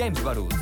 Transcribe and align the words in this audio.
James 0.00 0.24
Barús. 0.24 0.54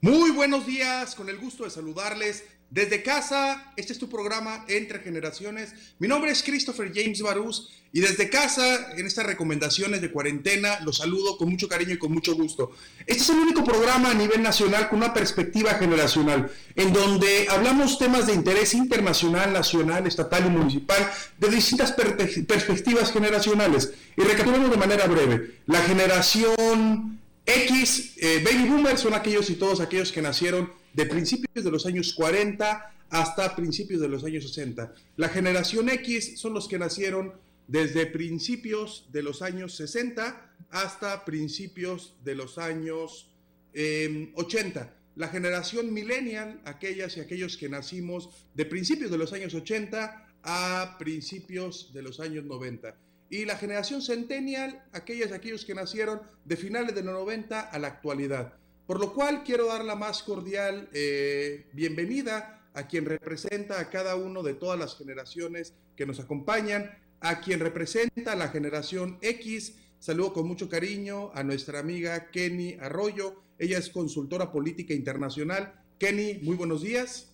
Muy 0.00 0.30
buenos 0.30 0.64
días, 0.64 1.14
con 1.14 1.28
el 1.28 1.36
gusto 1.36 1.64
de 1.64 1.70
saludarles 1.70 2.42
desde 2.70 3.02
casa. 3.02 3.72
Este 3.76 3.92
es 3.92 3.98
tu 3.98 4.08
programa 4.08 4.64
Entre 4.68 5.00
Generaciones. 5.00 5.74
Mi 5.98 6.08
nombre 6.08 6.30
es 6.30 6.42
Christopher 6.42 6.92
James 6.94 7.20
Barús 7.20 7.70
y 7.92 8.00
desde 8.00 8.30
casa, 8.30 8.92
en 8.96 9.06
estas 9.06 9.26
recomendaciones 9.26 10.00
de 10.00 10.12
cuarentena, 10.12 10.78
los 10.80 10.98
saludo 10.98 11.36
con 11.36 11.50
mucho 11.50 11.68
cariño 11.68 11.94
y 11.94 11.98
con 11.98 12.12
mucho 12.12 12.34
gusto. 12.34 12.70
Este 13.00 13.22
es 13.22 13.30
el 13.30 13.36
único 13.36 13.64
programa 13.64 14.12
a 14.12 14.14
nivel 14.14 14.42
nacional 14.42 14.88
con 14.88 14.98
una 14.98 15.12
perspectiva 15.12 15.74
generacional, 15.74 16.50
en 16.76 16.92
donde 16.92 17.48
hablamos 17.50 17.98
temas 17.98 18.28
de 18.28 18.34
interés 18.34 18.74
internacional, 18.74 19.52
nacional, 19.52 20.06
estatal 20.06 20.46
y 20.46 20.50
municipal, 20.50 21.10
de 21.38 21.48
distintas 21.48 21.92
perspectivas 21.92 23.12
generacionales. 23.12 23.92
Y 24.16 24.22
recapitulamos 24.22 24.70
de 24.70 24.76
manera 24.76 25.06
breve. 25.08 25.58
La 25.66 25.82
generación 25.82 27.18
X, 27.44 28.12
eh, 28.18 28.44
baby 28.44 28.68
boomers 28.68 29.00
son 29.00 29.14
aquellos 29.14 29.50
y 29.50 29.56
todos 29.56 29.80
aquellos 29.80 30.12
que 30.12 30.22
nacieron 30.22 30.79
de 30.92 31.06
principios 31.06 31.64
de 31.64 31.70
los 31.70 31.86
años 31.86 32.12
40 32.14 32.94
hasta 33.10 33.56
principios 33.56 34.00
de 34.00 34.08
los 34.08 34.24
años 34.24 34.44
60. 34.44 34.94
La 35.16 35.28
generación 35.28 35.88
X 35.88 36.38
son 36.38 36.54
los 36.54 36.68
que 36.68 36.78
nacieron 36.78 37.32
desde 37.66 38.06
principios 38.06 39.08
de 39.12 39.22
los 39.22 39.42
años 39.42 39.74
60 39.74 40.54
hasta 40.70 41.24
principios 41.24 42.14
de 42.24 42.34
los 42.34 42.58
años 42.58 43.30
80. 43.72 44.80
Em, 44.80 44.88
La 45.16 45.28
generación 45.28 45.92
millennial, 45.92 46.60
aquellas 46.64 47.16
y 47.16 47.20
aquellos 47.20 47.56
que 47.56 47.68
nacimos 47.68 48.46
de 48.54 48.64
principios 48.64 49.10
de 49.10 49.18
los 49.18 49.32
años 49.32 49.54
80 49.54 50.28
a 50.42 50.96
principios 50.98 51.92
de 51.92 52.02
los 52.02 52.20
años 52.20 52.44
90 52.44 52.96
y 53.30 53.44
la 53.44 53.56
generación 53.56 54.02
centennial, 54.02 54.82
aquellas, 54.92 55.30
aquellos 55.30 55.64
que 55.64 55.74
nacieron 55.74 56.20
de 56.44 56.56
finales 56.56 56.94
de 56.94 57.04
los 57.04 57.14
90 57.14 57.60
a 57.60 57.78
la 57.78 57.88
actualidad. 57.88 58.54
Por 58.90 58.98
lo 58.98 59.14
cual 59.14 59.44
quiero 59.44 59.66
dar 59.66 59.84
la 59.84 59.94
más 59.94 60.24
cordial 60.24 60.88
eh, 60.92 61.68
bienvenida 61.72 62.68
a 62.74 62.88
quien 62.88 63.04
representa 63.04 63.78
a 63.78 63.88
cada 63.88 64.16
uno 64.16 64.42
de 64.42 64.54
todas 64.54 64.76
las 64.76 64.98
generaciones 64.98 65.74
que 65.94 66.06
nos 66.06 66.18
acompañan, 66.18 66.98
a 67.20 67.40
quien 67.40 67.60
representa 67.60 68.32
a 68.32 68.34
la 68.34 68.48
generación 68.48 69.16
X. 69.22 69.76
Saludo 70.00 70.32
con 70.32 70.48
mucho 70.48 70.68
cariño 70.68 71.30
a 71.34 71.44
nuestra 71.44 71.78
amiga 71.78 72.32
Kenny 72.32 72.78
Arroyo. 72.80 73.40
Ella 73.60 73.78
es 73.78 73.90
consultora 73.90 74.50
política 74.50 74.92
internacional. 74.92 75.72
Kenny, 76.00 76.40
muy 76.42 76.56
buenos 76.56 76.82
días. 76.82 77.28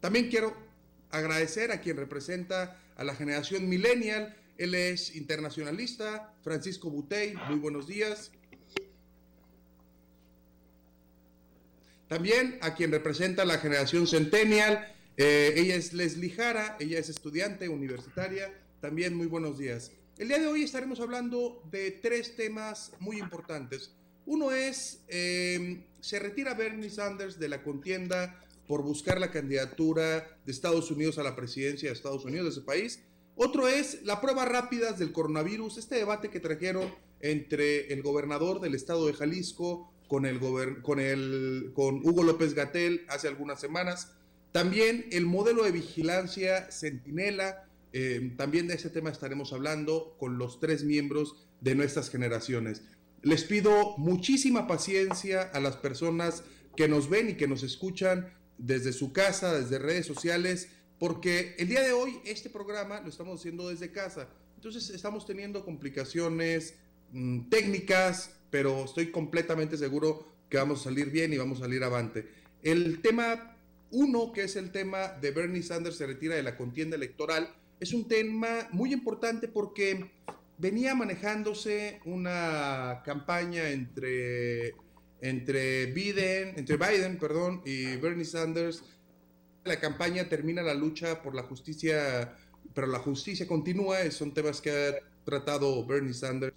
También 0.00 0.30
quiero 0.30 0.56
agradecer 1.12 1.70
a 1.70 1.80
quien 1.80 1.96
representa 1.96 2.76
a 2.96 3.04
la 3.04 3.14
generación 3.14 3.68
millennial, 3.68 4.36
él 4.58 4.74
es 4.74 5.14
internacionalista, 5.14 6.34
Francisco 6.42 6.90
Butey, 6.90 7.34
muy 7.48 7.60
buenos 7.60 7.86
días. 7.86 8.32
También 12.10 12.58
a 12.60 12.74
quien 12.74 12.90
representa 12.90 13.44
la 13.44 13.58
generación 13.58 14.08
Centennial, 14.08 14.92
eh, 15.16 15.54
ella 15.54 15.76
es 15.76 15.92
Leslie 15.92 16.30
Jara, 16.30 16.76
ella 16.80 16.98
es 16.98 17.08
estudiante 17.08 17.68
universitaria, 17.68 18.52
también 18.80 19.14
muy 19.14 19.28
buenos 19.28 19.58
días. 19.58 19.92
El 20.18 20.26
día 20.26 20.40
de 20.40 20.48
hoy 20.48 20.64
estaremos 20.64 20.98
hablando 20.98 21.62
de 21.70 21.92
tres 21.92 22.34
temas 22.34 22.90
muy 22.98 23.20
importantes. 23.20 23.92
Uno 24.26 24.50
es, 24.50 25.04
em, 25.06 25.84
se 26.00 26.18
retira 26.18 26.54
Bernie 26.54 26.90
Sanders 26.90 27.38
de 27.38 27.48
la 27.48 27.62
contienda 27.62 28.44
por 28.66 28.82
buscar 28.82 29.20
la 29.20 29.30
candidatura 29.30 30.36
de 30.44 30.50
Estados 30.50 30.90
Unidos 30.90 31.16
a 31.18 31.22
la 31.22 31.36
presidencia 31.36 31.90
de 31.90 31.94
Estados 31.94 32.24
Unidos, 32.24 32.46
de 32.46 32.50
ese 32.50 32.66
país. 32.66 33.04
Otro 33.36 33.68
es 33.68 34.02
la 34.02 34.20
prueba 34.20 34.44
rápidas 34.46 34.98
del 34.98 35.12
coronavirus, 35.12 35.78
este 35.78 35.94
debate 35.94 36.28
que 36.28 36.40
trajeron 36.40 36.92
entre 37.20 37.92
el 37.92 38.02
gobernador 38.02 38.60
del 38.60 38.74
estado 38.74 39.06
de 39.06 39.12
Jalisco 39.12 39.92
con, 40.10 40.26
el 40.26 40.40
con, 40.82 40.98
el, 40.98 41.70
con 41.72 42.04
Hugo 42.04 42.24
López 42.24 42.54
Gatel 42.54 43.04
hace 43.06 43.28
algunas 43.28 43.60
semanas. 43.60 44.12
También 44.50 45.06
el 45.12 45.24
modelo 45.24 45.62
de 45.62 45.70
vigilancia 45.70 46.68
Centinela, 46.72 47.68
eh, 47.92 48.34
también 48.36 48.66
de 48.66 48.74
ese 48.74 48.90
tema 48.90 49.10
estaremos 49.10 49.52
hablando 49.52 50.16
con 50.18 50.36
los 50.36 50.58
tres 50.58 50.82
miembros 50.82 51.46
de 51.60 51.76
nuestras 51.76 52.10
generaciones. 52.10 52.82
Les 53.22 53.44
pido 53.44 53.96
muchísima 53.98 54.66
paciencia 54.66 55.42
a 55.42 55.60
las 55.60 55.76
personas 55.76 56.42
que 56.74 56.88
nos 56.88 57.08
ven 57.08 57.30
y 57.30 57.34
que 57.34 57.46
nos 57.46 57.62
escuchan 57.62 58.34
desde 58.58 58.92
su 58.92 59.12
casa, 59.12 59.56
desde 59.56 59.78
redes 59.78 60.06
sociales 60.06 60.70
porque 60.98 61.54
el 61.56 61.68
día 61.68 61.82
de 61.82 61.92
hoy 61.92 62.18
este 62.24 62.50
programa 62.50 63.00
lo 63.00 63.10
estamos 63.10 63.38
haciendo 63.38 63.68
desde 63.68 63.92
casa. 63.92 64.28
Entonces 64.56 64.90
estamos 64.90 65.24
teniendo 65.24 65.64
complicaciones 65.64 66.74
mm, 67.12 67.48
técnicas, 67.48 68.39
pero 68.50 68.84
estoy 68.84 69.10
completamente 69.10 69.76
seguro 69.76 70.26
que 70.48 70.56
vamos 70.56 70.80
a 70.80 70.84
salir 70.84 71.10
bien 71.10 71.32
y 71.32 71.38
vamos 71.38 71.58
a 71.58 71.64
salir 71.64 71.82
avante. 71.84 72.28
El 72.62 73.00
tema 73.00 73.56
uno, 73.92 74.32
que 74.32 74.44
es 74.44 74.56
el 74.56 74.70
tema 74.70 75.08
de 75.20 75.30
Bernie 75.30 75.62
Sanders 75.62 75.96
se 75.96 76.06
retira 76.06 76.34
de 76.34 76.42
la 76.42 76.56
contienda 76.56 76.96
electoral, 76.96 77.54
es 77.80 77.92
un 77.92 78.06
tema 78.06 78.68
muy 78.72 78.92
importante 78.92 79.48
porque 79.48 80.10
venía 80.58 80.94
manejándose 80.94 82.00
una 82.04 83.02
campaña 83.04 83.70
entre, 83.70 84.74
entre 85.20 85.86
Biden, 85.86 86.54
entre 86.56 86.76
Biden 86.76 87.18
perdón, 87.18 87.62
y 87.64 87.96
Bernie 87.96 88.24
Sanders 88.24 88.84
la 89.64 89.78
campaña 89.78 90.28
termina 90.28 90.62
la 90.62 90.74
lucha 90.74 91.22
por 91.22 91.34
la 91.34 91.42
justicia, 91.42 92.34
pero 92.74 92.86
la 92.86 92.98
justicia 92.98 93.46
continúa, 93.46 94.10
son 94.10 94.32
temas 94.32 94.60
que 94.60 94.70
ha 94.70 95.24
tratado 95.24 95.84
Bernie 95.86 96.14
Sanders. 96.14 96.54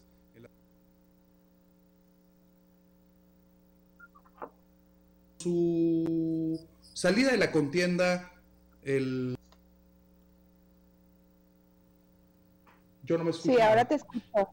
Su 5.44 6.58
salida 6.94 7.31
de 7.31 7.38
la 7.38 7.52
contienda, 7.52 8.31
el... 8.81 9.36
Yo 13.04 13.18
no 13.18 13.26
me 13.26 13.31
escucho. 13.31 13.53
Sí, 13.53 13.62
ahora 13.62 13.84
te 13.84 13.96
escucho. 13.96 14.50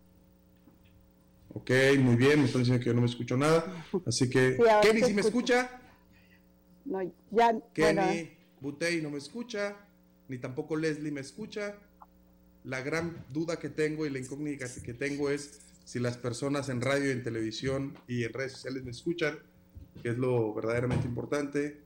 Ok, 1.55 1.71
muy 2.01 2.17
bien, 2.17 2.41
me 2.41 2.47
están 2.47 2.63
diciendo 2.63 2.83
que 2.83 2.87
yo 2.87 2.95
no 2.95 3.03
me 3.03 3.07
escucho 3.07 3.37
nada. 3.37 3.87
Así 4.05 4.29
que, 4.29 4.59
Kenny, 4.83 5.03
¿sí 5.03 5.15
me 5.15 5.21
escucha? 5.21 5.81
No, 6.85 7.01
ya. 7.31 7.57
Kenny. 7.73 8.31
Butey 8.61 9.01
no 9.01 9.11
me 9.11 9.19
escucha, 9.19 9.77
ni 10.29 10.39
tampoco 10.39 10.77
Leslie 10.77 11.13
me 11.13 11.21
escucha. 11.21 11.77
La 12.65 12.83
gran 12.83 13.25
duda 13.31 13.61
que 13.61 13.69
tengo 13.69 14.07
y 14.07 14.11
la 14.11 14.19
incógnita 14.19 14.67
que 14.85 14.93
tengo 14.93 15.31
es 15.31 15.61
si 15.85 16.01
las 16.01 16.17
personas 16.17 16.69
en 16.69 16.81
radio, 16.81 17.09
y 17.09 17.13
en 17.13 17.23
televisión 17.23 17.95
y 18.09 18.25
en 18.25 18.33
redes 18.33 18.53
sociales 18.53 18.83
me 18.85 18.91
escuchan, 18.91 19.39
que 20.03 20.11
es 20.11 20.19
lo 20.19 20.55
verdaderamente 20.55 21.07
importante. 21.07 21.83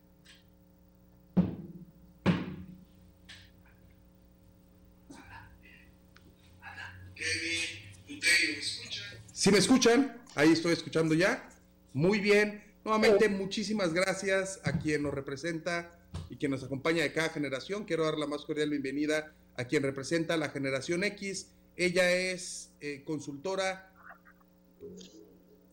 Si 9.33 9.51
me 9.51 9.59
escuchan, 9.59 10.23
ahí 10.35 10.53
estoy 10.53 10.73
escuchando 10.73 11.15
ya. 11.15 11.49
Muy 11.93 12.19
bien. 12.19 12.63
Nuevamente, 12.85 13.29
muchísimas 13.29 13.93
gracias 13.93 14.61
a 14.65 14.79
quien 14.79 15.03
nos 15.03 15.15
representa 15.15 15.99
y 16.31 16.37
quien 16.37 16.51
nos 16.51 16.63
acompaña 16.65 17.03
de 17.03 17.13
cada 17.13 17.31
generación. 17.31 17.85
Quiero 17.85 18.05
dar 18.05 18.19
la 18.19 18.27
más 18.27 18.45
cordial 18.45 18.71
bienvenida 18.71 19.35
a 19.57 19.65
quien 19.65 19.83
representa 19.83 20.37
la 20.37 20.51
generación 20.51 21.05
X. 21.05 21.51
Ella 21.77 22.11
es 22.11 22.71
eh, 22.81 23.03
consultora 23.05 23.93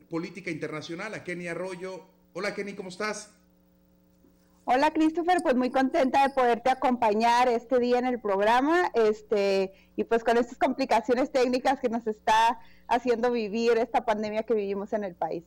política 0.09 0.51
internacional, 0.51 1.13
a 1.13 1.23
Kenny 1.23 1.47
Arroyo. 1.47 2.07
Hola 2.33 2.53
Kenny, 2.53 2.73
¿cómo 2.73 2.89
estás? 2.89 3.29
Hola 4.63 4.91
Christopher, 4.91 5.39
pues 5.43 5.55
muy 5.55 5.69
contenta 5.69 6.25
de 6.25 6.33
poderte 6.33 6.69
acompañar 6.69 7.49
este 7.49 7.77
día 7.79 7.99
en 7.99 8.05
el 8.05 8.21
programa, 8.21 8.89
este, 8.93 9.73
y 9.97 10.05
pues 10.05 10.23
con 10.23 10.37
estas 10.37 10.57
complicaciones 10.57 11.31
técnicas 11.31 11.79
que 11.81 11.89
nos 11.89 12.07
está 12.07 12.59
haciendo 12.87 13.31
vivir 13.31 13.77
esta 13.77 14.05
pandemia 14.05 14.43
que 14.43 14.53
vivimos 14.53 14.93
en 14.93 15.03
el 15.03 15.15
país. 15.15 15.43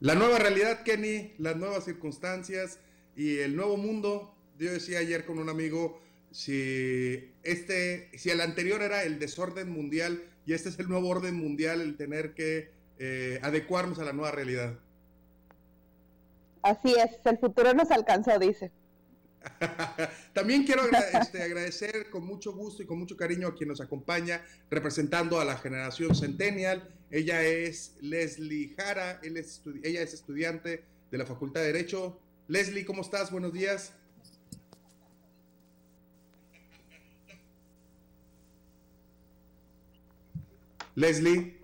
La 0.00 0.14
nueva 0.14 0.38
realidad, 0.38 0.82
Kenny, 0.82 1.34
las 1.38 1.56
nuevas 1.56 1.84
circunstancias, 1.84 2.80
y 3.14 3.38
el 3.38 3.54
nuevo 3.54 3.76
mundo, 3.76 4.34
yo 4.58 4.72
decía 4.72 4.98
ayer 4.98 5.24
con 5.24 5.38
un 5.38 5.48
amigo, 5.48 6.00
si, 6.32 7.32
este, 7.42 8.10
si 8.18 8.30
el 8.30 8.40
anterior 8.40 8.82
era 8.82 9.04
el 9.04 9.18
desorden 9.18 9.70
mundial 9.70 10.22
y 10.46 10.54
este 10.54 10.68
es 10.70 10.78
el 10.78 10.88
nuevo 10.88 11.08
orden 11.08 11.34
mundial, 11.36 11.80
el 11.80 11.96
tener 11.96 12.34
que 12.34 12.70
eh, 12.98 13.38
adecuarnos 13.42 13.98
a 13.98 14.04
la 14.04 14.12
nueva 14.12 14.30
realidad. 14.30 14.78
Así 16.62 16.94
es, 16.94 17.18
el 17.24 17.38
futuro 17.38 17.72
nos 17.74 17.90
alcanzó, 17.90 18.38
dice. 18.38 18.70
También 20.34 20.64
quiero 20.64 20.82
este, 21.12 21.42
agradecer 21.42 22.10
con 22.10 22.26
mucho 22.26 22.52
gusto 22.52 22.82
y 22.82 22.86
con 22.86 22.98
mucho 22.98 23.16
cariño 23.16 23.48
a 23.48 23.54
quien 23.54 23.68
nos 23.68 23.80
acompaña 23.80 24.44
representando 24.70 25.40
a 25.40 25.44
la 25.44 25.56
generación 25.56 26.14
Centennial. 26.14 26.88
Ella 27.10 27.42
es 27.42 27.96
Leslie 28.00 28.74
Jara, 28.76 29.20
ella 29.22 30.02
es 30.02 30.14
estudiante 30.14 30.84
de 31.10 31.18
la 31.18 31.24
Facultad 31.24 31.60
de 31.60 31.72
Derecho 31.72 32.20
Leslie, 32.50 32.84
¿cómo 32.84 33.02
estás? 33.02 33.30
Buenos 33.30 33.52
días. 33.52 33.92
Leslie. 40.96 41.59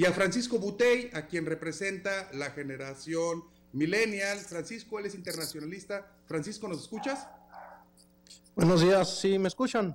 Y 0.00 0.06
a 0.06 0.14
Francisco 0.14 0.58
Butey, 0.58 1.10
a 1.12 1.26
quien 1.26 1.44
representa 1.44 2.30
la 2.32 2.52
generación 2.52 3.44
millennial. 3.74 4.38
Francisco, 4.38 4.98
él 4.98 5.04
es 5.04 5.14
internacionalista. 5.14 6.10
Francisco, 6.24 6.66
¿nos 6.68 6.80
escuchas? 6.80 7.28
Buenos 8.56 8.80
días, 8.80 9.20
¿sí 9.20 9.38
me 9.38 9.48
escuchan? 9.48 9.94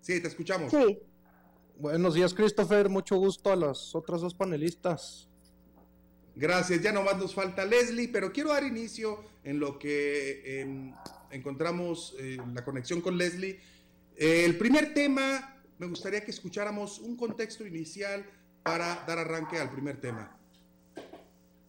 Sí, 0.00 0.22
te 0.22 0.28
escuchamos. 0.28 0.70
Sí. 0.72 0.98
Buenos 1.78 2.14
días, 2.14 2.32
Christopher. 2.32 2.88
Mucho 2.88 3.16
gusto 3.16 3.52
a 3.52 3.56
las 3.56 3.94
otras 3.94 4.22
dos 4.22 4.32
panelistas. 4.32 5.28
Gracias, 6.34 6.80
ya 6.80 6.92
nomás 6.92 7.18
nos 7.18 7.34
falta 7.34 7.62
Leslie, 7.66 8.08
pero 8.08 8.32
quiero 8.32 8.54
dar 8.54 8.64
inicio 8.64 9.22
en 9.44 9.60
lo 9.60 9.78
que 9.78 10.62
em, 10.62 10.94
encontramos 11.30 12.16
eh, 12.18 12.38
la 12.54 12.64
conexión 12.64 13.02
con 13.02 13.18
Leslie. 13.18 13.60
el 14.16 14.56
primer 14.56 14.94
tema, 14.94 15.62
me 15.78 15.86
gustaría 15.88 16.24
que 16.24 16.30
escucháramos 16.30 17.00
un 17.00 17.18
contexto 17.18 17.66
inicial 17.66 18.24
para 18.66 19.04
dar 19.06 19.20
arranque 19.20 19.58
al 19.60 19.70
primer 19.70 20.00
tema. 20.00 20.36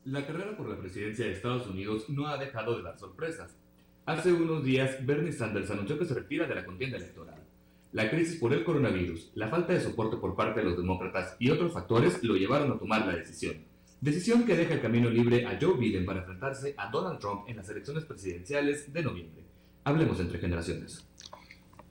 La 0.06 0.26
carrera 0.26 0.58
por 0.58 0.68
la 0.68 0.80
presidencia 0.80 1.26
de 1.26 1.34
Estados 1.34 1.68
Unidos 1.68 2.10
no 2.10 2.28
ha 2.28 2.38
dejado 2.38 2.76
de 2.76 2.82
dar 2.82 2.98
sorpresas. 2.98 3.56
Hace 4.08 4.34
unos 4.34 4.64
días, 4.64 5.06
Bernie 5.06 5.32
Sanders 5.32 5.70
anunció 5.70 6.00
que 6.00 6.06
se 6.06 6.16
retira 6.16 6.48
de 6.48 6.56
la 6.56 6.66
contienda 6.66 6.98
electoral. 6.98 7.36
La 7.92 8.10
crisis 8.10 8.40
por 8.40 8.52
el 8.52 8.64
coronavirus, 8.64 9.32
la 9.36 9.50
falta 9.50 9.74
de 9.74 9.82
soporte 9.82 10.18
por 10.18 10.36
parte 10.36 10.62
de 10.62 10.66
los 10.66 10.78
demócratas 10.78 11.36
y 11.40 11.52
otros 11.52 11.72
factores 11.72 12.24
lo 12.24 12.36
llevaron 12.36 12.72
a 12.72 12.80
tomar 12.80 13.06
la 13.06 13.16
decisión. 13.16 13.58
Decisión 14.02 14.46
que 14.46 14.56
deja 14.56 14.74
el 14.74 14.82
camino 14.82 15.10
libre 15.10 15.46
a 15.46 15.58
Joe 15.62 15.78
Biden 15.78 16.06
para 16.06 16.20
enfrentarse 16.20 16.74
a 16.78 16.90
Donald 16.90 17.20
Trump 17.20 17.48
en 17.48 17.58
las 17.58 17.70
elecciones 17.70 18.06
presidenciales 18.06 18.92
de 18.92 19.04
noviembre. 19.04 19.44
Hablemos 19.84 20.20
entre 20.20 20.40
generaciones. 20.40 21.06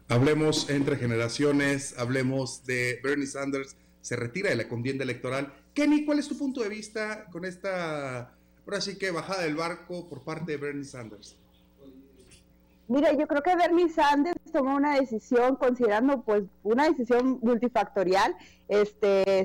Hablemos 0.09 0.69
entre 0.71 0.97
generaciones, 0.97 1.99
hablemos 1.99 2.65
de 2.65 3.01
Bernie 3.03 3.27
Sanders, 3.27 3.77
se 4.07 4.15
retira 4.15 4.51
de 4.51 4.55
la 4.55 4.69
contienda 4.69 5.03
electoral. 5.03 5.53
Kenny, 5.75 6.05
¿cuál 6.05 6.21
es 6.21 6.29
tu 6.29 6.39
punto 6.39 6.63
de 6.63 6.69
vista 6.69 7.25
con 7.33 7.45
esta, 7.45 8.31
ahora 8.65 8.81
sí 8.81 8.97
que 8.97 9.11
bajada 9.11 9.43
del 9.43 9.57
barco 9.57 10.09
por 10.09 10.23
parte 10.23 10.53
de 10.53 10.59
Bernie 10.59 10.85
Sanders? 10.85 11.37
Mira, 12.87 13.13
yo 13.15 13.27
creo 13.27 13.43
que 13.43 13.57
Bernie 13.57 13.89
Sanders 13.89 14.39
tomó 14.53 14.77
una 14.77 14.95
decisión 14.95 15.57
considerando 15.57 16.23
pues 16.23 16.45
una 16.63 16.89
decisión 16.89 17.41
multifactorial. 17.43 18.37
Este, 18.69 19.41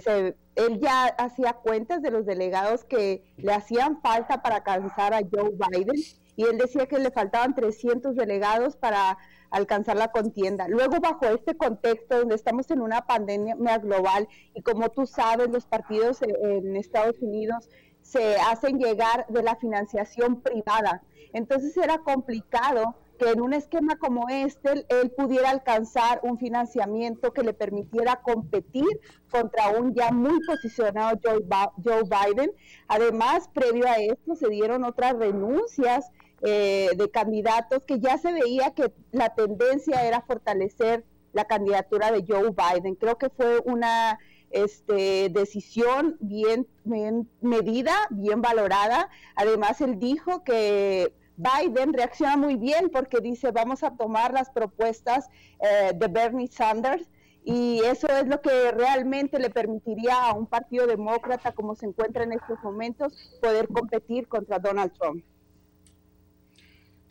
él 0.53 0.79
ya 0.79 1.05
hacía 1.05 1.53
cuentas 1.53 2.03
de 2.03 2.11
los 2.11 2.27
delegados 2.27 2.83
que 2.83 3.23
le 3.37 3.53
hacían 3.53 3.99
falta 3.99 4.43
para 4.43 4.57
alcanzar 4.57 5.15
a 5.15 5.21
Joe 5.21 5.53
Biden 5.71 5.99
y 6.35 6.43
él 6.43 6.59
decía 6.59 6.85
que 6.85 6.99
le 6.99 7.09
faltaban 7.09 7.55
300 7.55 8.15
delegados 8.15 8.75
para 8.75 9.17
alcanzar 9.51 9.97
la 9.97 10.11
contienda. 10.11 10.67
Luego, 10.67 10.99
bajo 10.99 11.25
este 11.25 11.55
contexto 11.55 12.19
donde 12.19 12.35
estamos 12.35 12.71
en 12.71 12.81
una 12.81 13.05
pandemia 13.05 13.77
global 13.77 14.27
y 14.53 14.61
como 14.61 14.89
tú 14.89 15.05
sabes, 15.05 15.49
los 15.49 15.65
partidos 15.65 16.21
en 16.21 16.75
Estados 16.75 17.21
Unidos 17.21 17.69
se 18.01 18.35
hacen 18.37 18.79
llegar 18.79 19.25
de 19.29 19.43
la 19.43 19.55
financiación 19.55 20.41
privada. 20.41 21.03
Entonces 21.33 21.75
era 21.77 21.99
complicado 21.99 22.95
que 23.17 23.29
en 23.29 23.41
un 23.41 23.53
esquema 23.53 23.97
como 23.97 24.29
este 24.29 24.85
él 24.89 25.11
pudiera 25.11 25.51
alcanzar 25.51 26.19
un 26.23 26.39
financiamiento 26.39 27.31
que 27.31 27.43
le 27.43 27.53
permitiera 27.53 28.15
competir 28.23 28.87
contra 29.29 29.69
un 29.69 29.93
ya 29.93 30.11
muy 30.11 30.39
posicionado 30.45 31.19
Joe, 31.23 32.01
Biden. 32.03 32.51
Además, 32.87 33.47
previo 33.53 33.87
a 33.87 33.97
esto 33.97 34.35
se 34.35 34.49
dieron 34.49 34.83
otras 34.83 35.13
renuncias 35.13 36.09
eh, 36.41 36.89
de 36.95 37.11
candidatos 37.11 37.83
que 37.85 37.99
ya 37.99 38.17
se 38.17 38.33
veía 38.33 38.71
que 38.71 38.91
la 39.11 39.33
tendencia 39.35 40.05
era 40.05 40.21
fortalecer 40.21 41.05
la 41.33 41.45
candidatura 41.45 42.11
de 42.11 42.25
Joe 42.27 42.49
Biden. 42.51 42.95
Creo 42.95 43.17
que 43.17 43.29
fue 43.29 43.59
una 43.59 44.19
este, 44.49 45.29
decisión 45.29 46.17
bien, 46.19 46.67
bien 46.83 47.29
medida, 47.41 47.93
bien 48.09 48.41
valorada. 48.41 49.09
Además, 49.35 49.81
él 49.81 49.99
dijo 49.99 50.43
que 50.43 51.13
Biden 51.37 51.93
reacciona 51.93 52.37
muy 52.37 52.55
bien 52.55 52.89
porque 52.89 53.19
dice 53.19 53.51
vamos 53.51 53.83
a 53.83 53.95
tomar 53.95 54.33
las 54.33 54.49
propuestas 54.49 55.27
eh, 55.59 55.91
de 55.95 56.07
Bernie 56.07 56.47
Sanders 56.47 57.09
y 57.43 57.81
eso 57.85 58.07
es 58.07 58.27
lo 58.27 58.41
que 58.41 58.71
realmente 58.71 59.39
le 59.39 59.49
permitiría 59.49 60.29
a 60.29 60.33
un 60.33 60.45
partido 60.45 60.85
demócrata 60.85 61.51
como 61.53 61.73
se 61.73 61.87
encuentra 61.87 62.23
en 62.23 62.33
estos 62.33 62.59
momentos 62.63 63.39
poder 63.41 63.67
competir 63.69 64.27
contra 64.27 64.59
Donald 64.59 64.91
Trump. 64.93 65.23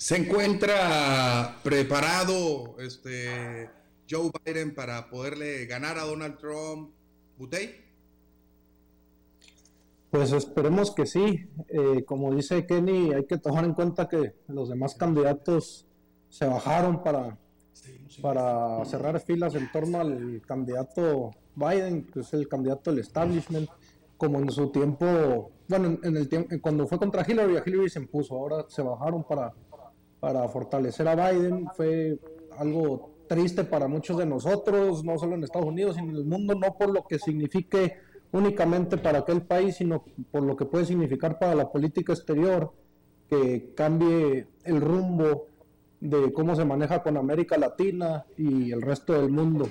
¿Se 0.01 0.17
encuentra 0.17 1.59
preparado 1.63 2.75
este 2.79 3.69
Joe 4.11 4.31
Biden 4.47 4.75
para 4.75 5.11
poderle 5.11 5.67
ganar 5.67 5.99
a 5.99 6.07
Donald 6.07 6.39
Trump? 6.39 6.95
¿Butey? 7.37 7.85
Pues 10.11 10.33
esperemos 10.33 10.95
que 10.95 11.05
sí. 11.05 11.51
Eh, 11.69 12.03
como 12.07 12.35
dice 12.35 12.65
Kenny, 12.65 13.13
hay 13.13 13.27
que 13.27 13.37
tomar 13.37 13.67
en 13.67 13.75
cuenta 13.75 14.09
que 14.09 14.33
los 14.49 14.71
demás 14.71 14.95
candidatos 14.95 15.87
se 16.31 16.47
bajaron 16.47 17.03
para, 17.03 17.37
para 18.23 18.83
cerrar 18.87 19.21
filas 19.21 19.55
en 19.55 19.71
torno 19.71 20.01
al 20.01 20.41
candidato 20.47 21.33
Biden, 21.55 22.07
que 22.07 22.21
es 22.21 22.33
el 22.33 22.49
candidato 22.49 22.91
del 22.91 23.01
establishment, 23.01 23.69
como 24.17 24.39
en 24.39 24.51
su 24.51 24.71
tiempo, 24.71 25.53
bueno, 25.69 25.99
en 26.03 26.17
el 26.17 26.27
tiempo, 26.27 26.57
cuando 26.63 26.87
fue 26.87 26.99
contra 26.99 27.23
Hillary, 27.31 27.59
a 27.59 27.63
Hillary 27.67 27.91
se 27.91 27.99
impuso, 27.99 28.35
ahora 28.35 28.65
se 28.67 28.81
bajaron 28.81 29.25
para, 29.25 29.53
para 30.21 30.47
fortalecer 30.49 31.09
a 31.09 31.15
Biden. 31.15 31.67
Fue 31.75 32.19
algo 32.59 33.11
triste 33.27 33.65
para 33.65 33.89
muchos 33.89 34.19
de 34.19 34.27
nosotros, 34.27 35.05
no 35.05 35.19
solo 35.19 35.35
en 35.35 35.45
Estados 35.45 35.69
Unidos, 35.69 35.97
sino 35.97 36.11
en 36.11 36.17
el 36.17 36.25
mundo, 36.25 36.55
no 36.55 36.75
por 36.77 36.91
lo 36.91 37.05
que 37.05 37.19
signifique 37.19 37.95
únicamente 38.33 38.97
para 38.97 39.21
aquel 39.21 39.43
país, 39.43 39.77
sino 39.77 40.05
por 40.31 40.43
lo 40.43 40.57
que 40.57 40.65
puede 40.67 40.85
significar 40.85 41.39
para 41.39 41.55
la 41.55 41.71
política 41.71 42.13
exterior, 42.13 42.73
que 43.29 43.73
cambie 43.75 44.47
el 44.65 44.81
rumbo 44.81 45.47
de 46.01 46.33
cómo 46.33 46.57
se 46.57 46.65
maneja 46.65 47.03
con 47.03 47.17
América 47.17 47.59
Latina 47.59 48.25
y 48.37 48.73
el 48.73 48.83
resto 48.83 49.13
del 49.13 49.31
mundo. 49.31 49.69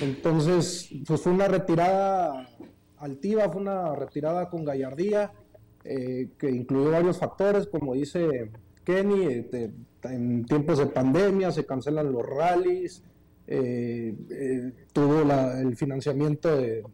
Entonces, 0.00 0.88
pues 1.06 1.20
fue 1.20 1.32
una 1.32 1.48
retirada 1.48 2.48
altiva, 2.98 3.48
fue 3.50 3.60
una 3.60 3.94
retirada 3.94 4.48
con 4.48 4.64
gallardía, 4.64 5.32
eh, 5.84 6.30
que 6.38 6.50
incluyó 6.50 6.90
varios 6.90 7.18
factores, 7.18 7.68
como 7.68 7.94
dice 7.94 8.50
Kenny, 8.86 9.24
este, 9.26 9.72
en 10.04 10.46
tiempos 10.46 10.78
de 10.78 10.86
pandemia 10.86 11.50
se 11.50 11.66
cancelan 11.66 12.12
los 12.12 12.24
rallies, 12.24 13.02
eh, 13.48 14.14
eh, 14.30 14.72
tuvo 14.92 15.22
el 15.22 15.76
financiamiento 15.76 16.56
de, 16.56 16.84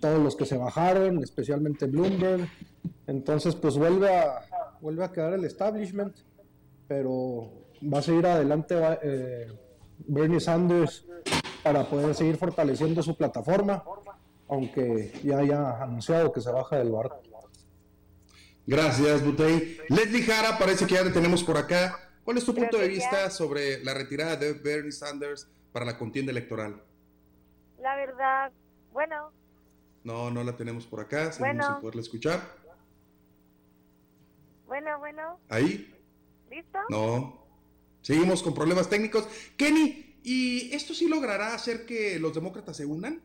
todos 0.00 0.18
los 0.18 0.34
que 0.34 0.46
se 0.46 0.56
bajaron, 0.56 1.22
especialmente 1.22 1.86
Bloomberg. 1.86 2.48
Entonces, 3.06 3.54
pues 3.54 3.76
vuelve 3.76 4.16
a, 4.16 4.40
vuelve 4.80 5.04
a 5.04 5.12
quedar 5.12 5.34
el 5.34 5.44
establishment, 5.44 6.16
pero 6.88 7.52
va 7.82 7.98
a 7.98 8.02
seguir 8.02 8.26
adelante 8.26 8.74
eh, 9.02 9.46
Bernie 10.06 10.40
Sanders 10.40 11.04
para 11.62 11.84
poder 11.84 12.14
seguir 12.14 12.38
fortaleciendo 12.38 13.02
su 13.02 13.14
plataforma, 13.14 13.84
aunque 14.48 15.12
ya 15.22 15.38
haya 15.38 15.82
anunciado 15.82 16.32
que 16.32 16.40
se 16.40 16.50
baja 16.50 16.78
del 16.78 16.92
barco. 16.92 17.20
Gracias, 18.66 19.24
Butey. 19.24 19.78
Leslie 19.88 20.22
Jara, 20.22 20.58
parece 20.58 20.86
que 20.86 20.94
ya 20.94 21.04
le 21.04 21.10
tenemos 21.10 21.44
por 21.44 21.56
acá. 21.56 22.10
¿Cuál 22.24 22.38
es 22.38 22.44
tu 22.44 22.54
punto 22.54 22.78
de 22.78 22.88
vista 22.88 23.30
sobre 23.30 23.82
la 23.84 23.94
retirada 23.94 24.36
de 24.36 24.52
Bernie 24.54 24.90
Sanders 24.90 25.48
para 25.72 25.84
la 25.84 25.96
contienda 25.96 26.32
electoral? 26.32 26.82
La 27.78 27.94
verdad, 27.94 28.50
bueno, 28.92 29.30
no, 30.02 30.30
no 30.30 30.42
la 30.42 30.56
tenemos 30.56 30.86
por 30.86 31.00
acá, 31.00 31.32
seguimos 31.32 31.66
sin 31.66 31.76
poderla 31.76 32.00
escuchar. 32.00 32.40
Bueno, 34.66 34.98
bueno. 34.98 35.38
¿Ahí? 35.48 35.92
¿Listo? 36.50 36.78
No. 36.88 37.46
Seguimos 38.02 38.42
con 38.42 38.54
problemas 38.54 38.88
técnicos. 38.88 39.28
Kenny, 39.56 40.20
¿y 40.22 40.72
esto 40.74 40.94
sí 40.94 41.08
logrará 41.08 41.54
hacer 41.54 41.86
que 41.86 42.18
los 42.18 42.34
demócratas 42.34 42.76
se 42.76 42.86
unan? 42.86 43.20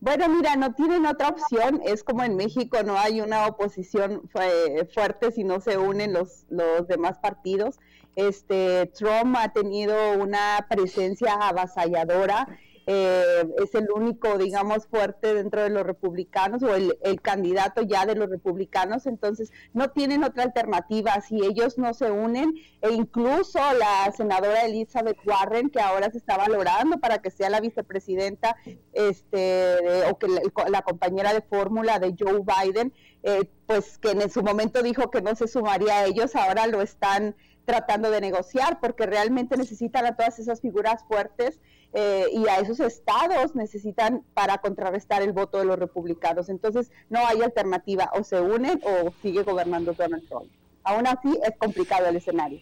Bueno, 0.00 0.28
mira, 0.28 0.54
no 0.54 0.74
tienen 0.74 1.06
otra 1.06 1.28
opción. 1.28 1.80
Es 1.84 2.04
como 2.04 2.22
en 2.22 2.36
México, 2.36 2.78
no 2.84 2.96
hay 2.96 3.20
una 3.20 3.46
oposición 3.46 4.28
fuerte 4.30 5.32
si 5.32 5.42
no 5.42 5.60
se 5.60 5.76
unen 5.76 6.12
los, 6.12 6.46
los 6.50 6.86
demás 6.86 7.18
partidos. 7.18 7.78
Este, 8.14 8.86
Trump 8.96 9.36
ha 9.38 9.52
tenido 9.52 9.94
una 10.18 10.66
presencia 10.68 11.34
avasalladora 11.34 12.48
eh, 12.90 13.46
es 13.62 13.74
el 13.74 13.90
único, 13.94 14.38
digamos, 14.38 14.86
fuerte 14.86 15.34
dentro 15.34 15.62
de 15.62 15.68
los 15.68 15.84
republicanos 15.84 16.62
o 16.62 16.74
el, 16.74 17.20
candidato 17.20 17.82
ya 17.82 18.06
de 18.06 18.14
los 18.14 18.30
republicanos, 18.30 19.04
entonces 19.04 19.52
no 19.74 19.90
tienen 19.90 20.24
otra 20.24 20.44
alternativa. 20.44 21.20
Si 21.20 21.44
ellos 21.44 21.76
no 21.76 21.92
se 21.92 22.10
unen 22.10 22.54
e 22.80 22.90
incluso 22.90 23.58
la 23.74 24.10
senadora 24.16 24.64
Elizabeth 24.64 25.18
Warren, 25.26 25.68
que 25.68 25.82
ahora 25.82 26.10
se 26.10 26.16
está 26.16 26.38
valorando 26.38 26.98
para 26.98 27.18
que 27.18 27.30
sea 27.30 27.50
la 27.50 27.60
vicepresidenta 27.60 28.56
este, 28.94 29.76
o 30.10 30.16
que 30.16 30.26
la, 30.70 30.80
compañera 30.80 31.34
de 31.34 31.42
fórmula 31.42 31.98
de 31.98 32.14
Joe 32.18 32.40
Biden, 32.40 32.94
eh, 33.22 33.50
pues 33.66 33.98
que 33.98 34.12
en 34.12 34.30
su 34.30 34.42
momento 34.42 34.82
dijo 34.82 35.10
que 35.10 35.20
no 35.20 35.34
se 35.34 35.46
sumaría 35.46 35.98
a 35.98 36.06
ellos, 36.06 36.34
ahora 36.34 36.66
lo 36.66 36.80
están 36.80 37.36
tratando 37.66 38.10
de 38.10 38.22
negociar, 38.22 38.80
porque 38.80 39.04
realmente 39.04 39.58
necesitan 39.58 40.06
a 40.06 40.16
todas 40.16 40.38
esas 40.38 40.62
figuras 40.62 41.04
fuertes 41.06 41.60
eh, 41.92 42.26
y 42.32 42.46
a 42.46 42.58
esos 42.58 42.80
estados 42.80 43.54
necesitan 43.54 44.22
para 44.34 44.58
contrarrestar 44.58 45.22
el 45.22 45.32
voto 45.32 45.58
de 45.58 45.64
los 45.64 45.78
republicanos. 45.78 46.48
Entonces, 46.48 46.90
no 47.08 47.26
hay 47.26 47.40
alternativa, 47.42 48.10
o 48.14 48.24
se 48.24 48.40
unen 48.40 48.80
o 48.84 49.12
sigue 49.22 49.42
gobernando 49.42 49.94
Donald 49.94 50.26
Trump. 50.28 50.50
Aún 50.84 51.06
así, 51.06 51.38
es 51.44 51.56
complicado 51.58 52.06
el 52.06 52.16
escenario. 52.16 52.60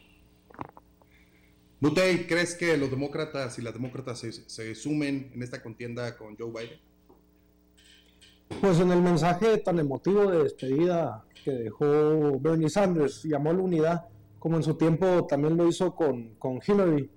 Butey, 1.81 2.27
¿crees 2.27 2.55
que 2.55 2.77
los 2.77 2.91
demócratas 2.91 3.59
y 3.59 3.63
las 3.63 3.75
demócratas 3.75 4.19
se, 4.19 4.33
se 4.33 4.75
sumen 4.75 5.31
en 5.35 5.43
esta 5.43 5.63
contienda 5.63 6.17
con 6.17 6.37
Joe 6.37 6.51
Biden? 6.51 6.81
Pues 8.61 8.81
en 8.81 8.91
el 8.93 9.03
mensaje 9.03 9.59
tan 9.59 9.79
emotivo 9.79 10.31
de 10.31 10.45
despedida 10.45 11.25
que 11.45 11.51
dejó 11.51 12.39
Bernie 12.41 12.71
Sanders, 12.71 13.25
llamó 13.25 13.51
a 13.51 13.55
la 13.55 13.61
unidad, 13.61 14.07
como 14.39 14.57
en 14.57 14.63
su 14.63 14.75
tiempo 14.75 15.27
también 15.27 15.57
lo 15.57 15.69
hizo 15.69 15.95
con, 15.95 16.35
con 16.37 16.61
Hillary. 16.67 17.11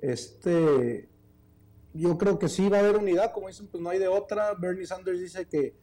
Este, 0.00 1.08
yo 1.96 2.16
creo 2.18 2.38
que 2.38 2.48
sí 2.48 2.68
va 2.68 2.78
a 2.78 2.80
haber 2.80 2.96
unidad, 2.96 3.32
como 3.32 3.48
dicen, 3.48 3.68
pues 3.68 3.82
no 3.82 3.90
hay 3.90 3.98
de 3.98 4.08
otra. 4.08 4.54
Bernie 4.54 4.86
Sanders 4.86 5.20
dice 5.20 5.46
que, 5.46 5.74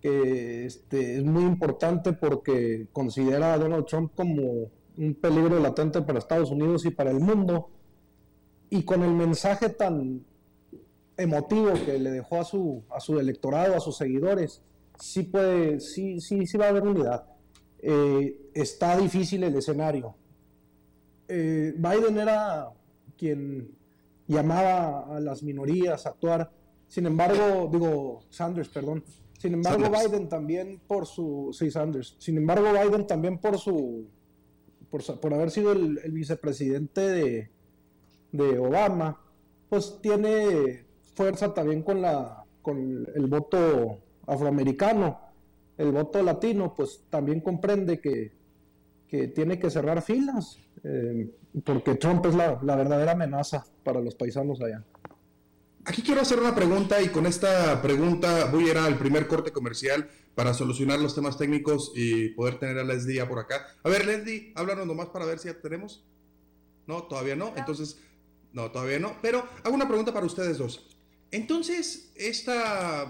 que 0.00 0.66
este, 0.66 1.16
es 1.16 1.24
muy 1.24 1.44
importante 1.44 2.12
porque 2.12 2.88
considera 2.92 3.54
a 3.54 3.58
Donald 3.58 3.86
Trump 3.86 4.12
como 4.14 4.70
un 4.96 5.14
peligro 5.14 5.58
latente 5.60 6.02
para 6.02 6.18
Estados 6.18 6.50
Unidos 6.50 6.84
y 6.86 6.90
para 6.90 7.10
el 7.10 7.20
mundo. 7.20 7.70
Y 8.70 8.82
con 8.84 9.02
el 9.02 9.12
mensaje 9.12 9.68
tan 9.68 10.24
emotivo 11.16 11.72
que 11.84 11.98
le 11.98 12.10
dejó 12.10 12.40
a 12.40 12.44
su, 12.44 12.82
a 12.90 13.00
su 13.00 13.18
electorado, 13.18 13.76
a 13.76 13.80
sus 13.80 13.96
seguidores, 13.96 14.62
sí 14.98 15.22
puede, 15.24 15.80
sí, 15.80 16.20
sí, 16.20 16.46
sí 16.46 16.58
va 16.58 16.66
a 16.66 16.68
haber 16.70 16.84
unidad. 16.84 17.24
Eh, 17.80 18.50
está 18.54 18.96
difícil 18.96 19.44
el 19.44 19.56
escenario. 19.56 20.14
Eh, 21.28 21.74
Biden 21.76 22.18
era 22.18 22.70
quien 23.16 23.70
llamaba 24.26 25.16
a 25.16 25.20
las 25.20 25.42
minorías 25.42 26.06
a 26.06 26.10
actuar. 26.10 26.50
Sin 26.88 27.06
embargo, 27.06 27.68
digo, 27.70 28.20
Sanders, 28.30 28.68
perdón. 28.68 29.04
Sin 29.38 29.54
embargo, 29.54 29.90
Biden 29.90 30.28
también 30.28 30.80
por 30.86 31.06
su, 31.06 31.50
sí, 31.52 31.70
Sanders. 31.70 32.16
Sin 32.18 32.38
embargo, 32.38 32.68
Biden 32.72 33.06
también 33.06 33.38
por 33.38 33.58
su, 33.58 34.06
por, 34.90 35.34
haber 35.34 35.50
sido 35.50 35.72
el, 35.72 35.98
vicepresidente 36.12 37.00
de, 37.00 37.50
de 38.32 38.58
Obama, 38.58 39.20
pues 39.68 39.98
tiene 40.00 40.86
fuerza 41.14 41.52
también 41.52 41.82
con, 41.82 42.00
la, 42.00 42.44
con 42.62 43.06
el 43.14 43.26
voto 43.26 43.98
afroamericano, 44.26 45.20
el 45.76 45.92
voto 45.92 46.22
latino, 46.22 46.74
pues 46.74 47.04
también 47.10 47.40
comprende 47.40 48.00
que, 48.00 48.32
que 49.14 49.28
tiene 49.28 49.60
que 49.60 49.70
cerrar 49.70 50.02
filas, 50.02 50.58
eh, 50.82 51.30
porque 51.64 51.94
Trump 51.94 52.26
es 52.26 52.34
la, 52.34 52.58
la 52.62 52.74
verdadera 52.74 53.12
amenaza 53.12 53.64
para 53.84 54.00
los 54.00 54.16
paisanos 54.16 54.60
allá. 54.60 54.84
Aquí 55.84 56.02
quiero 56.02 56.20
hacer 56.20 56.40
una 56.40 56.52
pregunta 56.52 57.00
y 57.00 57.10
con 57.10 57.24
esta 57.26 57.80
pregunta 57.80 58.46
voy 58.46 58.64
a 58.64 58.70
ir 58.72 58.78
al 58.78 58.98
primer 58.98 59.28
corte 59.28 59.52
comercial 59.52 60.08
para 60.34 60.52
solucionar 60.52 60.98
los 60.98 61.14
temas 61.14 61.38
técnicos 61.38 61.92
y 61.94 62.30
poder 62.30 62.58
tener 62.58 62.76
a 62.78 62.82
Leslie 62.82 63.16
ya 63.16 63.28
por 63.28 63.38
acá. 63.38 63.64
A 63.84 63.88
ver, 63.88 64.04
Leslie, 64.04 64.52
háblanos 64.56 64.86
nomás 64.86 65.10
para 65.10 65.26
ver 65.26 65.38
si 65.38 65.46
ya 65.46 65.60
tenemos. 65.60 66.04
No, 66.88 67.04
todavía 67.04 67.36
no. 67.36 67.52
Entonces, 67.56 68.00
no, 68.52 68.72
todavía 68.72 68.98
no. 68.98 69.16
Pero 69.22 69.46
hago 69.62 69.76
una 69.76 69.86
pregunta 69.86 70.12
para 70.12 70.26
ustedes 70.26 70.58
dos. 70.58 70.88
Entonces, 71.30 72.10
este 72.16 72.52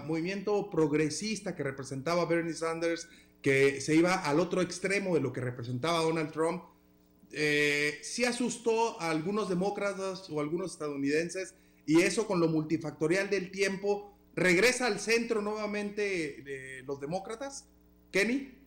movimiento 0.05 0.69
progresista 0.69 1.55
que 1.55 1.63
representaba 1.63 2.25
Bernie 2.25 2.53
Sanders, 2.53 3.07
que 3.45 3.79
se 3.79 3.93
iba 3.93 4.15
al 4.15 4.39
otro 4.39 4.59
extremo 4.59 5.13
de 5.13 5.21
lo 5.21 5.31
que 5.31 5.39
representaba 5.39 6.01
Donald 6.01 6.31
Trump, 6.31 6.63
eh, 7.31 7.99
sí 8.01 8.25
asustó 8.25 8.99
a 8.99 9.11
algunos 9.11 9.49
demócratas 9.49 10.27
o 10.31 10.41
algunos 10.41 10.71
estadounidenses 10.71 11.53
y 11.85 12.01
eso 12.01 12.25
con 12.25 12.39
lo 12.39 12.47
multifactorial 12.47 13.29
del 13.29 13.51
tiempo 13.51 14.17
regresa 14.35 14.87
al 14.87 14.99
centro 14.99 15.43
nuevamente 15.43 16.81
los 16.87 16.99
demócratas. 16.99 17.69
Kenny. 18.11 18.64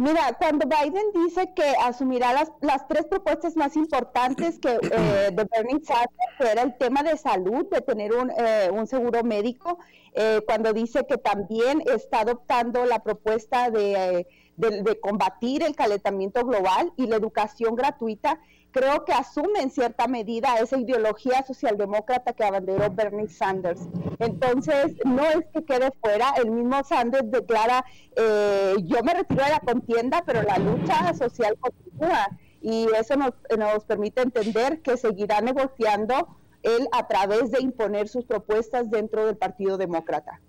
Mira, 0.00 0.34
cuando 0.38 0.66
Biden 0.66 1.12
dice 1.12 1.52
que 1.54 1.74
asumirá 1.82 2.32
las, 2.32 2.50
las 2.62 2.88
tres 2.88 3.04
propuestas 3.04 3.54
más 3.54 3.76
importantes 3.76 4.58
que 4.58 4.70
eh, 4.82 5.30
de 5.30 5.44
Bernie 5.44 5.84
Sanders, 5.84 6.38
que 6.38 6.50
era 6.50 6.62
el 6.62 6.78
tema 6.78 7.02
de 7.02 7.18
salud, 7.18 7.66
de 7.70 7.82
tener 7.82 8.14
un, 8.14 8.30
eh, 8.30 8.70
un 8.72 8.86
seguro 8.86 9.22
médico, 9.22 9.78
eh, 10.14 10.40
cuando 10.46 10.72
dice 10.72 11.04
que 11.06 11.18
también 11.18 11.82
está 11.84 12.20
adoptando 12.20 12.86
la 12.86 13.00
propuesta 13.00 13.70
de, 13.70 14.26
de, 14.60 14.82
de 14.82 15.00
combatir 15.00 15.62
el 15.62 15.74
calentamiento 15.74 16.44
global 16.44 16.92
y 16.96 17.06
la 17.06 17.16
educación 17.16 17.74
gratuita, 17.74 18.40
creo 18.70 19.04
que 19.04 19.12
asume 19.12 19.60
en 19.60 19.70
cierta 19.70 20.06
medida 20.06 20.56
esa 20.58 20.78
ideología 20.78 21.44
socialdemócrata 21.44 22.32
que 22.32 22.44
abanderó 22.44 22.90
Bernie 22.90 23.28
Sanders. 23.28 23.82
Entonces, 24.18 24.94
no 25.04 25.24
es 25.24 25.46
que 25.52 25.64
quede 25.64 25.90
fuera, 26.00 26.34
el 26.36 26.50
mismo 26.50 26.82
Sanders 26.84 27.30
declara, 27.30 27.84
eh, 28.16 28.76
yo 28.84 29.02
me 29.02 29.14
retiro 29.14 29.44
de 29.44 29.50
la 29.50 29.60
contienda, 29.60 30.22
pero 30.26 30.42
la 30.42 30.58
lucha 30.58 31.14
social 31.14 31.56
continúa 31.58 32.28
y 32.60 32.86
eso 32.98 33.16
nos, 33.16 33.32
nos 33.58 33.84
permite 33.84 34.22
entender 34.22 34.82
que 34.82 34.96
seguirá 34.96 35.40
negociando 35.40 36.36
él 36.62 36.88
a 36.92 37.08
través 37.08 37.50
de 37.50 37.60
imponer 37.60 38.08
sus 38.08 38.24
propuestas 38.24 38.90
dentro 38.90 39.24
del 39.26 39.36
Partido 39.36 39.78
Demócrata. 39.78 40.40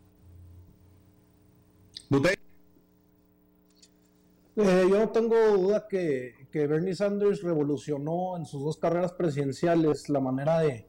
Eh, 4.64 4.88
yo 4.90 5.00
no 5.00 5.10
tengo 5.10 5.36
duda 5.58 5.88
que, 5.88 6.36
que, 6.52 6.68
Bernie 6.68 6.94
Sanders 6.94 7.42
revolucionó 7.42 8.38
en 8.38 8.46
sus 8.46 8.64
dos 8.64 8.78
carreras 8.78 9.12
presidenciales 9.14 10.08
la 10.08 10.20
manera 10.20 10.60
de, 10.60 10.86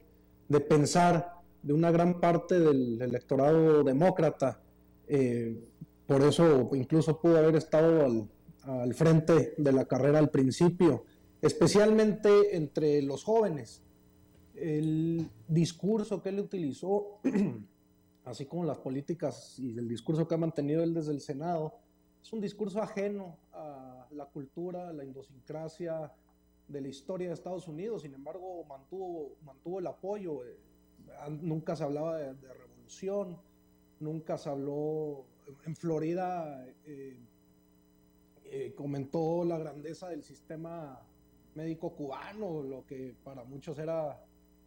de 0.47 0.59
pensar 0.59 1.33
de 1.63 1.73
una 1.73 1.89
gran 1.89 2.19
parte 2.19 2.59
del 2.59 3.01
electorado 3.01 3.83
demócrata. 3.83 4.61
Eh, 5.07 5.59
por 6.05 6.21
eso 6.21 6.69
incluso 6.73 7.19
pudo 7.19 7.37
haber 7.37 7.55
estado 7.55 8.05
al, 8.05 8.29
al, 8.63 8.93
frente 8.93 9.55
de 9.57 9.71
la 9.71 9.85
carrera 9.85 10.19
al 10.19 10.29
principio, 10.29 11.05
especialmente 11.41 12.55
entre 12.55 13.01
los 13.01 13.23
jóvenes. 13.23 13.81
El 14.53 15.27
discurso 15.47 16.21
que 16.21 16.29
él 16.29 16.39
utilizó, 16.41 17.21
así 18.25 18.45
como 18.45 18.65
las 18.65 18.77
políticas 18.77 19.57
y 19.57 19.77
el 19.77 19.87
discurso 19.87 20.27
que 20.27 20.35
ha 20.35 20.37
mantenido 20.37 20.83
él 20.83 20.93
desde 20.93 21.13
el 21.13 21.21
Senado, 21.21 21.79
es 22.23 22.31
un 22.31 22.39
discurso 22.39 22.81
ajeno 22.81 23.37
a 23.51 24.07
la 24.11 24.25
cultura, 24.27 24.87
a 24.87 24.93
la 24.93 25.03
idiosincrasia 25.03 26.09
de 26.69 26.81
la 26.81 26.87
historia 26.87 27.27
de 27.27 27.33
Estados 27.33 27.67
Unidos, 27.67 28.03
sin 28.03 28.13
embargo 28.13 28.63
mantuvo, 28.63 29.35
mantuvo 29.43 29.79
el 29.79 29.87
apoyo, 29.87 30.45
eh, 30.45 30.57
nunca 31.41 31.75
se 31.75 31.83
hablaba 31.83 32.17
de, 32.17 32.53
revolución, 32.53 33.37
nunca 33.99 34.37
se 34.37 34.49
habló, 34.49 35.25
en 35.65 35.75
Florida 35.75 36.65
eh, 36.85 37.19
eh, 38.45 38.73
comentó 38.73 39.43
la 39.43 39.57
grandeza 39.57 40.07
del 40.07 40.23
sistema 40.23 41.01
médico 41.55 41.93
cubano, 41.93 42.63
lo 42.63 42.85
que 42.85 43.13
para 43.21 43.43
muchos 43.43 43.77
era 43.77 44.17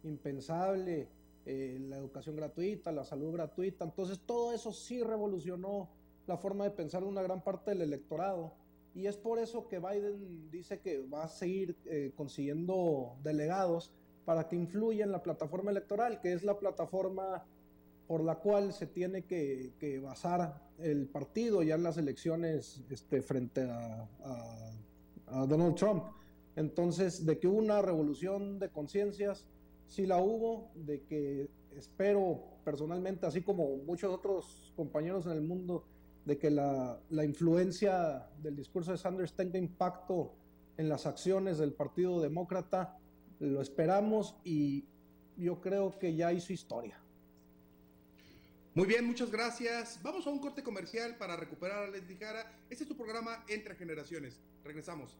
impensable, 0.03 1.09
la 1.45 1.97
educación 1.97 2.35
gratuita, 2.35 2.91
la 2.91 3.05
salud 3.05 3.31
gratuita, 3.31 3.85
entonces 3.85 4.19
todo 4.25 4.53
eso 4.53 4.73
sí 4.73 5.01
revolucionó 5.01 5.89
la 6.27 6.37
forma 6.37 6.65
de 6.65 6.71
pensar 6.71 7.01
de 7.01 7.07
una 7.07 7.23
gran 7.23 7.43
parte 7.43 7.71
del 7.71 7.81
electorado. 7.81 8.53
Y 8.93 9.07
es 9.07 9.17
por 9.17 9.39
eso 9.39 9.67
que 9.67 9.79
Biden 9.79 10.49
dice 10.51 10.79
que 10.79 10.99
va 10.99 11.23
a 11.23 11.27
seguir 11.27 11.75
eh, 11.85 12.11
consiguiendo 12.15 13.15
delegados 13.23 13.91
para 14.25 14.47
que 14.47 14.55
influya 14.55 15.05
en 15.05 15.11
la 15.11 15.23
plataforma 15.23 15.71
electoral, 15.71 16.19
que 16.19 16.33
es 16.33 16.43
la 16.43 16.59
plataforma 16.59 17.45
por 18.07 18.23
la 18.23 18.35
cual 18.35 18.73
se 18.73 18.87
tiene 18.87 19.23
que, 19.23 19.99
basar 20.03 20.61
el 20.79 21.07
partido 21.07 21.61
ya 21.63 21.75
en 21.75 21.83
las 21.83 21.97
elecciones 21.97 22.83
este, 22.89 23.21
frente 23.21 23.61
a, 23.69 24.07
a, 25.27 25.45
Donald 25.45 25.75
Trump. 25.75 26.03
Entonces, 26.55 27.25
de 27.25 27.37
que 27.37 27.47
hubo 27.47 27.57
una 27.57 27.81
revolución 27.81 28.59
de 28.59 28.69
conciencias, 28.69 29.45
sí 29.85 30.05
la 30.05 30.17
hubo, 30.17 30.71
de 30.75 31.03
que 31.03 31.49
espero 31.75 32.43
personalmente, 32.63 33.25
así 33.25 33.41
como 33.41 33.77
muchos 33.77 34.13
otros 34.13 34.73
compañeros 34.75 35.25
en 35.25 35.33
el 35.33 35.41
mundo, 35.41 35.83
de 36.27 36.37
que 36.37 36.51
la, 36.51 36.99
la, 37.09 37.23
influencia 37.23 38.27
del 38.43 38.57
discurso 38.57 38.91
de 38.91 38.97
Sanders 38.97 39.33
tenga 39.33 39.57
impacto 39.57 40.35
en 40.75 40.89
las 40.89 41.05
acciones 41.05 41.57
del 41.57 41.71
Partido 41.71 42.19
Demócrata. 42.21 42.99
Lo 43.39 43.61
esperamos 43.61 44.35
y 44.43 44.85
yo 45.37 45.61
creo 45.61 45.97
que 45.97 46.15
ya 46.15 46.33
hizo 46.33 46.51
historia. 46.51 46.99
Muy 48.73 48.87
bien, 48.87 49.05
muchas 49.05 49.31
gracias. 49.31 49.99
Vamos 50.03 50.27
a 50.27 50.29
un 50.29 50.39
corte 50.39 50.63
comercial 50.63 51.15
para 51.15 51.37
recuperar 51.37 51.85
a 51.85 51.89
Leslie 51.89 52.17
Jara. 52.17 52.59
Este 52.69 52.83
es 52.83 52.89
tu 52.89 52.97
programa 52.97 53.45
Entre 53.47 53.73
Generaciones. 53.75 54.41
Regresamos. 54.65 55.17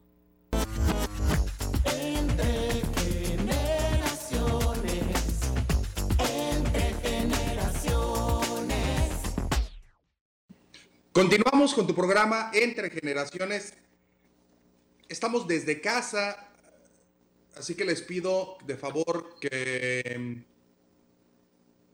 Entre 1.86 2.97
Continuamos 11.18 11.74
con 11.74 11.84
tu 11.84 11.96
programa 11.96 12.48
Entre 12.54 12.90
Generaciones. 12.90 13.74
estamos 15.08 15.48
desde 15.48 15.80
casa, 15.80 16.48
así 17.56 17.74
que 17.74 17.84
les 17.84 18.02
pido 18.02 18.56
de 18.64 18.76
favor 18.76 19.34
que 19.40 20.44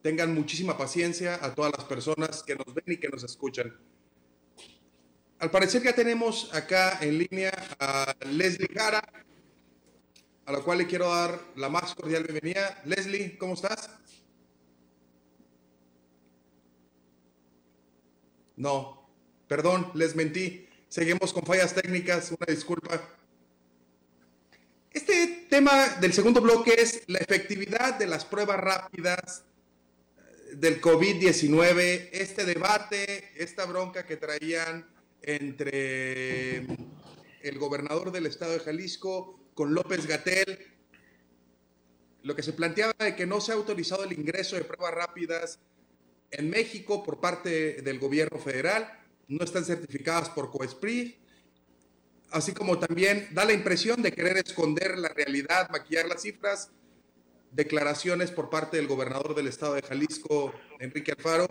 tengan 0.03 0.35
muchísima 0.35 0.77
paciencia 0.77 1.39
a 1.43 1.55
todas 1.55 1.73
las 1.75 1.87
personas 1.87 2.43
que 2.43 2.55
nos 2.55 2.75
ven 2.75 2.85
y 2.87 2.99
que 2.99 3.09
nos 3.09 3.25
escuchan. 3.25 3.75
Al 5.39 5.51
parecer 5.51 5.83
ya 5.83 5.95
tenemos 5.95 6.53
acá 6.53 6.99
en 7.01 7.17
línea 7.17 7.51
a 7.81 8.15
Leslie 8.27 8.69
Jara, 8.75 9.03
a 10.45 10.53
la 10.53 10.61
cual 10.61 10.77
le 10.77 10.87
quiero 10.87 11.09
dar 11.09 11.41
la 11.57 11.71
más 11.71 11.95
cordial 11.95 12.25
bienvenida. 12.25 12.83
Leslie, 12.85 13.39
¿cómo 13.39 13.55
estás? 13.55 13.89
No, 18.57 19.04
perdón, 19.49 19.91
les 19.95 20.15
mentí. 20.15 20.69
Seguimos 20.89 21.33
con 21.33 21.45
fallas 21.45 21.75
técnicas, 21.75 22.31
una 22.31 22.47
disculpa. 22.47 23.01
Este 24.91 25.47
tema 25.51 25.89
del 26.01 26.13
segundo 26.13 26.41
bloque 26.41 26.75
es 26.79 27.03
la 27.09 27.19
efectividad 27.19 27.99
de 27.99 28.07
las 28.07 28.25
pruebas 28.25 28.61
rápidas 28.61 29.43
eh, 30.17 30.55
del 30.55 30.81
COVID-19, 30.81 32.11
este 32.13 32.45
debate, 32.45 33.33
esta 33.35 33.67
bronca 33.67 34.07
que 34.07 34.17
traían 34.17 34.87
entre 35.23 36.59
el 37.43 37.59
gobernador 37.59 38.13
del 38.13 38.27
estado 38.27 38.53
de 38.53 38.61
Jalisco 38.61 39.41
con 39.55 39.75
López 39.75 40.07
Gatel, 40.07 40.59
lo 42.23 42.37
que 42.37 42.43
se 42.43 42.53
planteaba 42.53 42.95
de 42.99 43.17
que 43.17 43.27
no 43.27 43.41
se 43.41 43.53
ha 43.53 43.57
autorizado 43.57 44.05
el 44.05 44.13
ingreso 44.13 44.57
de 44.57 44.65
pruebas 44.65 44.95
rápidas 44.95 45.59
en 46.31 46.51
México 46.51 47.03
por 47.03 47.21
parte 47.21 47.83
del 47.83 47.99
gobierno 47.99 48.39
federal, 48.39 49.04
no 49.29 49.45
están 49.45 49.65
certificadas 49.65 50.29
por 50.31 50.51
COESPRI, 50.51 51.19
así 52.31 52.53
como 52.53 52.79
también 52.79 53.29
da 53.33 53.45
la 53.45 53.53
impresión 53.53 54.03
de 54.03 54.13
querer 54.13 54.37
esconder 54.39 54.99
la 54.99 55.09
realidad, 55.09 55.69
maquillar 55.71 56.07
las 56.07 56.23
cifras, 56.23 56.71
declaraciones 57.53 58.31
por 58.31 58.51
parte 58.51 58.77
del 58.77 58.89
gobernador 58.89 59.35
del 59.35 59.47
estado 59.47 59.75
de 59.75 59.83
Jalisco, 59.83 60.53
Enrique 60.81 61.13
Alfaro, 61.13 61.47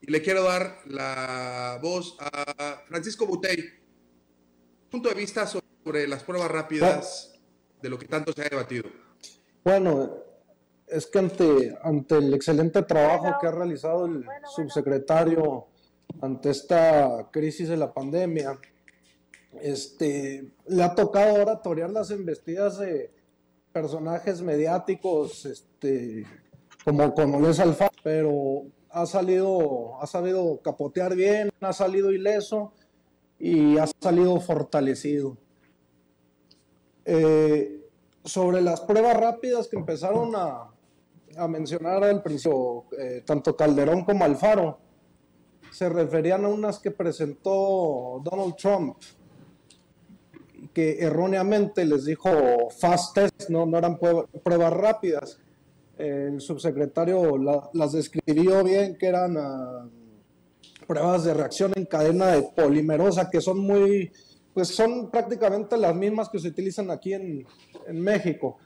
y 0.00 0.10
le 0.10 0.22
quiero 0.22 0.42
dar 0.42 0.80
la 0.86 1.78
voz 1.80 2.16
a 2.18 2.82
Francisco 2.88 3.26
Butey, 3.26 3.62
punto 4.90 5.08
de 5.08 5.14
vista 5.14 5.46
sobre 5.46 6.08
las 6.08 6.24
pruebas 6.24 6.50
rápidas 6.50 7.38
de 7.80 7.88
lo 7.88 7.98
que 7.98 8.06
tanto 8.06 8.32
se 8.32 8.42
ha 8.42 8.48
debatido. 8.48 8.90
Bueno, 9.62 10.16
es 10.86 11.06
que 11.06 11.18
ante, 11.18 11.78
ante 11.82 12.16
el 12.16 12.34
excelente 12.34 12.82
trabajo 12.82 13.36
que 13.40 13.46
ha 13.46 13.52
realizado 13.52 14.06
el 14.06 14.24
subsecretario 14.54 15.68
ante 16.20 16.50
esta 16.50 17.28
crisis 17.30 17.68
de 17.68 17.76
la 17.76 17.92
pandemia, 17.92 18.58
este, 19.60 20.50
le 20.66 20.82
ha 20.82 20.94
tocado 20.94 21.36
ahora 21.36 21.60
torear 21.60 21.90
las 21.90 22.10
embestidas 22.10 22.78
de 22.78 23.10
personajes 23.72 24.42
mediáticos, 24.42 25.46
este, 25.46 26.26
como, 26.84 27.14
como 27.14 27.40
Luis 27.40 27.58
Alfa, 27.60 27.90
pero 28.02 28.64
ha 28.90 29.06
salido, 29.06 30.00
ha 30.00 30.06
sabido 30.06 30.60
capotear 30.62 31.14
bien, 31.14 31.50
ha 31.60 31.72
salido 31.72 32.12
ileso 32.12 32.72
y 33.38 33.78
ha 33.78 33.86
salido 34.00 34.38
fortalecido. 34.40 35.36
Eh, 37.04 37.80
sobre 38.24 38.60
las 38.60 38.80
pruebas 38.82 39.16
rápidas 39.16 39.66
que 39.66 39.76
empezaron 39.76 40.34
a, 40.36 40.70
a 41.36 41.48
mencionar 41.48 42.04
al 42.04 42.22
principio, 42.22 42.84
eh, 42.98 43.22
tanto 43.24 43.56
Calderón 43.56 44.04
como 44.04 44.24
Alfaro, 44.24 44.78
se 45.72 45.88
referían 45.88 46.44
a 46.44 46.48
unas 46.48 46.78
que 46.78 46.90
presentó 46.90 48.20
Donald 48.22 48.56
Trump, 48.56 48.98
que 50.72 50.98
erróneamente 51.00 51.84
les 51.84 52.04
dijo 52.04 52.30
fast 52.78 53.14
test, 53.14 53.48
no, 53.48 53.64
no 53.66 53.78
eran 53.78 53.98
pruebas 53.98 54.72
rápidas. 54.72 55.40
El 55.96 56.40
subsecretario 56.40 57.38
las 57.72 57.92
describió 57.92 58.62
bien, 58.62 58.96
que 58.98 59.06
eran 59.06 59.36
ah, 59.38 59.88
pruebas 60.86 61.24
de 61.24 61.34
reacción 61.34 61.72
en 61.74 61.86
cadena 61.86 62.28
de 62.28 62.42
polimerosa, 62.42 63.30
que 63.30 63.40
son 63.40 63.58
muy, 63.58 64.12
pues 64.52 64.68
son 64.68 65.10
prácticamente 65.10 65.76
las 65.78 65.94
mismas 65.94 66.28
que 66.28 66.38
se 66.38 66.48
utilizan 66.48 66.90
aquí 66.90 67.14
en, 67.14 67.46
en 67.86 68.00
México. 68.00 68.58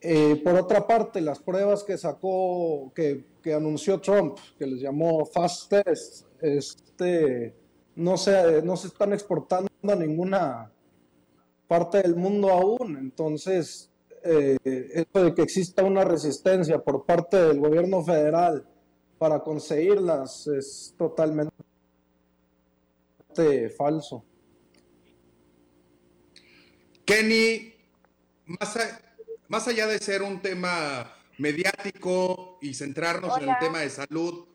Eh, 0.00 0.40
por 0.44 0.54
otra 0.54 0.86
parte, 0.86 1.20
las 1.20 1.40
pruebas 1.40 1.82
que 1.82 1.98
sacó, 1.98 2.92
que, 2.94 3.24
que, 3.42 3.52
anunció 3.52 4.00
Trump, 4.00 4.38
que 4.56 4.66
les 4.66 4.80
llamó 4.80 5.26
Fast 5.26 5.70
Test, 5.70 6.27
este, 6.40 7.54
no, 7.96 8.16
se, 8.16 8.62
no 8.62 8.76
se 8.76 8.88
están 8.88 9.12
exportando 9.12 9.68
a 9.82 9.94
ninguna 9.96 10.72
parte 11.66 12.02
del 12.02 12.16
mundo 12.16 12.50
aún. 12.50 12.96
Entonces, 12.96 13.90
eh, 14.24 14.56
esto 14.64 15.24
de 15.24 15.34
que 15.34 15.42
exista 15.42 15.84
una 15.84 16.04
resistencia 16.04 16.78
por 16.78 17.04
parte 17.04 17.36
del 17.36 17.60
gobierno 17.60 18.02
federal 18.02 18.66
para 19.18 19.40
conseguirlas 19.40 20.46
es 20.46 20.94
totalmente 20.96 21.52
falso. 23.76 24.24
Kenny, 27.04 27.72
más, 28.46 28.78
más 29.48 29.68
allá 29.68 29.86
de 29.86 29.98
ser 29.98 30.22
un 30.22 30.42
tema 30.42 31.12
mediático 31.38 32.58
y 32.60 32.74
centrarnos 32.74 33.40
en 33.40 33.48
el 33.48 33.54
tema 33.60 33.78
de 33.80 33.90
salud, 33.90 34.47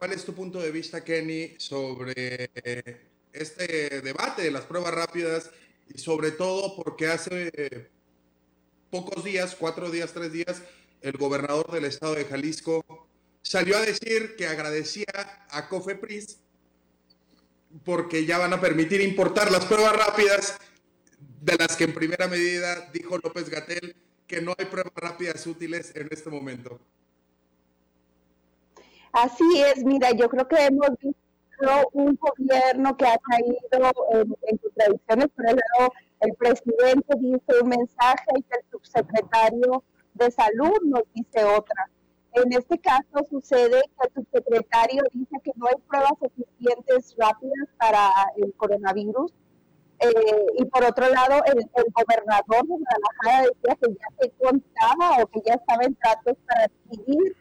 ¿cuál 0.00 0.12
es 0.12 0.24
tu 0.24 0.32
punto 0.32 0.58
de 0.58 0.70
vista, 0.70 1.04
Kenny, 1.04 1.56
sobre 1.58 2.50
este 3.34 4.00
debate 4.00 4.40
de 4.40 4.50
las 4.50 4.64
pruebas 4.64 4.94
rápidas 4.94 5.50
y 5.94 5.98
sobre 5.98 6.30
todo 6.30 6.74
porque 6.74 7.06
hace 7.06 7.90
pocos 8.90 9.22
días, 9.22 9.54
cuatro 9.54 9.90
días, 9.90 10.14
tres 10.14 10.32
días, 10.32 10.62
el 11.02 11.18
gobernador 11.18 11.70
del 11.70 11.84
estado 11.84 12.14
de 12.14 12.24
Jalisco 12.24 12.82
salió 13.42 13.76
a 13.76 13.82
decir 13.82 14.36
que 14.36 14.46
agradecía 14.46 15.44
a 15.50 15.68
Cofepris 15.68 16.38
porque 17.84 18.24
ya 18.24 18.38
van 18.38 18.54
a 18.54 18.60
permitir 18.60 19.02
importar 19.02 19.52
las 19.52 19.66
pruebas 19.66 19.94
rápidas 19.96 20.56
de 21.42 21.56
las 21.56 21.76
que 21.76 21.84
en 21.84 21.92
primera 21.92 22.26
medida 22.26 22.88
dijo 22.94 23.18
López 23.18 23.50
Gatel 23.50 23.94
que 24.26 24.40
no 24.40 24.54
hay 24.56 24.64
pruebas 24.64 24.94
rápidas 24.96 25.46
útiles 25.46 25.92
en 25.94 26.08
este 26.10 26.30
momento. 26.30 26.80
Así 29.12 29.44
es, 29.60 29.84
mira, 29.84 30.10
yo 30.12 30.28
creo 30.28 30.46
que 30.46 30.66
hemos 30.66 30.90
visto 31.00 31.88
un 31.92 32.16
gobierno 32.16 32.96
que 32.96 33.06
ha 33.06 33.18
caído 33.18 33.92
en, 34.12 34.58
contradicciones. 34.58 35.28
Por 35.28 35.48
el 35.48 35.56
lado, 35.56 35.92
el 36.20 36.34
presidente 36.34 37.16
dice 37.18 37.62
un 37.62 37.68
mensaje 37.68 38.30
y 38.36 38.44
el 38.50 38.70
subsecretario 38.70 39.82
de 40.14 40.30
salud 40.30 40.78
nos 40.84 41.02
dice 41.14 41.44
otra. 41.44 41.90
En 42.32 42.52
este 42.52 42.78
caso 42.78 43.26
sucede 43.28 43.82
que 43.82 44.08
el 44.08 44.14
subsecretario 44.14 45.02
dice 45.12 45.36
que 45.42 45.50
no 45.56 45.66
hay 45.66 45.74
pruebas 45.88 46.12
suficientes 46.20 47.14
rápidas 47.18 47.68
para 47.78 48.10
el 48.36 48.54
coronavirus 48.54 49.32
eh, 50.00 50.46
y 50.56 50.64
por 50.64 50.82
otro 50.82 51.06
lado, 51.10 51.42
el, 51.44 51.62
gobernador 51.92 52.66
de 52.66 52.74
Guadalajara 52.78 53.42
decía 53.42 53.76
que 53.82 53.92
ya 53.92 54.08
se 54.18 54.30
contaba 54.30 55.22
o 55.22 55.26
que 55.26 55.40
ya 55.44 55.54
estaba 55.54 55.84
en 55.84 55.94
tratos 55.96 56.36
para 56.46 56.64
adquirir 56.64 57.36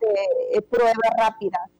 este, 0.00 0.62
pruebas 0.62 1.10
rápidas. 1.18 1.70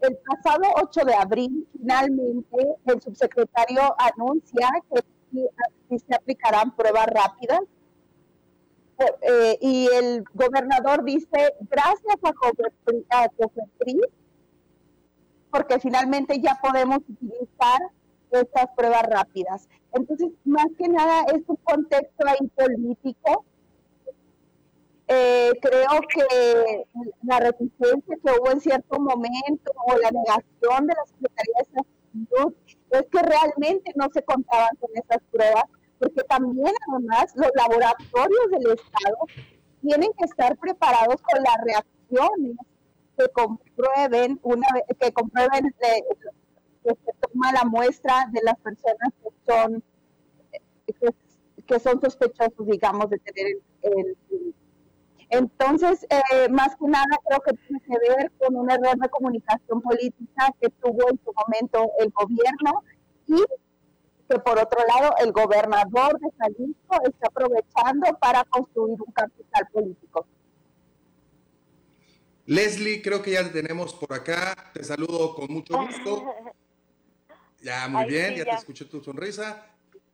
El 0.00 0.16
pasado 0.18 0.64
8 0.82 1.04
de 1.04 1.14
abril, 1.14 1.68
finalmente, 1.72 2.76
el 2.84 3.00
subsecretario 3.00 3.94
anuncia 3.98 4.68
que 5.88 5.98
se 5.98 6.14
aplicarán 6.14 6.74
pruebas 6.76 7.06
rápidas. 7.06 7.60
Eh, 8.98 9.58
y 9.60 9.88
el 9.92 10.24
gobernador 10.32 11.04
dice, 11.04 11.54
gracias 11.68 12.16
a 12.22 12.32
Cofepris, 12.32 14.00
porque 15.50 15.78
finalmente 15.80 16.40
ya 16.40 16.58
podemos 16.62 16.98
utilizar 17.08 17.80
estas 18.30 18.66
pruebas 18.76 19.02
rápidas. 19.08 19.68
Entonces, 19.92 20.30
más 20.44 20.66
que 20.78 20.88
nada 20.88 21.24
es 21.34 21.42
un 21.46 21.56
contexto 21.56 22.26
ahí 22.26 22.46
político. 22.54 23.44
Eh, 25.08 25.52
creo 25.62 26.00
que 26.08 26.84
la 27.22 27.38
resistencia 27.38 28.16
que 28.16 28.30
hubo 28.40 28.50
en 28.50 28.60
cierto 28.60 28.98
momento 28.98 29.72
o 29.86 29.96
la 29.98 30.10
negación 30.10 30.86
de 30.86 30.94
la 30.94 31.06
Secretaría 31.06 31.54
de 31.58 31.84
Salud 32.34 32.54
es 32.90 33.02
que 33.02 33.22
realmente 33.22 33.92
no 33.94 34.08
se 34.12 34.22
contaban 34.22 34.74
con 34.80 34.90
esas 34.94 35.22
pruebas, 35.30 35.64
porque 36.00 36.22
también 36.24 36.74
además 36.90 37.32
los 37.36 37.50
laboratorios 37.54 38.50
del 38.50 38.72
Estado 38.72 39.16
tienen 39.80 40.10
que 40.18 40.24
estar 40.24 40.56
preparados 40.58 41.22
con 41.22 41.40
las 41.40 41.56
reacciones 41.64 42.56
que 43.16 43.28
comprueben 43.28 44.40
una 44.42 44.66
que 45.00 45.12
comprueben 45.12 45.66
eh, 45.66 46.02
que 46.82 46.90
se 46.90 47.12
toma 47.20 47.52
la 47.52 47.64
muestra 47.64 48.26
de 48.32 48.40
las 48.42 48.58
personas 48.58 49.12
que 49.22 49.30
son 49.46 49.82
que, 51.66 51.80
son 51.80 52.00
sospechosos, 52.00 52.66
digamos, 52.66 53.10
de 53.10 53.18
tener 53.18 53.58
el, 53.82 54.16
entonces, 55.28 56.06
eh, 56.08 56.48
más 56.50 56.76
que 56.76 56.86
nada 56.86 57.04
creo 57.26 57.40
que 57.40 57.52
tiene 57.54 57.80
que 57.80 58.14
ver 58.14 58.32
con 58.38 58.56
un 58.56 58.70
error 58.70 58.96
de 58.96 59.08
comunicación 59.08 59.82
política 59.82 60.54
que 60.60 60.68
tuvo 60.68 61.10
en 61.10 61.20
su 61.24 61.32
momento 61.32 61.90
el 61.98 62.10
gobierno 62.10 62.84
y 63.26 63.42
que 64.28 64.38
por 64.38 64.58
otro 64.58 64.80
lado 64.86 65.14
el 65.18 65.32
gobernador 65.32 66.18
de 66.20 66.28
Jalisco 66.38 67.00
está 67.04 67.28
aprovechando 67.28 68.18
para 68.20 68.44
construir 68.44 69.00
un 69.00 69.12
capital 69.12 69.66
político. 69.72 70.26
Leslie, 72.46 73.02
creo 73.02 73.22
que 73.22 73.32
ya 73.32 73.42
te 73.42 73.50
tenemos 73.50 73.92
por 73.94 74.12
acá. 74.12 74.54
Te 74.72 74.84
saludo 74.84 75.34
con 75.34 75.52
mucho 75.52 75.76
gusto. 75.78 76.24
Ya, 77.60 77.88
muy 77.88 78.04
bien, 78.06 78.36
ya, 78.36 78.44
te 78.44 78.50
escuché 78.52 78.84
tu 78.84 79.02
sonrisa. 79.02 79.66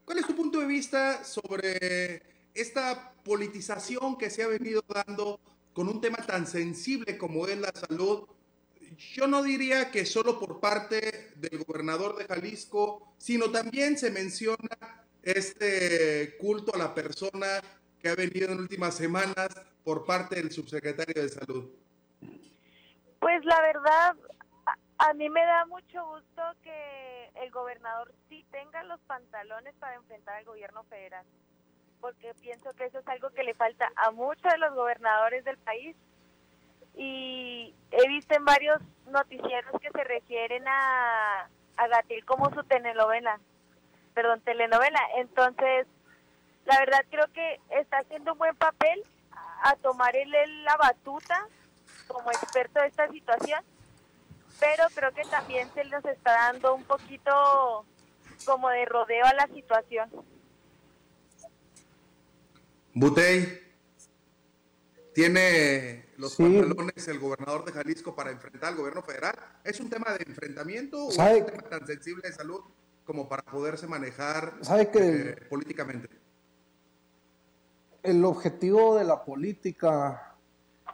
¿Cuál 0.03 0.17
es 0.17 0.25
tu 0.25 0.35
punto 0.35 0.59
de 0.59 0.65
vista 0.65 1.23
sobre 1.23 2.32
esta 2.53 3.13
politización 3.23 4.17
que 4.17 4.29
se 4.29 4.43
ha 4.43 4.47
venido 4.47 4.83
dando 4.87 5.39
con 5.73 5.87
un 5.87 6.01
tema 6.01 6.17
tan 6.17 6.45
sensible 6.47 7.17
como 7.17 7.47
es 7.47 7.57
la 7.57 7.71
salud? 7.71 8.27
Yo 9.13 9.27
no 9.27 9.41
diría 9.41 9.89
que 9.91 10.05
solo 10.05 10.39
por 10.39 10.59
parte 10.59 11.31
del 11.35 11.63
gobernador 11.63 12.15
de 12.15 12.25
Jalisco, 12.25 13.15
sino 13.17 13.49
también 13.49 13.97
se 13.97 14.11
menciona 14.11 15.03
este 15.23 16.37
culto 16.37 16.75
a 16.75 16.77
la 16.77 16.93
persona 16.93 17.61
que 17.99 18.09
ha 18.09 18.15
venido 18.15 18.51
en 18.51 18.59
últimas 18.59 18.95
semanas 18.95 19.49
por 19.83 20.05
parte 20.05 20.35
del 20.35 20.51
subsecretario 20.51 21.21
de 21.21 21.29
salud. 21.29 21.71
Pues 23.19 23.43
la 23.45 23.61
verdad, 23.61 24.15
a, 24.97 25.13
mí 25.13 25.29
me 25.29 25.43
da 25.45 25.65
mucho 25.65 26.05
gusto 26.07 26.41
que 26.61 27.29
el 27.41 27.49
gobernador 27.51 28.13
sí 28.27 28.45
tenga 28.51 28.83
los 28.83 28.99
pantalones 29.01 29.73
para 29.79 29.95
enfrentar 29.95 30.35
al 30.35 30.45
gobierno 30.45 30.83
federal, 30.83 31.25
porque 32.03 32.33
pienso 32.41 32.69
que 32.73 32.83
eso 32.83 32.99
es 32.99 33.07
algo 33.07 33.29
que 33.29 33.45
le 33.45 33.53
falta 33.53 33.89
a 33.95 34.11
muchos 34.11 34.51
de 34.51 34.57
los 34.57 34.75
gobernadores 34.75 35.45
del 35.45 35.57
país 35.59 35.95
y 36.95 37.73
he 37.91 38.07
visto 38.09 38.35
en 38.35 38.43
varios 38.43 38.81
noticieros 39.07 39.71
que 39.79 39.89
se 39.89 40.03
refieren 40.03 40.67
a, 40.67 41.47
a 41.77 41.87
Gatil 41.87 42.25
como 42.25 42.53
su 42.53 42.61
telenovela, 42.65 43.39
perdón, 44.13 44.41
telenovela. 44.41 44.99
Entonces, 45.15 45.87
la 46.65 46.77
verdad 46.79 47.05
creo 47.09 47.25
que 47.31 47.61
está 47.69 47.99
haciendo 47.99 48.33
un 48.33 48.37
buen 48.37 48.55
papel 48.57 49.01
a 49.63 49.77
tomar 49.77 50.13
él 50.17 50.29
la 50.65 50.75
batuta 50.75 51.47
como 52.09 52.31
experto 52.31 52.81
de 52.81 52.87
esta 52.87 53.07
situación, 53.07 53.63
pero 54.59 54.83
creo 54.93 55.13
que 55.13 55.23
también 55.23 55.73
se 55.73 55.85
nos 55.85 56.03
está 56.03 56.33
dando 56.33 56.75
un 56.75 56.83
poquito 56.83 57.85
como 58.45 58.69
de 58.71 58.83
rodeo 58.83 59.25
a 59.25 59.33
la 59.35 59.47
situación. 59.47 60.32
Butey, 62.95 63.59
¿tiene 65.15 66.05
los 66.17 66.35
pantalones 66.35 67.07
el 67.07 67.19
gobernador 67.19 67.65
de 67.65 67.71
Jalisco 67.71 68.15
para 68.15 68.29
enfrentar 68.29 68.69
al 68.69 68.75
gobierno 68.77 69.01
federal? 69.01 69.35
¿Es 69.63 69.79
un 69.79 69.89
tema 69.89 70.11
de 70.11 70.23
enfrentamiento 70.27 71.07
o 71.07 71.09
es 71.09 71.17
un 71.17 71.45
tema 71.45 71.63
tan 71.63 71.87
sensible 71.87 72.27
de 72.27 72.33
salud 72.33 72.61
como 73.03 73.27
para 73.27 73.41
poderse 73.43 73.87
manejar 73.87 74.53
eh, 74.93 75.35
políticamente? 75.49 76.07
El 78.03 78.23
objetivo 78.25 78.95
de 78.95 79.05
la 79.05 79.25
política 79.25 80.35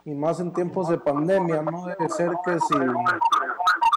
y 0.05 0.15
más 0.15 0.39
en 0.39 0.53
tiempos 0.53 0.87
de 0.87 0.99
pandemia, 0.99 1.61
no 1.61 1.85
debe 1.85 2.09
ser 2.09 2.31
que 2.45 2.53
si, 2.59 2.75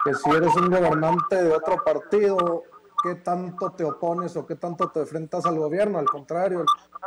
que 0.03 0.13
si 0.13 0.29
eres 0.29 0.53
un 0.57 0.69
gobernante 0.69 1.41
de 1.41 1.53
otro 1.53 1.81
partido, 1.83 2.63
qué 3.03 3.15
tanto 3.15 3.71
te 3.71 3.83
opones 3.83 4.35
o 4.37 4.45
qué 4.45 4.55
tanto 4.55 4.89
te 4.89 5.01
enfrentas 5.01 5.45
al 5.45 5.59
gobierno, 5.59 5.99
al 5.99 6.09
contrario, 6.09 6.63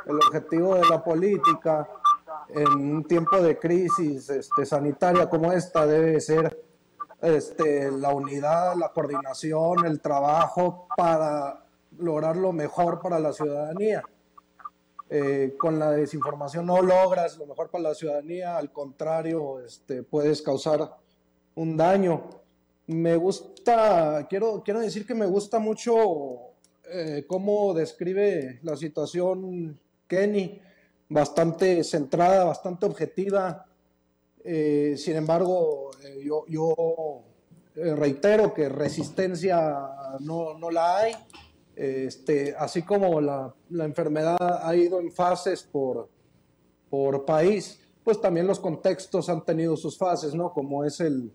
el, 0.06 0.16
objetivo 0.16 0.74
de 0.74 0.87
la 0.88 1.02
política 1.02 1.88
en 2.50 2.68
un 2.68 3.04
tiempo 3.04 3.40
de 3.40 3.59
crisis 3.59 4.28
este, 4.28 4.66
sanitaria 4.66 5.28
como 5.28 5.52
esta 5.52 5.87
debe 5.87 6.20
ser 6.20 6.62
este, 7.22 7.90
la 7.90 8.11
unidad, 8.11 8.76
la 8.76 8.92
coordinación, 8.92 9.87
el 9.87 10.00
trabajo 10.00 10.87
para 10.96 11.64
lograr 11.98 12.37
lo 12.37 12.52
mejor 12.52 13.00
para 13.00 13.18
la 13.18 13.32
ciudadanía. 13.32 14.02
Eh, 15.09 15.54
con 15.56 15.78
la 15.78 15.92
desinformación 15.92 16.66
no 16.66 16.82
logras 16.82 17.38
lo 17.38 17.46
mejor 17.46 17.70
para 17.70 17.85
la 17.85 17.94
ciudadanía, 17.94 18.56
al 18.56 18.72
contrario, 18.72 19.61
este, 19.61 20.02
puedes 20.02 20.42
causar 20.42 20.96
un 21.54 21.76
daño. 21.76 22.22
Me 22.88 23.16
gusta, 23.16 24.27
quiero, 24.29 24.62
quiero 24.64 24.81
decir 24.81 25.07
que 25.07 25.14
me 25.14 25.27
gusta 25.27 25.59
mucho 25.59 26.53
eh, 26.88 27.25
cómo 27.27 27.75
describe 27.75 28.61
la 28.62 28.77
situación 28.77 29.79
Kenny, 30.07 30.61
bastante 31.09 31.83
centrada, 31.83 32.44
bastante 32.44 32.87
objetiva. 32.87 33.66
Eh, 34.44 34.94
sin 34.96 35.16
embargo, 35.16 35.90
yo, 36.22 36.44
yo 36.49 37.25
reitero 37.75 38.55
que 38.55 38.68
resistencia 38.68 39.77
no, 40.20 40.57
no 40.57 40.70
la 40.70 40.99
hay. 40.99 41.12
Este, 41.77 42.55
así 42.57 42.83
como 42.83 43.20
la, 43.20 43.55
enfermedad 43.70 44.38
ha 44.40 44.75
ido 44.75 44.99
en 44.99 45.12
fases 45.12 45.62
por, 45.62 46.09
por 46.88 47.27
país, 47.27 47.79
pues 48.03 48.18
también 48.18 48.46
los 48.46 48.59
contextos 48.59 49.29
han 49.29 49.44
tenido 49.44 49.77
sus 49.77 49.99
fases, 49.99 50.35
¿no? 50.35 50.53
Como 50.53 50.85
es 50.85 51.01
el, 51.01 51.31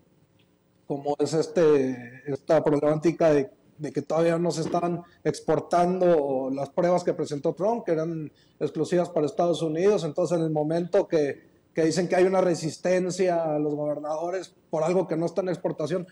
como 0.92 1.16
es 1.20 1.34
este, 1.34 2.22
esta 2.26 2.62
problemática 2.62 3.32
de, 3.32 3.50
que 3.94 4.02
todavía 4.02 4.38
no 4.38 4.52
se 4.52 4.60
están 4.60 5.02
exportando 5.24 6.50
las 6.54 6.70
pruebas 6.70 7.06
que 7.06 7.14
presentó 7.14 7.54
Trump, 7.54 7.86
que 7.86 7.94
eran 7.94 8.30
exclusivas 8.60 9.08
para 9.08 9.26
Estados 9.26 9.62
Unidos. 9.62 10.04
Entonces, 10.04 10.38
en 10.38 10.44
el 10.44 10.50
momento 10.50 11.08
que, 11.08 11.44
que 11.74 11.86
dicen 11.86 12.10
que 12.10 12.18
hay 12.18 12.26
una 12.26 12.42
resistencia 12.42 13.56
a 13.56 13.58
los 13.58 13.74
gobernadores 13.74 14.54
por 14.70 14.84
algo 14.84 15.08
que 15.08 15.16
no 15.16 15.28
está 15.28 15.40
en 15.40 15.48
exportación, 15.48 16.06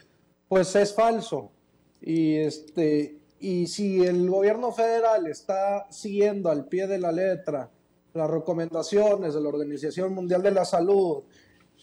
pues 0.47 0.73
es 0.77 0.95
falso. 0.95 1.51
Y, 1.99 2.37
este, 2.37 3.19
y 3.37 3.67
si 3.67 4.05
el 4.05 4.29
gobierno 4.29 4.71
federal 4.71 5.27
está 5.27 5.87
siguiendo 5.91 6.49
al 6.49 6.69
pie 6.69 6.87
de 6.87 6.99
la 6.99 7.11
letra 7.11 7.69
las 8.13 8.29
recomendaciones 8.29 9.33
de 9.33 9.41
la 9.41 9.49
Organización 9.49 10.13
Mundial 10.13 10.41
de 10.41 10.51
la 10.51 10.63
Salud, 10.63 11.23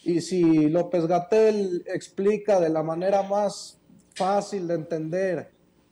y 0.07 0.21
si 0.21 0.69
López 0.69 1.05
Gatel 1.05 1.83
explica 1.85 2.61
de 2.61 2.69
la 2.69 2.81
manera 2.81 3.23
más 3.23 3.77
fácil 4.15 4.65
de 4.65 4.75
entender 4.75 5.51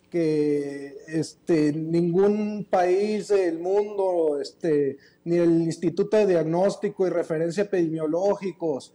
que 0.09 0.95
este, 1.09 1.73
ningún 1.73 2.65
país 2.69 3.27
del 3.27 3.59
mundo, 3.59 4.39
este, 4.41 4.97
ni 5.25 5.35
el 5.35 5.63
Instituto 5.63 6.15
de 6.15 6.27
Diagnóstico 6.27 7.05
y 7.05 7.09
Referencia 7.09 7.63
Epidemiológicos, 7.63 8.93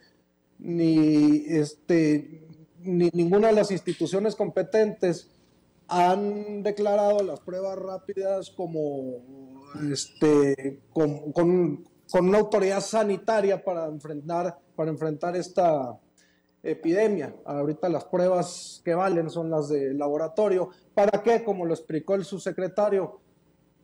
ni, 0.58 1.44
este, 1.48 2.40
ni 2.82 3.10
ninguna 3.12 3.48
de 3.48 3.54
las 3.54 3.70
instituciones 3.70 4.34
competentes 4.34 5.28
han 5.86 6.62
declarado 6.62 7.22
las 7.22 7.40
pruebas 7.40 7.78
rápidas 7.78 8.48
como 8.48 9.18
este, 9.92 10.80
con, 10.94 11.30
con, 11.32 11.84
una 12.18 12.38
autoridad 12.38 12.80
sanitaria 12.80 13.62
para 13.62 13.86
enfrentar, 13.86 14.58
para 14.74 14.90
enfrentar 14.90 15.36
esta 15.36 15.98
epidemia. 16.62 17.34
Ahorita 17.44 17.88
las 17.88 18.04
pruebas 18.04 18.82
que 18.84 18.94
valen 18.94 19.30
son 19.30 19.50
las 19.50 19.68
de 19.68 19.94
laboratorio. 19.94 20.70
¿Para 20.94 21.22
qué? 21.22 21.44
Como 21.44 21.64
lo 21.64 21.74
explicó 21.74 22.14
el 22.14 22.24
subsecretario, 22.24 23.20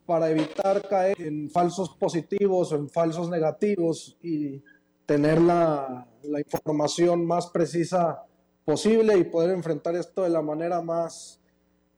para 0.05 0.31
evitar 0.31 0.87
caer 0.89 1.21
en 1.21 1.51
falsos 1.51 1.91
positivos 1.91 2.73
o 2.73 2.77
en 2.77 2.89
falsos 2.89 3.29
negativos 3.29 4.17
y 4.23 4.63
tener 5.05 5.41
la, 5.41 6.07
la 6.23 6.41
información 6.41 7.27
más 7.27 7.49
precisa 7.49 8.25
posible 8.65 9.17
y 9.17 9.25
poder 9.25 9.51
enfrentar 9.51 9.95
esto 9.97 10.23
de 10.23 10.31
la 10.31 10.43
manera 10.43 10.81
más 10.81 11.41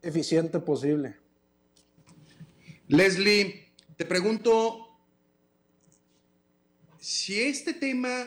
eficiente 0.02 0.60
posible. 0.60 1.16
Leslie, 2.88 3.72
te 3.96 4.04
pregunto 4.06 4.87
si 6.98 7.40
este 7.40 7.74
tema 7.74 8.26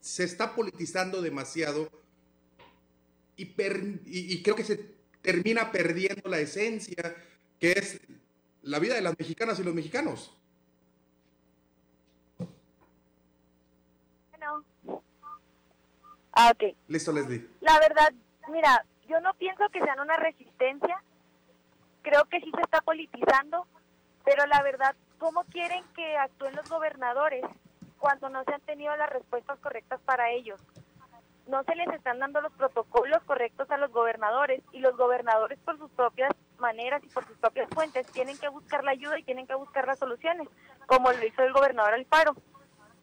se 0.00 0.24
está 0.24 0.54
politizando 0.54 1.22
demasiado 1.22 1.90
y, 3.36 3.50
y, 4.04 4.42
creo 4.42 4.54
que 4.54 4.64
se 4.64 4.76
termina 5.22 5.72
perdiendo 5.72 6.28
la 6.28 6.38
esencia 6.38 7.16
que 7.58 7.72
es 7.72 8.00
la 8.62 8.78
vida 8.78 8.94
de 8.94 9.00
las 9.00 9.18
mexicanas 9.18 9.58
y 9.58 9.64
los 9.64 9.74
mexicanos. 9.74 10.36
Bueno. 14.30 14.64
Ah, 16.32 16.52
ok. 16.54 16.76
Listo, 16.88 17.12
Leslie. 17.12 17.48
La 17.60 17.78
verdad, 17.80 18.12
mira, 18.50 18.84
yo 19.08 19.20
no 19.20 19.34
pienso 19.34 19.68
que 19.70 19.80
sean 19.80 20.00
una 20.00 20.16
resistencia, 20.16 21.02
creo 22.02 22.24
que 22.26 22.40
sí 22.40 22.50
se 22.54 22.62
está 22.62 22.80
politizando, 22.80 23.66
pero 24.24 24.46
la 24.46 24.62
verdad, 24.62 24.94
¿cómo 25.18 25.44
quieren 25.44 25.84
que 25.94 26.16
actúen 26.16 26.54
los 26.56 26.68
gobernadores 26.68 27.44
cuando 27.98 28.28
no 28.28 28.44
se 28.44 28.54
han 28.54 28.60
tenido 28.62 28.96
las 28.96 29.10
respuestas 29.10 29.58
correctas 29.60 30.00
para 30.04 30.30
ellos? 30.30 30.60
No 31.46 31.62
se 31.64 31.74
les 31.74 31.88
están 31.88 32.18
dando 32.18 32.40
los 32.40 32.52
protocolos 32.52 33.22
correctos 33.24 33.70
a 33.70 33.76
los 33.76 33.92
gobernadores 33.92 34.62
y 34.72 34.78
los 34.78 34.96
gobernadores 34.96 35.58
por 35.60 35.78
sus 35.78 35.90
propias 35.90 36.32
maneras 36.58 37.02
y 37.04 37.08
por 37.08 37.26
sus 37.26 37.36
propias 37.36 37.68
fuentes 37.70 38.06
tienen 38.12 38.38
que 38.38 38.48
buscar 38.48 38.82
la 38.82 38.92
ayuda 38.92 39.18
y 39.18 39.24
tienen 39.24 39.46
que 39.46 39.54
buscar 39.54 39.86
las 39.86 39.98
soluciones, 39.98 40.48
como 40.86 41.12
lo 41.12 41.26
hizo 41.26 41.42
el 41.42 41.52
gobernador 41.52 41.94
Alfaro, 41.94 42.34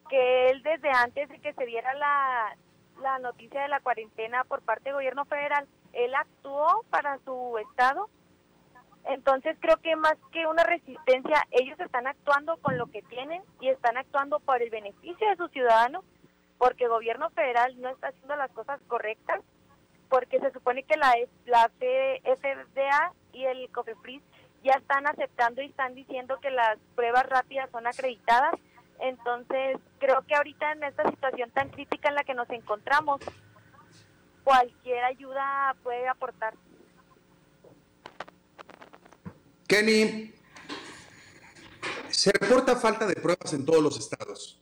que 0.09 0.49
él 0.49 0.63
desde 0.63 0.89
antes 0.89 1.29
de 1.29 1.39
que 1.39 1.53
se 1.53 1.65
diera 1.65 1.93
la, 1.93 2.55
la 3.01 3.19
noticia 3.19 3.61
de 3.61 3.67
la 3.67 3.79
cuarentena 3.79 4.43
por 4.43 4.61
parte 4.61 4.85
del 4.85 4.95
gobierno 4.95 5.25
federal, 5.25 5.67
él 5.93 6.15
actuó 6.15 6.83
para 6.89 7.19
su 7.19 7.57
estado 7.59 8.09
Entonces 9.05 9.57
creo 9.59 9.77
que 9.77 9.95
más 9.95 10.15
que 10.31 10.45
una 10.45 10.63
resistencia, 10.63 11.47
ellos 11.51 11.79
están 11.79 12.07
actuando 12.07 12.57
con 12.57 12.77
lo 12.77 12.87
que 12.87 13.01
tienen 13.03 13.41
y 13.59 13.69
están 13.69 13.97
actuando 13.97 14.39
por 14.39 14.61
el 14.61 14.69
beneficio 14.69 15.29
de 15.29 15.35
sus 15.37 15.51
ciudadanos, 15.51 16.05
porque 16.57 16.83
el 16.83 16.91
gobierno 16.91 17.29
federal 17.31 17.79
no 17.81 17.89
está 17.89 18.09
haciendo 18.09 18.35
las 18.35 18.51
cosas 18.51 18.79
correctas, 18.87 19.41
porque 20.09 20.39
se 20.39 20.51
supone 20.51 20.83
que 20.83 20.97
la, 20.97 21.13
la 21.45 21.69
FDA 21.69 23.13
y 23.33 23.45
el 23.45 23.71
COFEPRIS 23.71 24.21
ya 24.63 24.73
están 24.73 25.07
aceptando 25.07 25.61
y 25.61 25.67
están 25.67 25.95
diciendo 25.95 26.39
que 26.39 26.51
las 26.51 26.77
pruebas 26.95 27.25
rápidas 27.25 27.69
son 27.71 27.87
acreditadas. 27.87 28.53
Entonces 28.99 29.79
creo 29.99 30.21
que 30.27 30.35
ahorita 30.35 30.73
en 30.73 30.83
esta 30.83 31.09
situación 31.09 31.49
tan 31.51 31.69
crítica 31.69 32.09
en 32.09 32.15
la 32.15 32.23
que 32.23 32.35
nos 32.35 32.49
encontramos, 32.51 33.21
cualquier 34.43 35.03
ayuda 35.03 35.75
puede 35.81 36.07
aportar. 36.07 36.53
Kenny, 39.71 40.33
se 42.09 42.29
reporta 42.33 42.75
falta 42.75 43.07
de 43.07 43.15
pruebas 43.15 43.53
en 43.53 43.65
todos 43.65 43.81
los 43.81 43.97
estados. 43.97 44.59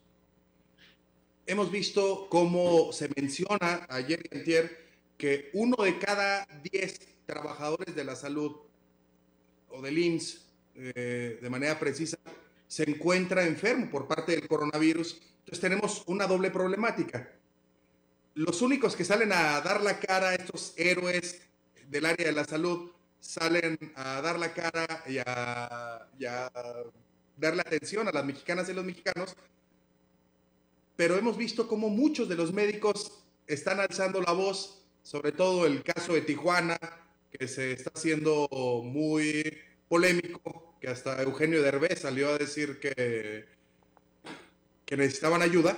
Hemos 1.47 1.71
visto 1.71 2.27
cómo 2.29 2.93
se 2.93 3.09
menciona 3.15 3.87
ayer 3.89 4.21
y 4.31 5.17
que 5.17 5.49
uno 5.53 5.83
de 5.83 5.97
cada 5.97 6.47
diez 6.61 6.99
trabajadores 7.25 7.95
de 7.95 8.03
la 8.03 8.15
salud 8.15 8.57
o 9.69 9.81
del 9.81 9.97
IMSS, 9.97 10.45
eh, 10.75 11.39
de 11.41 11.49
manera 11.49 11.79
precisa, 11.79 12.19
se 12.67 12.87
encuentra 12.87 13.47
enfermo 13.47 13.89
por 13.89 14.07
parte 14.07 14.33
del 14.33 14.47
coronavirus. 14.47 15.19
Entonces 15.39 15.59
tenemos 15.59 16.03
una 16.05 16.27
doble 16.27 16.51
problemática. 16.51 17.33
Los 18.35 18.61
únicos 18.61 18.95
que 18.95 19.05
salen 19.05 19.31
a 19.31 19.59
dar 19.61 19.81
la 19.81 19.99
cara, 19.99 20.35
estos 20.35 20.75
héroes 20.77 21.41
del 21.87 22.05
área 22.05 22.27
de 22.27 22.33
la 22.33 22.45
salud, 22.45 22.91
salen 23.19 23.77
a 23.95 24.21
dar 24.21 24.39
la 24.39 24.53
cara 24.53 25.03
y 25.07 25.17
a, 25.17 26.07
darle 27.37 27.61
atención 27.61 28.07
a 28.07 28.11
las 28.11 28.25
mexicanas 28.25 28.69
y 28.69 28.73
los 28.73 28.85
mexicanos, 28.85 29.35
pero 30.95 31.17
hemos 31.17 31.37
visto 31.37 31.67
cómo 31.67 31.89
muchos 31.89 32.27
de 32.27 32.35
los 32.35 32.51
médicos 32.53 33.23
están 33.47 33.79
alzando 33.79 34.21
la 34.21 34.33
voz, 34.33 34.83
sobre 35.03 35.31
todo 35.31 35.65
el 35.65 35.83
caso 35.83 36.13
de 36.13 36.21
Tijuana, 36.21 36.77
que 37.31 37.47
se 37.47 37.73
está 37.73 37.91
haciendo 37.95 38.47
muy 38.83 39.57
polémico, 39.87 40.75
que 40.81 40.89
hasta 40.89 41.21
Eugenio 41.21 41.61
Derbez 41.61 41.99
salió 41.99 42.29
a 42.29 42.37
decir 42.37 42.79
que, 42.79 43.45
que 44.85 44.97
necesitaban 44.97 45.41
ayuda. 45.41 45.77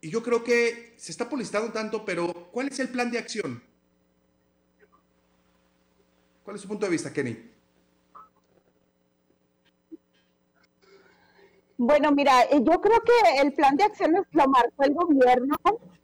Y 0.00 0.10
yo 0.10 0.22
creo 0.22 0.44
que 0.44 0.94
se 0.96 1.12
está 1.12 1.28
publicitando 1.28 1.72
tanto, 1.72 2.04
pero 2.04 2.50
¿cuál 2.52 2.68
es 2.68 2.78
el 2.78 2.88
plan 2.88 3.10
de 3.10 3.18
acción? 3.18 3.62
¿Cuál 6.44 6.56
es 6.56 6.62
su 6.62 6.68
punto 6.68 6.84
de 6.84 6.92
vista, 6.92 7.10
Kenny? 7.10 7.54
Bueno, 11.78 12.12
mira, 12.12 12.42
eh, 12.42 12.60
yo 12.62 12.80
creo 12.80 13.00
que 13.00 13.40
el 13.40 13.52
plan 13.54 13.76
de 13.76 13.84
acción 13.84 14.12
lo 14.12 14.48
marcó 14.48 14.84
el 14.84 14.94
gobierno 14.94 15.56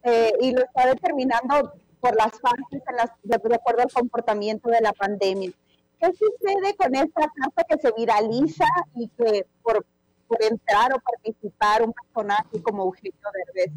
eh, 0.03 0.33
y 0.41 0.51
lo 0.51 0.63
está 0.63 0.87
determinando 0.87 1.73
por 2.01 2.15
las 2.15 2.31
fases 2.39 2.83
de, 3.23 3.35
acuerdo 3.55 3.83
al 3.83 3.91
comportamiento 3.91 4.69
de 4.69 4.81
la 4.81 4.91
pandemia. 4.91 5.51
¿Qué 5.99 6.07
sucede 6.07 6.75
con 6.75 6.95
esta 6.95 7.31
carta 7.35 7.63
que 7.69 7.77
se 7.77 7.93
viraliza 7.95 8.65
y 8.95 9.07
que 9.09 9.45
por, 9.61 9.85
entrar 10.39 10.93
o 10.93 10.99
participar 10.99 11.83
un 11.83 11.93
personaje 11.93 12.61
como 12.63 12.83
Eugenio 12.85 13.29
Derbez? 13.53 13.73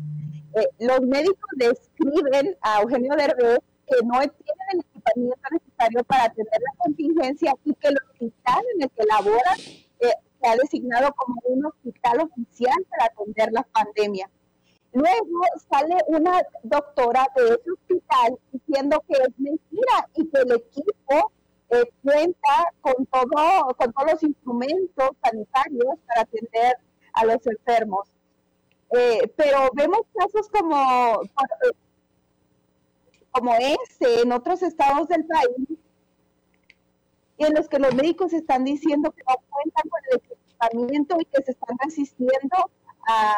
Eh, 0.55 0.69
los 0.79 1.01
médicos 1.03 1.51
describen 1.57 2.57
a 2.63 2.81
Eugenio 2.81 3.15
Derbez 3.15 3.59
que 3.87 3.97
no 4.05 4.19
tienen 4.21 4.85
el 5.15 5.25
equipamiento 5.25 5.49
necesario 5.51 6.05
para 6.05 6.25
atender 6.25 6.61
la 6.61 6.85
contingencia 6.85 7.55
y 7.65 7.75
que 7.75 7.89
el 7.89 7.97
hospital 7.97 8.65
en 8.75 8.83
el 8.83 8.91
que 8.91 9.05
labora 9.05 9.55
eh, 10.01 10.13
se 10.41 10.49
ha 10.49 10.57
designado 10.57 11.13
como 11.15 11.41
un 11.45 11.67
hospital 11.67 12.21
oficial 12.21 12.75
para 12.91 13.07
atender 13.07 13.53
la 13.53 13.63
pandemia. 13.63 14.31
Luego 14.93 15.43
sale 15.71 15.97
una 16.07 16.41
doctora 16.63 17.27
de 17.35 17.43
ese 17.43 17.71
hospital 17.73 18.39
diciendo 18.53 19.03
que 19.09 19.15
es 19.15 19.39
mentira 19.39 20.09
y 20.15 20.29
que 20.29 20.41
el 20.41 20.53
equipo 20.53 21.33
eh, 21.71 21.91
cuenta 22.03 22.71
con, 22.81 23.05
todo, 23.07 23.75
con 23.77 23.93
todos 23.93 24.13
los 24.13 24.23
instrumentos 24.23 25.11
sanitarios 25.23 25.99
para 26.07 26.21
atender 26.21 26.77
a 27.13 27.25
los 27.25 27.45
enfermos. 27.47 28.09
Eh, 28.97 29.33
pero 29.37 29.71
vemos 29.75 30.03
casos 30.15 30.49
como 30.49 31.21
como 33.35 33.53
este 33.57 34.23
en 34.23 34.33
otros 34.33 34.63
estados 34.63 35.09
del 35.09 35.27
país, 35.27 35.79
en 37.39 37.53
los 37.53 37.69
que 37.69 37.81
los 37.81 37.93
médicos 37.93 38.33
están 38.33 38.65
diciendo 38.65 39.11
que 39.11 39.25
no 39.29 39.35
cuentan 39.51 39.91
con 39.91 40.01
el 40.11 40.17
equipamiento 40.19 41.17
y 41.19 41.25
que 41.25 41.43
se 41.43 41.51
están 41.51 41.77
resistiendo 41.85 42.71
a, 43.09 43.37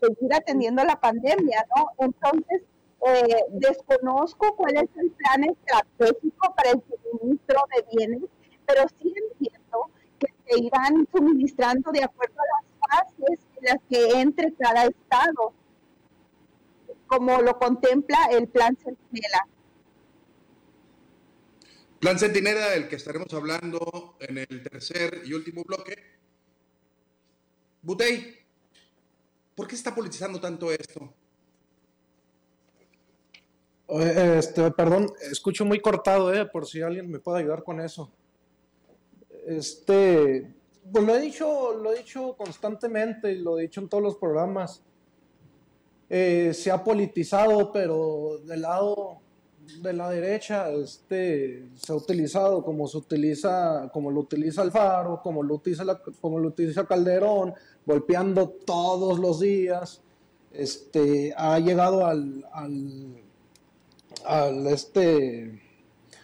seguir 0.00 0.32
atendiendo 0.32 0.82
la 0.84 0.98
pandemia, 0.98 1.66
¿no? 1.76 1.86
Entonces, 1.98 2.62
eh, 3.06 3.44
desconozco 3.50 4.54
cuál 4.56 4.76
es 4.76 4.88
el 4.96 5.10
plan 5.10 5.44
estratégico 5.44 6.54
para 6.54 6.70
el 6.70 6.82
suministro 6.88 7.60
de 7.74 7.96
bienes, 7.96 8.30
pero 8.64 8.84
sí 9.00 9.12
entiendo 9.30 9.90
que 10.20 10.28
se 10.46 10.62
irán 10.62 11.06
suministrando 11.12 11.90
de 11.90 12.04
acuerdo 12.04 12.36
a 12.40 12.62
las 12.62 13.06
fases 13.06 13.40
en 13.56 13.64
las 13.64 13.78
que 13.90 14.20
entre 14.20 14.54
cada 14.54 14.84
estado 14.84 15.52
como 17.12 17.42
lo 17.42 17.58
contempla 17.58 18.28
el 18.30 18.48
Plan 18.48 18.74
Centinela. 18.74 19.46
Plan 22.00 22.18
Centinela, 22.18 22.70
del 22.70 22.88
que 22.88 22.96
estaremos 22.96 23.30
hablando 23.34 24.16
en 24.18 24.38
el 24.38 24.62
tercer 24.62 25.20
y 25.26 25.34
último 25.34 25.62
bloque. 25.62 25.94
Butey, 27.82 28.34
¿por 29.54 29.66
qué 29.66 29.74
está 29.74 29.94
politizando 29.94 30.40
tanto 30.40 30.72
esto? 30.72 31.12
Este, 33.88 34.70
perdón, 34.70 35.12
escucho 35.30 35.66
muy 35.66 35.80
cortado, 35.80 36.32
eh, 36.32 36.46
por 36.46 36.66
si 36.66 36.80
alguien 36.80 37.10
me 37.10 37.18
puede 37.18 37.40
ayudar 37.40 37.62
con 37.62 37.78
eso. 37.78 38.10
Este, 39.46 40.50
pues 40.90 41.04
lo 41.04 41.14
he 41.14 41.20
dicho, 41.20 41.74
lo 41.74 41.92
he 41.92 41.98
dicho 41.98 42.34
constantemente 42.38 43.32
y 43.32 43.38
lo 43.38 43.58
he 43.58 43.62
dicho 43.62 43.82
en 43.82 43.90
todos 43.90 44.02
los 44.02 44.16
programas. 44.16 44.82
Eh, 46.14 46.52
se 46.52 46.70
ha 46.70 46.84
politizado, 46.84 47.72
pero 47.72 48.36
del 48.44 48.60
lado 48.60 49.22
de 49.80 49.94
la 49.94 50.10
derecha 50.10 50.70
este, 50.70 51.70
se 51.74 51.90
ha 51.90 51.96
utilizado 51.96 52.62
como 52.62 52.86
se 52.86 52.98
utiliza, 52.98 53.88
como 53.94 54.10
lo 54.10 54.20
utiliza 54.20 54.60
Alfaro, 54.60 55.22
como 55.22 55.42
lo 55.42 55.54
utiliza, 55.54 56.02
como 56.20 56.38
lo 56.38 56.48
utiliza 56.48 56.84
Calderón, 56.84 57.54
golpeando 57.86 58.50
todos 58.50 59.18
los 59.18 59.40
días. 59.40 60.02
Este, 60.52 61.32
ha 61.34 61.58
llegado 61.58 62.04
al, 62.04 62.44
al, 62.52 64.66
este, 64.66 65.62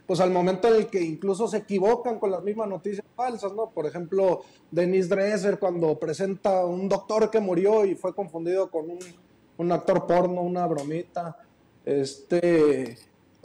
pues 0.07 0.20
al 0.20 0.31
momento 0.31 0.68
en 0.68 0.83
el 0.83 0.87
que 0.88 1.01
incluso 1.01 1.48
se 1.48 1.57
equivocan 1.57 2.18
con 2.18 2.31
las 2.31 2.42
mismas 2.42 2.68
noticias 2.68 3.07
falsas, 3.16 3.55
¿no? 3.55 3.70
Por 3.70 3.87
ejemplo, 3.87 4.42
Denis 4.70 5.09
Dresser 5.09 5.59
cuando 5.59 5.98
presenta 5.98 6.66
un 6.66 6.90
doctor 6.90 7.31
que 7.31 7.40
murió 7.40 7.87
y 7.87 7.94
fue 7.94 8.14
confundido 8.14 8.70
con 8.70 8.90
un 8.90 8.98
un 9.59 9.73
actor 9.73 10.07
porno, 10.07 10.40
una 10.40 10.66
bromita, 10.66 11.37
este, 11.85 12.99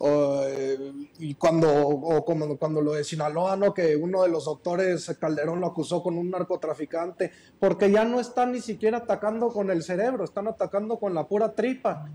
eh, 0.06 0.92
y 1.20 1.36
cuando, 1.36 1.88
o 1.88 2.26
como, 2.26 2.58
cuando 2.58 2.82
lo 2.82 2.94
de 2.94 3.04
Sinaloa, 3.04 3.56
¿no? 3.56 3.74
que 3.74 3.96
uno 3.96 4.24
de 4.24 4.30
los 4.30 4.46
doctores, 4.46 5.16
Calderón, 5.20 5.60
lo 5.60 5.68
acusó 5.68 6.04
con 6.04 6.18
un 6.18 6.30
narcotraficante, 6.30 7.32
porque 7.60 7.92
ya 7.92 8.04
no 8.04 8.20
están 8.20 8.52
ni 8.52 8.60
siquiera 8.60 9.00
atacando 9.00 9.50
con 9.50 9.72
el 9.72 9.84
cerebro, 9.84 10.24
están 10.24 10.48
atacando 10.48 10.98
con 10.98 11.14
la 11.14 11.28
pura 11.28 11.54
tripa. 11.54 12.10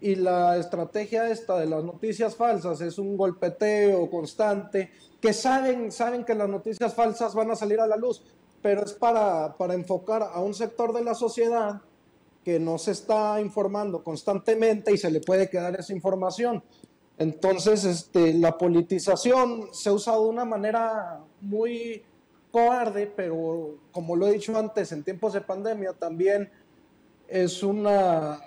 Y 0.00 0.16
la 0.16 0.58
estrategia 0.58 1.30
esta 1.30 1.58
de 1.58 1.66
las 1.66 1.82
noticias 1.82 2.36
falsas 2.36 2.80
es 2.82 2.98
un 2.98 3.16
golpeteo 3.16 4.10
constante, 4.10 4.90
que 5.20 5.32
saben, 5.32 5.90
saben 5.90 6.24
que 6.24 6.34
las 6.34 6.48
noticias 6.48 6.94
falsas 6.94 7.34
van 7.34 7.50
a 7.50 7.56
salir 7.56 7.80
a 7.80 7.86
la 7.86 7.96
luz, 7.96 8.22
pero 8.60 8.84
es 8.84 8.92
para, 8.92 9.54
para 9.56 9.74
enfocar 9.74 10.22
a 10.22 10.40
un 10.40 10.52
sector 10.52 10.92
de 10.92 11.04
la 11.04 11.14
sociedad 11.14 11.80
que 12.44 12.60
no 12.60 12.78
se 12.78 12.92
está 12.92 13.40
informando 13.40 14.04
constantemente 14.04 14.92
y 14.92 14.98
se 14.98 15.10
le 15.10 15.20
puede 15.20 15.48
quedar 15.48 15.74
esa 15.80 15.92
información. 15.92 16.62
Entonces, 17.16 17.84
este, 17.84 18.34
la 18.34 18.58
politización 18.58 19.68
se 19.72 19.88
ha 19.88 19.92
usado 19.92 20.24
de 20.24 20.30
una 20.30 20.44
manera 20.44 21.20
muy 21.40 22.02
cobarde, 22.50 23.06
pero 23.06 23.78
como 23.90 24.14
lo 24.14 24.28
he 24.28 24.32
dicho 24.32 24.56
antes, 24.56 24.92
en 24.92 25.02
tiempos 25.02 25.32
de 25.32 25.40
pandemia 25.40 25.92
también 25.92 26.50
es 27.26 27.62
una 27.62 28.40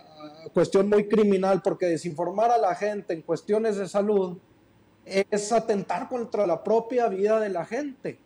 cuestión 0.53 0.89
muy 0.89 1.07
criminal 1.07 1.61
porque 1.61 1.87
desinformar 1.87 2.51
a 2.51 2.57
la 2.57 2.75
gente 2.75 3.13
en 3.13 3.21
cuestiones 3.21 3.77
de 3.77 3.87
salud 3.87 4.37
es 5.05 5.51
atentar 5.51 6.07
contra 6.09 6.45
la 6.45 6.63
propia 6.63 7.07
vida 7.07 7.39
de 7.39 7.49
la 7.49 7.65
gente. 7.65 8.19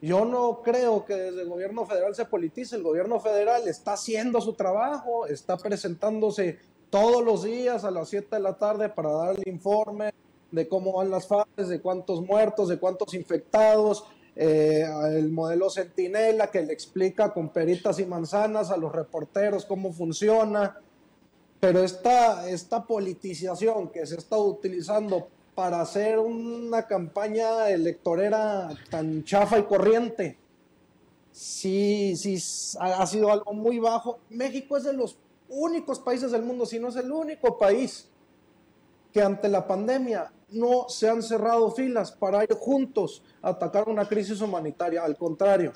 Yo 0.00 0.24
no 0.24 0.62
creo 0.62 1.04
que 1.04 1.14
desde 1.14 1.42
el 1.42 1.48
gobierno 1.48 1.84
federal 1.84 2.14
se 2.14 2.24
politice. 2.24 2.76
El 2.76 2.84
gobierno 2.84 3.18
federal 3.18 3.66
está 3.66 3.94
haciendo 3.94 4.40
su 4.40 4.52
trabajo, 4.54 5.26
está 5.26 5.56
presentándose 5.56 6.58
todos 6.88 7.24
los 7.24 7.42
días 7.42 7.84
a 7.84 7.90
las 7.90 8.08
7 8.08 8.36
de 8.36 8.42
la 8.42 8.56
tarde 8.56 8.88
para 8.88 9.10
dar 9.10 9.36
el 9.36 9.48
informe 9.48 10.12
de 10.50 10.68
cómo 10.68 10.92
van 10.92 11.10
las 11.10 11.26
fases, 11.26 11.68
de 11.68 11.80
cuántos 11.80 12.22
muertos, 12.22 12.68
de 12.68 12.78
cuántos 12.78 13.12
infectados, 13.12 14.04
eh, 14.36 14.86
el 15.14 15.30
modelo 15.30 15.68
Centinela 15.68 16.50
que 16.50 16.62
le 16.62 16.72
explica 16.72 17.32
con 17.32 17.48
peritas 17.48 17.98
y 17.98 18.06
manzanas 18.06 18.70
a 18.70 18.76
los 18.76 18.92
reporteros 18.92 19.64
cómo 19.64 19.92
funciona. 19.92 20.80
Pero 21.58 21.82
esta, 21.82 22.48
esta 22.48 22.84
politización 22.84 23.88
que 23.88 24.06
se 24.06 24.14
está 24.14 24.38
utilizando 24.38 25.28
para 25.58 25.80
hacer 25.80 26.20
una 26.20 26.86
campaña 26.86 27.68
electorera 27.68 28.68
tan 28.90 29.24
chafa 29.24 29.58
y 29.58 29.64
corriente, 29.64 30.38
sí, 31.32 32.14
sí, 32.14 32.38
ha 32.78 33.04
sido 33.08 33.32
algo 33.32 33.52
muy 33.54 33.80
bajo. 33.80 34.20
México 34.28 34.76
es 34.76 34.84
de 34.84 34.92
los 34.92 35.18
únicos 35.48 35.98
países 35.98 36.30
del 36.30 36.44
mundo, 36.44 36.64
si 36.64 36.78
no 36.78 36.90
es 36.90 36.94
el 36.94 37.10
único 37.10 37.58
país, 37.58 38.08
que 39.12 39.20
ante 39.20 39.48
la 39.48 39.66
pandemia 39.66 40.32
no 40.50 40.88
se 40.88 41.08
han 41.08 41.24
cerrado 41.24 41.72
filas 41.72 42.12
para 42.12 42.44
ir 42.44 42.54
juntos 42.54 43.24
a 43.42 43.48
atacar 43.48 43.88
una 43.88 44.08
crisis 44.08 44.40
humanitaria. 44.40 45.02
Al 45.02 45.16
contrario, 45.16 45.72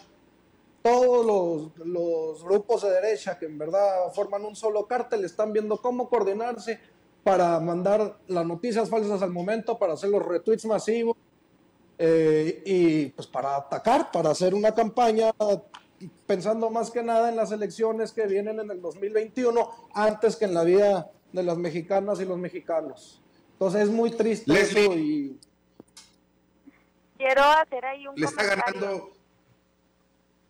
todos 0.82 1.72
los, 1.84 2.44
grupos 2.44 2.82
de 2.82 2.90
derecha 2.90 3.36
que 3.36 3.46
en 3.46 3.58
verdad 3.58 4.12
forman 4.14 4.44
un 4.44 4.54
solo 4.54 4.86
cártel 4.86 5.24
están 5.24 5.52
viendo 5.52 5.76
cómo 5.78 6.08
coordinarse 6.08 6.78
para 7.22 7.58
mandar 7.60 8.18
las 8.26 8.46
noticias 8.46 8.88
falsas 8.88 9.22
al 9.22 9.30
momento, 9.30 9.78
para 9.78 9.92
hacer 9.92 10.10
los 10.10 10.24
retweets 10.24 10.64
masivos 10.64 11.16
eh, 11.98 12.62
y 12.66 13.06
pues 13.10 13.26
para 13.26 13.56
atacar, 13.56 14.10
para 14.10 14.30
hacer 14.30 14.54
una 14.54 14.74
campaña 14.74 15.30
pensando 16.26 16.70
más 16.70 16.90
que 16.90 17.02
nada 17.02 17.28
en 17.28 17.36
las 17.36 17.52
elecciones 17.52 18.12
que 18.12 18.26
vienen 18.26 18.58
en 18.58 18.70
el 18.70 18.80
2021 18.80 19.70
antes 19.94 20.36
que 20.36 20.46
en 20.46 20.54
la 20.54 20.64
vida 20.64 21.10
de 21.32 21.42
las 21.42 21.56
mexicanas 21.58 22.20
y 22.20 22.24
los 22.24 22.38
mexicanos. 22.38 23.22
Entonces 23.52 23.82
es 23.82 23.90
muy 23.90 24.10
triste 24.10 24.52
eso 24.52 24.80
y... 24.94 25.38
Quiero 27.16 27.42
hacer 27.42 27.84
ahí 27.84 28.06
un 28.08 28.16
Le 28.16 28.26
está 28.26 28.42
ganando... 28.42 29.12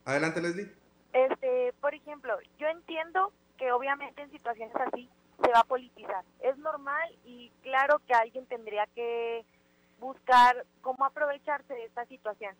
Adelante, 0.06 0.40
Leslie. 0.40 0.72
Este, 1.12 1.74
por 1.80 1.94
ejemplo, 1.94 2.34
yo 2.58 2.66
entiendo 2.68 3.30
que 3.58 3.70
obviamente 3.70 4.22
en 4.22 4.30
situaciones 4.30 4.74
así 4.74 5.08
se 5.42 5.52
va 5.52 5.60
a 5.60 5.64
politizar. 5.64 6.24
Es 6.40 6.56
normal 6.58 7.10
y 7.24 7.50
claro 7.62 8.00
que 8.06 8.14
alguien 8.14 8.46
tendría 8.46 8.86
que 8.94 9.44
buscar 9.98 10.64
cómo 10.80 11.04
aprovecharse 11.04 11.74
de 11.74 11.84
esta 11.84 12.04
situación. 12.06 12.54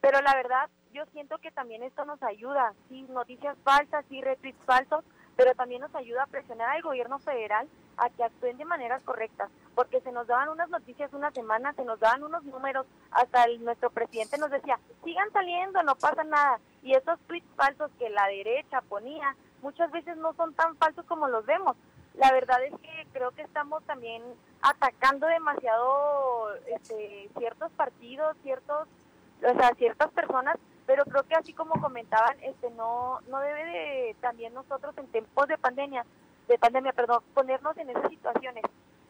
Pero 0.00 0.20
la 0.20 0.34
verdad, 0.34 0.68
yo 0.92 1.04
siento 1.12 1.38
que 1.38 1.50
también 1.50 1.82
esto 1.82 2.04
nos 2.04 2.22
ayuda, 2.22 2.72
sí, 2.88 3.02
noticias 3.02 3.56
falsas, 3.64 4.04
sí, 4.08 4.20
retweets 4.20 4.64
falsos, 4.64 5.04
pero 5.36 5.54
también 5.54 5.80
nos 5.80 5.94
ayuda 5.94 6.24
a 6.24 6.26
presionar 6.26 6.70
al 6.70 6.82
gobierno 6.82 7.18
federal 7.18 7.68
a 7.96 8.10
que 8.10 8.24
actúen 8.24 8.56
de 8.58 8.64
maneras 8.64 9.02
correctas, 9.02 9.50
porque 9.74 10.00
se 10.00 10.12
nos 10.12 10.26
daban 10.26 10.48
unas 10.48 10.68
noticias 10.68 11.12
una 11.12 11.30
semana, 11.32 11.72
se 11.74 11.84
nos 11.84 11.98
daban 11.98 12.22
unos 12.22 12.44
números, 12.44 12.86
hasta 13.10 13.46
nuestro 13.58 13.90
presidente 13.90 14.38
nos 14.38 14.50
decía, 14.50 14.78
sigan 15.04 15.30
saliendo, 15.32 15.82
no 15.82 15.96
pasa 15.96 16.22
nada, 16.24 16.60
y 16.82 16.94
esos 16.94 17.18
tweets 17.26 17.48
falsos 17.56 17.90
que 17.98 18.08
la 18.10 18.26
derecha 18.26 18.80
ponía, 18.82 19.36
muchas 19.62 19.90
veces 19.90 20.16
no 20.16 20.32
son 20.34 20.54
tan 20.54 20.76
falsos 20.76 21.04
como 21.06 21.28
los 21.28 21.44
vemos. 21.44 21.76
La 22.18 22.32
verdad 22.32 22.62
es 22.64 22.72
que 22.80 23.06
creo 23.12 23.30
que 23.30 23.42
estamos 23.42 23.82
también 23.84 24.22
atacando 24.60 25.26
demasiado 25.26 26.54
este, 26.66 27.30
ciertos 27.38 27.72
partidos, 27.72 28.36
ciertos, 28.42 28.88
o 29.42 29.58
sea, 29.58 29.70
ciertas 29.76 30.10
personas, 30.10 30.56
pero 30.84 31.04
creo 31.04 31.22
que 31.22 31.34
así 31.34 31.52
como 31.52 31.80
comentaban, 31.80 32.36
este, 32.42 32.70
no, 32.70 33.20
no 33.28 33.40
debe 33.40 33.64
de 33.64 34.16
también 34.20 34.52
nosotros 34.52 34.96
en 34.98 35.06
tiempos 35.06 35.48
de 35.48 35.58
pandemia 35.58 36.04
de 36.48 36.58
pandemia, 36.58 36.92
perdón, 36.92 37.22
ponernos 37.34 37.76
en 37.76 37.90
esas 37.90 38.10
situaciones. 38.10 38.64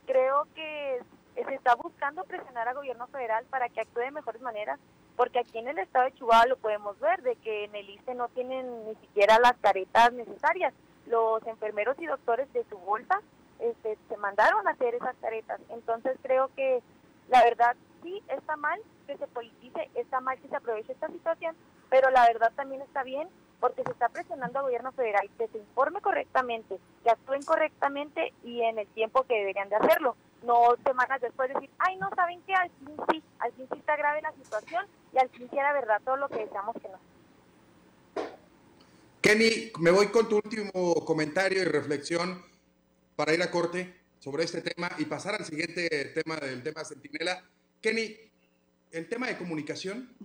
Creo 0.06 0.46
que 0.54 1.00
se 1.34 1.54
está 1.54 1.76
buscando 1.76 2.24
presionar 2.24 2.68
al 2.68 2.74
gobierno 2.74 3.06
federal 3.06 3.44
para 3.48 3.68
que 3.68 3.80
actúe 3.80 4.00
de 4.00 4.10
mejores 4.10 4.42
maneras, 4.42 4.78
porque 5.16 5.38
aquí 5.38 5.58
en 5.58 5.68
el 5.68 5.78
estado 5.78 6.06
de 6.06 6.14
Chihuahua 6.14 6.46
lo 6.46 6.56
podemos 6.56 6.98
ver, 6.98 7.22
de 7.22 7.36
que 7.36 7.64
en 7.64 7.74
el 7.74 7.88
ISTE 7.88 8.14
no 8.14 8.28
tienen 8.28 8.86
ni 8.86 8.94
siquiera 8.96 9.38
las 9.38 9.56
caretas 9.58 10.12
necesarias. 10.12 10.74
Los 11.08 11.46
enfermeros 11.46 11.96
y 11.98 12.06
doctores 12.06 12.52
de 12.52 12.64
su 12.70 12.78
bolsa 12.78 13.20
este, 13.58 13.98
se 14.08 14.16
mandaron 14.16 14.66
a 14.66 14.72
hacer 14.72 14.94
esas 14.94 15.16
caretas. 15.20 15.60
Entonces 15.70 16.16
creo 16.22 16.50
que 16.54 16.82
la 17.28 17.42
verdad 17.42 17.76
sí 18.02 18.22
está 18.28 18.56
mal 18.56 18.80
que 19.06 19.16
se 19.16 19.26
politice, 19.26 19.90
está 19.94 20.20
mal 20.20 20.38
que 20.38 20.48
se 20.48 20.56
aproveche 20.56 20.92
esta 20.92 21.08
situación, 21.08 21.56
pero 21.90 22.10
la 22.10 22.26
verdad 22.26 22.52
también 22.54 22.82
está 22.82 23.02
bien 23.02 23.28
porque 23.60 23.82
se 23.82 23.90
está 23.90 24.08
presionando 24.08 24.58
al 24.58 24.66
gobierno 24.66 24.92
federal 24.92 25.28
que 25.36 25.48
se 25.48 25.58
informe 25.58 26.00
correctamente, 26.00 26.78
que 27.02 27.10
actúen 27.10 27.42
correctamente 27.42 28.32
y 28.44 28.62
en 28.62 28.78
el 28.78 28.86
tiempo 28.88 29.24
que 29.24 29.34
deberían 29.34 29.68
de 29.68 29.76
hacerlo. 29.76 30.16
No 30.44 30.76
semanas 30.86 31.20
después 31.20 31.52
decir, 31.52 31.70
ay, 31.78 31.96
no 31.96 32.10
saben 32.14 32.40
qué, 32.42 32.54
al 32.54 32.70
fin 32.70 32.96
sí, 33.10 33.22
al 33.40 33.52
fin 33.52 33.66
sí 33.72 33.78
está 33.78 33.96
grave 33.96 34.22
la 34.22 34.32
situación 34.32 34.86
y 35.12 35.18
al 35.18 35.28
fin 35.30 35.48
sí 35.50 35.58
era 35.58 35.72
verdad 35.72 36.00
todo 36.04 36.16
lo 36.16 36.28
que 36.28 36.44
deseamos 36.44 36.76
que 36.80 36.88
no. 36.88 36.98
Kenny, 39.28 39.70
me 39.80 39.90
voy 39.90 40.06
con 40.06 40.26
tu 40.26 40.36
último 40.36 40.94
comentario 41.04 41.60
y 41.60 41.64
reflexión 41.66 42.40
para 43.14 43.34
ir 43.34 43.42
a 43.42 43.50
corte 43.50 43.94
sobre 44.20 44.44
este 44.44 44.62
tema 44.62 44.88
y 44.96 45.04
pasar 45.04 45.34
al 45.34 45.44
siguiente 45.44 45.86
tema 46.14 46.36
del 46.36 46.62
tema 46.62 46.82
Centinela. 46.82 47.44
Kenny, 47.82 48.16
el 48.90 49.06
tema 49.06 49.26
de 49.26 49.36
comunicación 49.36 50.16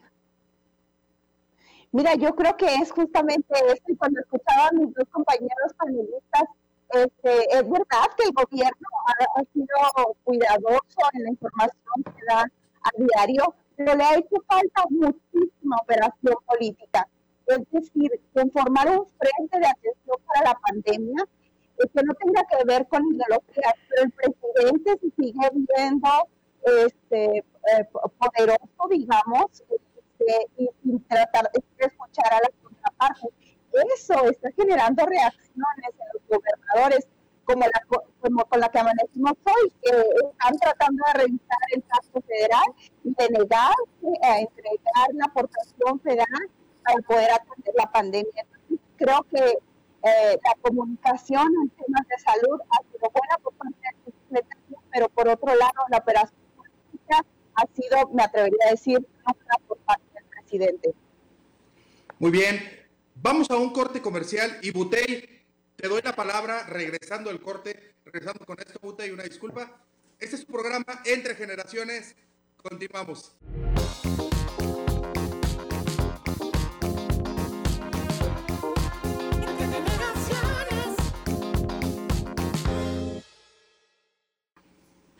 Mira, 1.92 2.16
yo 2.16 2.34
creo 2.34 2.56
que 2.56 2.76
es 2.76 2.94
justamente 2.94 3.54
esto, 3.74 3.92
y 3.92 3.98
cuando 3.98 4.22
escuchaba 4.22 4.70
a 4.70 4.72
mis 4.72 4.94
dos 4.94 5.10
compañeros 5.12 5.74
panelistas, 5.78 6.44
este, 6.92 7.58
es 7.58 7.70
verdad 7.70 8.08
que 8.18 8.24
el 8.24 8.32
gobierno 8.32 8.88
ha, 9.36 9.44
sido 9.52 10.16
cuidadoso 10.24 11.02
en 11.12 11.24
la 11.24 11.30
información 11.30 12.04
que 12.06 12.26
da 12.26 12.44
a 12.44 12.90
diario, 12.98 13.54
pero 13.76 13.96
le 13.96 14.04
ha 14.06 14.16
hecho 14.16 14.42
falta 14.48 14.86
muchísima 14.90 15.76
operación 15.82 16.36
política. 16.46 17.06
Es 17.48 17.60
decir, 17.72 18.12
conformar 18.34 18.88
un 18.90 19.08
frente 19.08 19.60
de 19.60 19.68
atención 19.68 20.18
para 20.26 20.52
la 20.52 20.60
pandemia 20.60 21.24
eh, 21.78 21.90
que 21.94 22.04
no 22.04 22.14
tenga 22.14 22.44
que 22.50 22.66
ver 22.66 22.88
con 22.88 23.04
ideología, 23.06 23.76
pero 23.90 24.04
el 24.04 24.12
presidente 24.12 25.12
sigue 25.18 25.50
viendo 25.54 26.10
este, 26.86 27.38
eh, 27.38 27.90
poderoso, 28.18 28.88
digamos, 28.90 29.64
y 30.58 30.70
sin 30.82 31.04
tratar 31.06 31.52
de 31.52 31.86
escuchar 31.86 32.34
a 32.34 32.40
la 32.42 32.50
contraparte. 32.62 33.28
Eso 33.96 34.30
está 34.30 34.50
generando 34.52 35.06
reacciones 35.06 35.90
en 35.90 36.08
los 36.14 36.28
gobernadores, 36.30 37.08
como, 37.44 37.66
la, 37.66 38.00
como 38.22 38.46
con 38.46 38.60
la 38.60 38.70
que 38.70 38.80
amanecimos 38.80 39.34
hoy, 39.46 39.74
que 39.82 39.90
están 39.90 40.58
tratando 40.60 41.04
de 41.08 41.24
revisar 41.24 41.58
el 41.74 41.84
caso 41.88 42.22
federal 42.22 42.64
y 43.04 43.14
de 43.14 43.30
negarse 43.30 44.22
a 44.22 44.40
entregar 44.40 45.08
la 45.14 45.26
aportación 45.26 46.00
federal 46.02 46.50
para 46.84 47.02
poder 47.02 47.32
atender 47.32 47.74
la 47.78 47.92
pandemia. 47.92 48.46
creo 48.98 49.26
que 49.32 49.40
eh, 49.40 50.38
la 50.44 50.56
comunicación 50.62 51.48
en 51.64 51.70
temas 51.70 52.08
de 52.08 52.18
salud 52.20 52.60
ha 52.70 52.84
sido 52.92 53.10
buena 53.12 53.38
por 53.42 53.54
parte 53.54 53.78
de 54.30 54.44
pero 54.92 55.10
por 55.10 55.28
otro 55.28 55.56
lado 55.56 55.86
la 55.90 55.98
operación 55.98 56.40
política 56.56 57.26
ha 57.56 57.66
sido, 57.74 58.10
me 58.14 58.24
atrevería 58.24 58.68
a 58.68 58.72
decir, 58.72 59.00
no 59.00 59.34
por 59.68 59.78
parte 59.80 60.14
muy 62.20 62.30
bien, 62.30 62.62
vamos 63.16 63.50
a 63.50 63.58
un 63.58 63.72
corte 63.72 64.02
comercial 64.02 64.60
y 64.62 64.70
Butey, 64.70 65.46
te 65.76 65.88
doy 65.88 66.02
la 66.04 66.16
palabra 66.16 66.64
regresando 66.68 67.32
al 67.32 67.42
corte, 67.42 67.96
regresando 68.06 68.46
con 68.46 68.60
esto 68.60 68.80
Butey, 68.80 69.10
una 69.10 69.24
disculpa. 69.24 69.82
Este 70.20 70.36
es 70.36 70.46
tu 70.46 70.54
programa 70.54 71.02
Entre 71.06 71.34
Generaciones, 71.34 72.16
continuamos. 72.62 73.36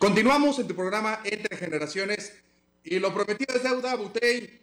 Continuamos 0.04 0.60
en 0.60 0.68
tu 0.68 0.76
programa 0.76 1.22
Entre 1.24 1.56
Generaciones 1.56 2.34
y 2.84 3.00
lo 3.00 3.14
prometido 3.14 3.56
es 3.56 3.64
deuda, 3.64 3.96
Butey. 3.96 4.60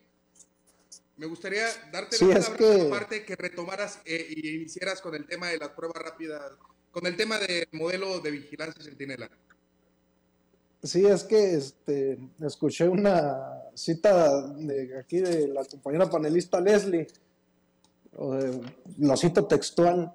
Me 1.16 1.24
gustaría 1.24 1.64
darte 1.90 2.18
sí, 2.18 2.26
la 2.26 2.40
que... 2.58 2.88
parte 2.90 3.24
que 3.24 3.36
retomaras 3.36 4.00
e 4.04 4.34
iniciaras 4.36 5.00
con 5.00 5.14
el 5.14 5.26
tema 5.26 5.48
de 5.48 5.56
las 5.56 5.70
pruebas 5.70 5.96
rápidas, 6.02 6.42
con 6.90 7.06
el 7.06 7.16
tema 7.16 7.38
del 7.38 7.66
modelo 7.72 8.20
de 8.20 8.32
vigilancia 8.32 8.84
centinela. 8.84 9.30
Sí, 10.82 11.06
es 11.06 11.24
que 11.24 11.54
este, 11.54 12.18
escuché 12.46 12.86
una 12.86 13.62
cita 13.74 14.46
de 14.46 14.98
aquí 14.98 15.20
de 15.20 15.48
la 15.48 15.64
compañera 15.64 16.10
panelista 16.10 16.60
Leslie, 16.60 17.06
lo 18.12 19.16
cito 19.16 19.46
textual, 19.46 20.14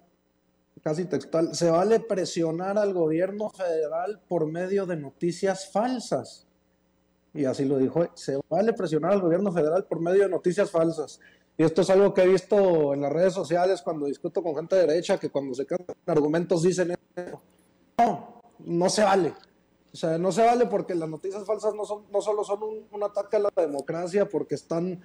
casi 0.85 1.05
textual, 1.05 1.55
se 1.55 1.71
vale 1.71 1.99
presionar 1.99 2.77
al 2.77 2.93
gobierno 2.93 3.49
federal 3.49 4.21
por 4.27 4.45
medio 4.45 4.85
de 4.85 4.95
noticias 4.95 5.71
falsas 5.71 6.45
y 7.33 7.43
así 7.43 7.65
lo 7.65 7.77
dijo, 7.77 8.05
se 8.13 8.39
vale 8.47 8.71
presionar 8.71 9.11
al 9.11 9.21
gobierno 9.21 9.51
federal 9.51 9.83
por 9.85 9.99
medio 9.99 10.23
de 10.23 10.29
noticias 10.29 10.71
falsas. 10.71 11.19
Y 11.57 11.63
esto 11.63 11.81
es 11.81 11.89
algo 11.89 12.13
que 12.13 12.21
he 12.21 12.27
visto 12.27 12.93
en 12.93 13.01
las 13.01 13.11
redes 13.11 13.33
sociales 13.33 13.81
cuando 13.81 14.05
discuto 14.05 14.41
con 14.41 14.55
gente 14.55 14.77
de 14.77 14.87
derecha, 14.87 15.17
que 15.17 15.29
cuando 15.29 15.53
se 15.53 15.65
cantan 15.65 15.97
argumentos 16.05 16.63
dicen 16.63 16.91
eso. 16.91 17.41
No, 17.97 18.41
no 18.59 18.89
se 18.89 19.03
vale. 19.03 19.33
O 19.91 19.97
sea, 19.97 20.17
no 20.17 20.31
se 20.31 20.45
vale 20.45 20.65
porque 20.67 20.95
las 20.95 21.09
noticias 21.09 21.43
falsas 21.45 21.73
no, 21.75 21.83
son, 21.83 22.03
no 22.09 22.21
solo 22.21 22.43
son 22.45 22.59
un, 22.89 23.03
ataque 23.03 23.35
a 23.35 23.39
la 23.39 23.49
democracia, 23.53 24.29
porque 24.29 24.55
están 24.55 25.01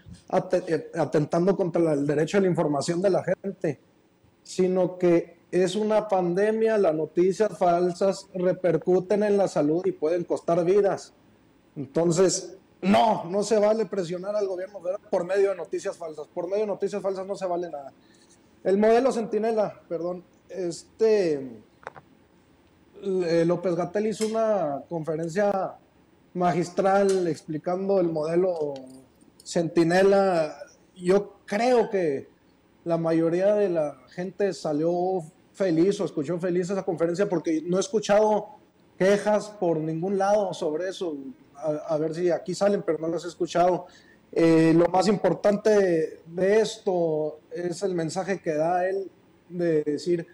eh, 0.69 0.91
atentando 0.95 1.57
contra 1.57 1.95
el 1.95 2.07
derecho 2.07 2.39
a 2.39 2.43
la 2.43 2.49
información 2.49 3.03
de 3.03 3.11
la 3.11 3.25
gente, 3.25 3.81
sino 4.45 4.99
que 4.99 5.40
es 5.51 5.75
una 5.75 6.09
pandemia, 6.09 6.79
las 6.79 6.95
noticias 6.95 7.57
falsas 7.59 8.29
repercuten 8.35 9.23
en 9.23 9.37
la 9.37 9.49
salud 9.49 9.85
y 9.85 9.93
pueden 9.93 10.25
costar 10.25 10.65
vidas. 10.65 11.13
Entonces, 11.77 12.57
no, 12.83 13.25
no 13.25 13.43
se 13.43 13.59
vale 13.59 13.87
presionar 13.87 14.37
al 14.37 14.47
gobierno 14.47 14.81
por 15.11 15.25
medio 15.25 15.51
de 15.51 15.57
noticias 15.57 15.97
falsas. 15.97 16.27
Por 16.29 16.47
medio 16.47 16.63
de 16.63 16.69
noticias 16.69 17.03
falsas 17.03 17.27
no 17.27 17.35
se 17.35 17.47
vale 17.47 17.69
nada. 17.69 17.93
El 18.63 18.79
modelo 18.79 19.13
Centinela, 19.13 19.81
perdón, 19.89 20.23
este 20.49 21.63
eh, 23.03 23.45
López 23.47 23.75
Gatel 23.75 24.07
hizo 24.07 24.27
una 24.27 24.83
conferencia 24.89 25.75
magistral 26.35 27.27
explicando 27.27 28.01
el 28.01 28.09
modelo 28.09 28.75
Centinela. 29.45 30.57
Yo 30.95 31.37
creo 31.45 31.91
que 31.91 32.29
la 32.85 32.99
mayoría 32.99 33.55
de 33.55 33.69
la 33.69 33.97
gente 34.09 34.53
salió 34.53 35.23
feliz 35.61 36.01
o 36.01 36.07
escuchó 36.07 36.39
feliz 36.39 36.71
esa 36.71 36.83
conferencia 36.83 37.29
porque 37.29 37.63
no 37.67 37.77
he 37.77 37.81
escuchado 37.81 38.49
quejas 38.99 39.49
por 39.49 39.77
ningún 39.79 40.17
lado 40.17 40.55
sobre 40.55 40.89
eso. 40.89 41.17
A, 41.55 41.99
ver 41.99 42.15
si 42.15 42.31
aquí 42.31 42.55
salen, 42.55 42.83
pero 42.83 42.99
no 42.99 43.09
las 43.09 43.25
he 43.27 43.29
escuchado. 43.29 43.87
Eh, 44.33 44.73
lo 44.75 44.87
más 44.87 45.07
importante 45.09 46.23
de 46.25 46.61
esto 46.61 47.41
es 47.51 47.83
el 47.83 47.95
mensaje 47.95 48.41
que 48.41 48.55
da 48.55 48.89
él 48.89 49.11
de 49.51 49.83
decir, 49.83 50.27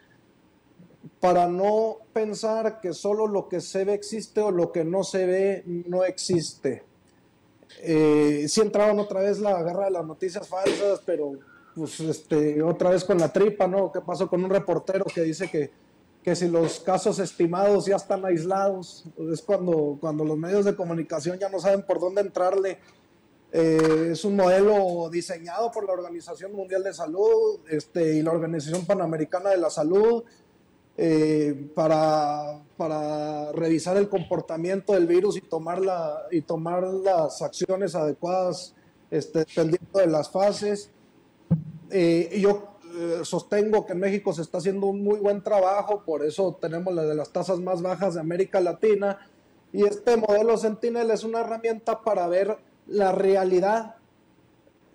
para 1.18 1.49
no 1.49 1.97
pensar 2.12 2.81
que 2.81 2.93
solo 2.93 3.27
lo 3.27 3.49
que 3.49 3.61
se 3.61 3.85
ve 3.85 3.95
existe 3.95 4.41
o 4.41 4.53
lo 4.53 4.70
que 4.70 4.85
no 4.85 5.03
se 5.03 5.27
ve 5.27 5.62
no 5.66 6.05
existe. 6.05 6.85
Eh, 7.83 8.47
sí 8.49 8.61
entraron 8.61 9.01
otra 9.01 9.20
vez 9.20 9.41
la 9.41 9.61
guerra 9.64 9.87
de 9.87 9.91
las 9.91 10.07
noticias 10.07 10.47
falsas, 10.47 11.01
pero 11.05 11.33
pues 11.77 12.01
este, 12.01 12.62
otra 12.62 12.91
vez 12.91 13.05
con 13.05 13.18
la 13.18 13.31
tripa, 13.31 13.66
¿no? 13.66 13.93
¿Qué 13.93 14.01
pasó 14.01 14.27
con 14.29 14.43
un 14.43 14.49
reportero 14.49 15.05
que 15.05 15.20
dice 15.20 15.51
que, 15.51 15.70
que 16.22 16.35
si 16.35 16.49
los 16.49 16.81
casos 16.81 17.18
estimados 17.18 17.85
ya 17.85 17.97
están 17.97 18.24
aislados? 18.24 19.05
Es 19.31 19.43
cuando, 19.43 19.99
cuando 20.01 20.24
los 20.24 20.39
medios 20.39 20.64
de 20.64 20.74
comunicación 20.74 21.39
ya 21.39 21.51
no 21.51 21.61
saben 21.61 21.83
por 21.83 22.01
dónde 22.01 22.22
entrarle. 22.22 22.79
Eh, 23.53 24.09
es 24.12 24.24
un 24.24 24.37
modelo 24.37 25.11
diseñado 25.11 25.70
por 25.70 25.85
la 25.85 25.93
Organización 25.93 26.55
Mundial 26.55 26.83
de 26.83 26.95
Salud 26.95 27.61
este, 27.68 28.14
y 28.14 28.22
la 28.22 28.33
Organización 28.33 28.87
Panamericana 28.87 29.51
de 29.51 29.59
la 29.59 29.68
Salud 29.68 30.24
eh, 30.97 31.70
para, 31.74 32.62
para, 32.79 33.53
revisar 33.53 33.99
el 33.99 34.09
comportamiento 34.09 34.95
del 34.95 35.07
virus 35.07 35.37
y 35.37 35.43
tomar, 35.43 35.83
la, 35.83 36.22
y 36.31 36.41
tomar 36.41 36.85
las 36.85 37.43
acciones 37.43 37.95
adecuadas 37.95 38.74
este, 39.11 39.41
dependiendo 39.41 40.01
de 40.01 40.07
las 40.07 40.31
fases. 40.31 40.91
Eh, 41.91 42.39
yo 42.41 42.78
eh, 42.95 43.20
sostengo 43.22 43.87
que 43.87 43.93
en 43.93 44.01
México 44.01 44.32
se 44.32 44.43
está 44.43 44.59
haciendo 44.59 44.87
un 44.87 45.03
muy 45.03 45.18
buen 45.18 45.43
trabajo, 45.43 46.03
por 46.05 46.24
eso 46.24 46.59
tenemos 46.61 46.95
la 46.95 47.05
de 47.05 47.14
las 47.14 47.30
tasas 47.30 47.61
más 47.61 47.82
bajas 47.82 48.14
de 48.14 48.20
América 48.20 48.61
Latina. 48.61 49.18
Y 49.72 49.84
este 49.84 50.16
modelo 50.16 50.57
Sentinel 50.57 51.11
es 51.11 51.24
una 51.24 51.41
herramienta 51.41 52.03
para 52.03 52.26
ver 52.28 52.57
la 52.87 53.12
realidad 53.12 53.97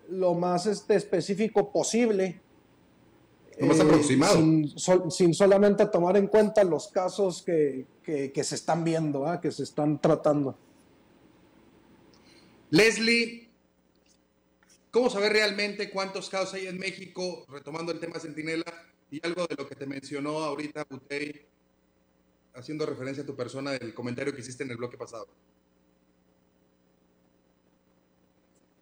lo 0.10 0.34
más 0.34 0.66
este, 0.66 0.96
específico 0.96 1.72
posible 1.72 2.42
más 3.60 3.80
eh, 3.80 3.82
aproximado. 3.82 4.36
Sin, 5.10 5.34
solamente 5.34 5.86
tomar 5.86 6.18
en 6.18 6.28
cuenta 6.28 6.64
los 6.64 6.88
casos 6.88 7.42
que, 7.42 7.86
se 8.06 8.56
están 8.56 8.84
viendo, 8.84 9.28
¿ah? 9.28 9.40
que 9.40 9.52
se 9.52 9.64
están 9.64 10.00
tratando. 10.00 10.56
Leslie, 12.70 13.41
¿cómo 14.92 15.10
saber 15.10 15.32
realmente 15.34 15.90
cuántos 15.90 16.30
casos 16.30 16.54
hay 16.54 16.68
en 16.68 16.78
México, 16.78 17.46
retomando 17.50 17.92
el 17.92 18.00
tema 18.00 18.20
Centinela 18.20 18.66
y 19.10 19.26
algo 19.26 19.48
de 19.48 19.56
lo 19.56 19.68
que 19.68 19.76
te 19.76 19.88
mencionó 19.88 20.40
ahorita 20.40 20.86
Butey, 20.90 21.48
haciendo 22.54 22.86
referencia 22.86 23.24
a 23.24 23.26
tu 23.26 23.36
persona 23.36 23.72
del 23.72 23.94
comentario 23.94 24.34
que 24.36 24.42
hiciste 24.42 24.64
en 24.64 24.72
el 24.72 24.78
bloque 24.78 24.98
pasado? 24.98 25.28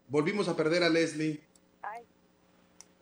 Volvimos 0.08 0.48
a 0.48 0.56
perder 0.56 0.84
a 0.84 0.90
Leslie. 0.90 1.40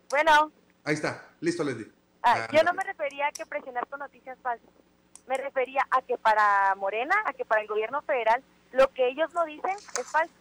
Bueno. 0.09 0.51
Ahí 0.83 0.93
está, 0.93 1.29
listo, 1.39 1.63
Leslie. 1.63 1.89
Ah, 2.21 2.47
yo 2.51 2.63
no 2.63 2.73
me 2.73 2.83
refería 2.83 3.27
a 3.27 3.31
que 3.31 3.45
presionar 3.45 3.87
con 3.87 3.99
noticias 3.99 4.37
falsas. 4.41 4.69
Me 5.27 5.37
refería 5.37 5.81
a 5.91 6.01
que 6.01 6.17
para 6.17 6.75
Morena, 6.75 7.15
a 7.25 7.33
que 7.33 7.45
para 7.45 7.61
el 7.61 7.67
gobierno 7.67 8.01
federal, 8.01 8.43
lo 8.71 8.91
que 8.93 9.07
ellos 9.07 9.33
no 9.33 9.45
dicen 9.45 9.75
es 9.99 10.07
falso. 10.07 10.33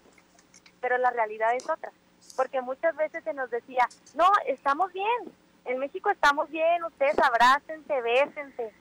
Pero 0.81 0.99
la 0.99 1.11
realidad 1.11 1.55
es 1.55 1.69
otra. 1.69 1.93
Porque 2.37 2.61
muchas 2.61 2.95
veces 2.97 3.25
se 3.25 3.35
nos 3.35 3.51
decía, 3.51 3.89
no, 4.15 4.31
estamos 4.47 4.93
bien. 4.93 5.33
En 5.65 5.79
México 5.79 6.11
estamos 6.11 6.49
bien, 6.51 6.85
ustedes 6.85 7.19
abrácense, 7.19 8.01
bésense. 8.03 8.73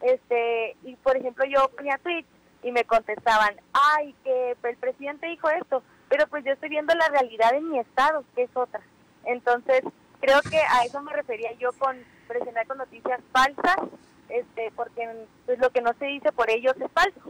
Este, 0.00 0.76
y 0.84 0.96
por 0.96 1.16
ejemplo, 1.16 1.44
yo 1.44 1.68
ponía 1.68 1.98
tweets 1.98 2.28
y 2.62 2.72
me 2.72 2.84
contestaban, 2.84 3.54
ay, 3.72 4.14
que 4.24 4.56
el 4.62 4.76
presidente 4.76 5.26
dijo 5.26 5.50
esto, 5.50 5.82
pero 6.08 6.26
pues 6.28 6.44
yo 6.44 6.52
estoy 6.52 6.70
viendo 6.70 6.94
la 6.94 7.08
realidad 7.08 7.54
en 7.54 7.70
mi 7.70 7.78
estado, 7.78 8.24
que 8.34 8.44
es 8.44 8.56
otra. 8.56 8.80
Entonces, 9.24 9.82
Creo 10.20 10.40
que 10.42 10.58
a 10.58 10.84
eso 10.84 11.00
me 11.00 11.12
refería 11.12 11.52
yo 11.54 11.70
con 11.78 11.96
presentar 12.28 12.66
con 12.66 12.78
noticias 12.78 13.20
falsas, 13.32 13.76
este, 14.28 14.70
porque 14.76 15.26
pues, 15.46 15.58
lo 15.58 15.70
que 15.70 15.80
no 15.80 15.94
se 15.94 16.04
dice 16.06 16.30
por 16.30 16.50
ellos 16.50 16.74
es 16.78 16.92
falso, 16.92 17.20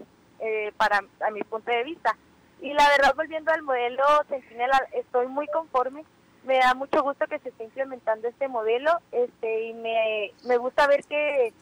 eh, 0.40 0.72
para 0.76 0.98
a 0.98 1.30
mi 1.30 1.42
punto 1.42 1.70
de 1.70 1.84
vista. 1.84 2.16
Y 2.60 2.74
la 2.74 2.88
verdad, 2.90 3.14
volviendo 3.16 3.50
al 3.52 3.62
modelo 3.62 4.04
Sentinela, 4.28 4.78
estoy 4.92 5.26
muy 5.28 5.46
conforme. 5.48 6.04
Me 6.44 6.58
da 6.58 6.74
mucho 6.74 7.02
gusto 7.02 7.26
que 7.26 7.38
se 7.38 7.50
esté 7.50 7.64
implementando 7.64 8.28
este 8.28 8.48
modelo 8.48 8.90
este, 9.12 9.66
y 9.66 9.74
me, 9.74 10.32
me 10.46 10.56
gusta 10.56 10.86
ver 10.86 11.04
que, 11.04 11.52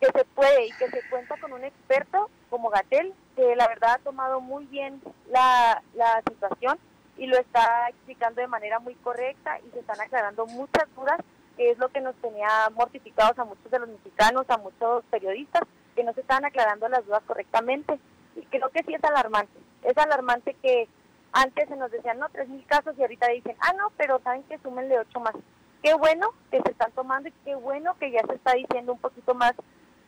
que 0.00 0.06
se 0.06 0.24
puede 0.24 0.66
y 0.66 0.72
que 0.72 0.88
se 0.88 1.08
cuenta 1.10 1.36
con 1.40 1.52
un 1.52 1.64
experto 1.64 2.30
como 2.50 2.70
Gatel, 2.70 3.12
que 3.36 3.56
la 3.56 3.68
verdad 3.68 3.94
ha 3.94 3.98
tomado 3.98 4.40
muy 4.40 4.64
bien 4.66 5.00
la, 5.30 5.82
la 5.94 6.22
situación 6.28 6.78
y 7.18 7.26
lo 7.26 7.36
está 7.36 7.88
explicando 7.88 8.40
de 8.40 8.46
manera 8.46 8.78
muy 8.78 8.94
correcta 8.96 9.58
y 9.60 9.70
se 9.72 9.80
están 9.80 10.00
aclarando 10.00 10.46
muchas 10.46 10.86
dudas, 10.94 11.20
que 11.56 11.70
es 11.70 11.78
lo 11.78 11.88
que 11.88 12.00
nos 12.00 12.14
tenía 12.16 12.48
mortificados 12.74 13.38
a 13.38 13.44
muchos 13.44 13.70
de 13.70 13.78
los 13.78 13.88
mexicanos, 13.88 14.48
a 14.48 14.56
muchos 14.58 15.04
periodistas, 15.10 15.62
que 15.96 16.04
no 16.04 16.12
se 16.14 16.20
estaban 16.20 16.44
aclarando 16.44 16.88
las 16.88 17.04
dudas 17.04 17.22
correctamente. 17.26 17.98
Y 18.36 18.42
creo 18.42 18.70
que 18.70 18.84
sí 18.84 18.94
es 18.94 19.02
alarmante. 19.02 19.67
Es 19.82 19.96
alarmante 19.96 20.54
que 20.54 20.88
antes 21.32 21.68
se 21.68 21.76
nos 21.76 21.90
decían, 21.90 22.18
no, 22.18 22.28
tres 22.30 22.48
mil 22.48 22.64
casos 22.66 22.94
y 22.98 23.02
ahorita 23.02 23.28
dicen, 23.28 23.56
ah, 23.60 23.72
no, 23.74 23.90
pero 23.96 24.20
saben 24.22 24.42
que 24.44 24.58
súmenle 24.58 24.98
ocho 24.98 25.20
más. 25.20 25.34
Qué 25.82 25.94
bueno 25.94 26.30
que 26.50 26.60
se 26.62 26.70
están 26.70 26.90
tomando 26.92 27.28
y 27.28 27.32
qué 27.44 27.54
bueno 27.54 27.96
que 27.98 28.10
ya 28.10 28.20
se 28.26 28.34
está 28.34 28.54
diciendo 28.54 28.92
un 28.92 28.98
poquito 28.98 29.34
más 29.34 29.52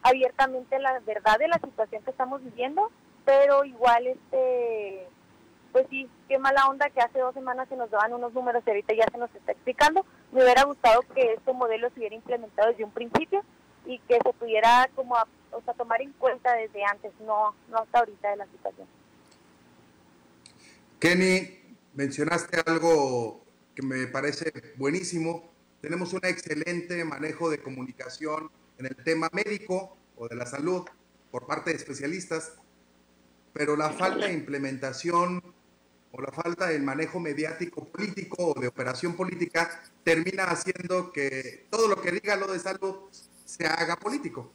abiertamente 0.02 0.78
la 0.78 0.98
verdad 1.00 1.38
de 1.38 1.48
la 1.48 1.58
situación 1.58 2.02
que 2.02 2.10
estamos 2.10 2.42
viviendo, 2.42 2.90
pero 3.24 3.64
igual 3.64 4.06
este 4.06 5.06
pues 5.72 5.86
sí, 5.88 6.10
qué 6.28 6.36
mala 6.38 6.66
onda 6.66 6.90
que 6.90 7.00
hace 7.00 7.20
dos 7.20 7.32
semanas 7.32 7.68
se 7.68 7.76
nos 7.76 7.90
daban 7.90 8.12
unos 8.12 8.32
números 8.32 8.64
y 8.66 8.70
ahorita 8.70 8.94
ya 8.94 9.04
se 9.12 9.18
nos 9.18 9.32
está 9.34 9.52
explicando. 9.52 10.04
Me 10.32 10.42
hubiera 10.42 10.64
gustado 10.64 11.02
que 11.14 11.34
este 11.34 11.52
modelo 11.52 11.88
se 11.90 12.00
hubiera 12.00 12.16
implementado 12.16 12.70
desde 12.70 12.82
un 12.82 12.90
principio 12.90 13.44
y 13.86 13.98
que 14.00 14.18
se 14.20 14.32
pudiera 14.32 14.88
como 14.96 15.14
o 15.52 15.60
sea, 15.62 15.74
tomar 15.74 16.02
en 16.02 16.12
cuenta 16.14 16.54
desde 16.54 16.84
antes, 16.84 17.12
no, 17.20 17.54
no 17.68 17.78
hasta 17.78 18.00
ahorita 18.00 18.30
de 18.30 18.36
la 18.36 18.46
situación. 18.46 18.88
Kenny, 21.00 21.58
mencionaste 21.94 22.60
algo 22.66 23.42
que 23.74 23.80
me 23.80 24.06
parece 24.06 24.52
buenísimo. 24.76 25.50
Tenemos 25.80 26.12
un 26.12 26.20
excelente 26.24 27.02
manejo 27.06 27.48
de 27.48 27.62
comunicación 27.62 28.50
en 28.76 28.84
el 28.84 28.96
tema 28.96 29.30
médico 29.32 29.96
o 30.16 30.28
de 30.28 30.36
la 30.36 30.44
salud 30.44 30.84
por 31.30 31.46
parte 31.46 31.70
de 31.70 31.76
especialistas, 31.76 32.52
pero 33.54 33.76
la 33.76 33.88
falta 33.88 34.26
de 34.26 34.34
implementación 34.34 35.42
o 36.12 36.20
la 36.20 36.32
falta 36.32 36.66
del 36.66 36.82
manejo 36.82 37.18
mediático 37.18 37.82
político 37.86 38.52
o 38.54 38.60
de 38.60 38.68
operación 38.68 39.14
política 39.14 39.80
termina 40.04 40.44
haciendo 40.44 41.12
que 41.12 41.66
todo 41.70 41.88
lo 41.88 42.02
que 42.02 42.12
diga 42.12 42.36
lo 42.36 42.52
de 42.52 42.58
salud 42.58 43.08
se 43.46 43.66
haga 43.66 43.96
político. 43.96 44.52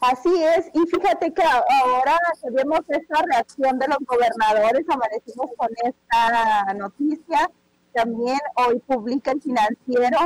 Así 0.00 0.44
es, 0.44 0.70
y 0.74 0.86
fíjate 0.86 1.32
que 1.32 1.42
ahora 1.42 2.16
vemos 2.52 2.80
esta 2.88 3.22
reacción 3.22 3.78
de 3.78 3.88
los 3.88 3.98
gobernadores, 4.06 4.86
amanecimos 4.88 5.50
con 5.56 5.68
esta 5.82 6.72
noticia, 6.74 7.50
también 7.92 8.38
hoy 8.54 8.78
publica 8.86 9.32
el 9.32 9.42
financiero 9.42 10.18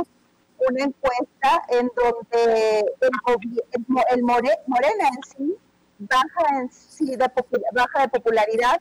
una 0.69 0.83
encuesta 0.83 1.63
en 1.69 1.89
donde 1.95 2.85
el, 4.11 4.23
Morena 4.23 5.07
en 5.09 5.23
sí 5.35 5.57
baja 5.97 6.59
en 6.59 6.71
sí 6.71 7.15
de, 7.15 7.31
baja 7.73 8.01
de 8.01 8.07
popularidad 8.09 8.79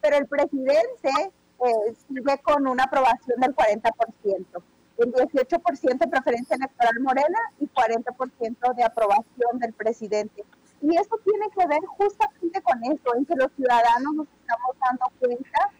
pero 0.00 0.16
el 0.16 0.26
presidente 0.26 1.10
eh, 1.14 1.94
sigue 2.08 2.38
con 2.42 2.66
una 2.66 2.84
aprobación 2.84 3.40
del 3.40 3.54
40%, 3.54 4.62
el 5.00 5.12
18% 5.12 5.98
de 5.98 6.08
preferencia 6.08 6.56
electoral 6.56 7.00
morena 7.00 7.38
y 7.58 7.66
40% 7.66 8.74
de 8.74 8.84
aprobación 8.84 9.58
del 9.58 9.72
presidente. 9.72 10.44
Y 10.82 10.96
eso 10.96 11.16
tiene 11.24 11.48
que 11.50 11.66
ver 11.66 11.80
justamente 11.86 12.60
con 12.62 12.84
eso, 12.84 13.14
en 13.16 13.24
que 13.24 13.34
los 13.34 13.50
ciudadanos 13.56 14.14
nos 14.14 14.28
estamos 14.28 14.76
dando 14.80 15.06
cuenta 15.18 15.70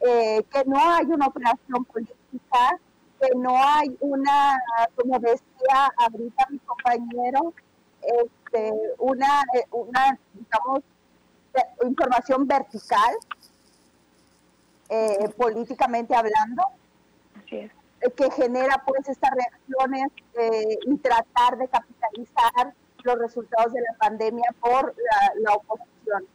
eh, 0.00 0.42
que 0.50 0.64
no 0.64 0.78
hay 0.78 1.06
una 1.06 1.26
operación 1.26 1.84
política, 1.84 2.80
que 3.20 3.36
no 3.36 3.56
hay 3.56 3.96
una, 4.00 4.56
como 4.96 5.18
decía 5.18 5.92
ahorita 5.98 6.46
mi 6.48 6.58
compañero, 6.60 7.52
este, 8.02 8.72
una, 8.98 9.44
una, 9.70 10.18
digamos, 10.32 10.80
información 11.84 12.46
vertical, 12.46 13.14
eh, 14.88 15.28
políticamente 15.36 16.14
hablando, 16.14 16.62
eh, 17.50 17.70
que 18.08 18.30
genera 18.30 18.82
pues 18.86 19.08
estas 19.08 19.30
reacciones 19.30 20.10
y 20.86 20.96
tratar 20.98 21.58
de 21.58 21.68
capitalizar 21.68 22.74
los 23.04 23.18
resultados 23.18 23.72
de 23.72 23.80
la 23.80 23.98
pandemia 23.98 24.54
por 24.60 24.94
la, 25.42 25.52
oposición. 25.54 26.26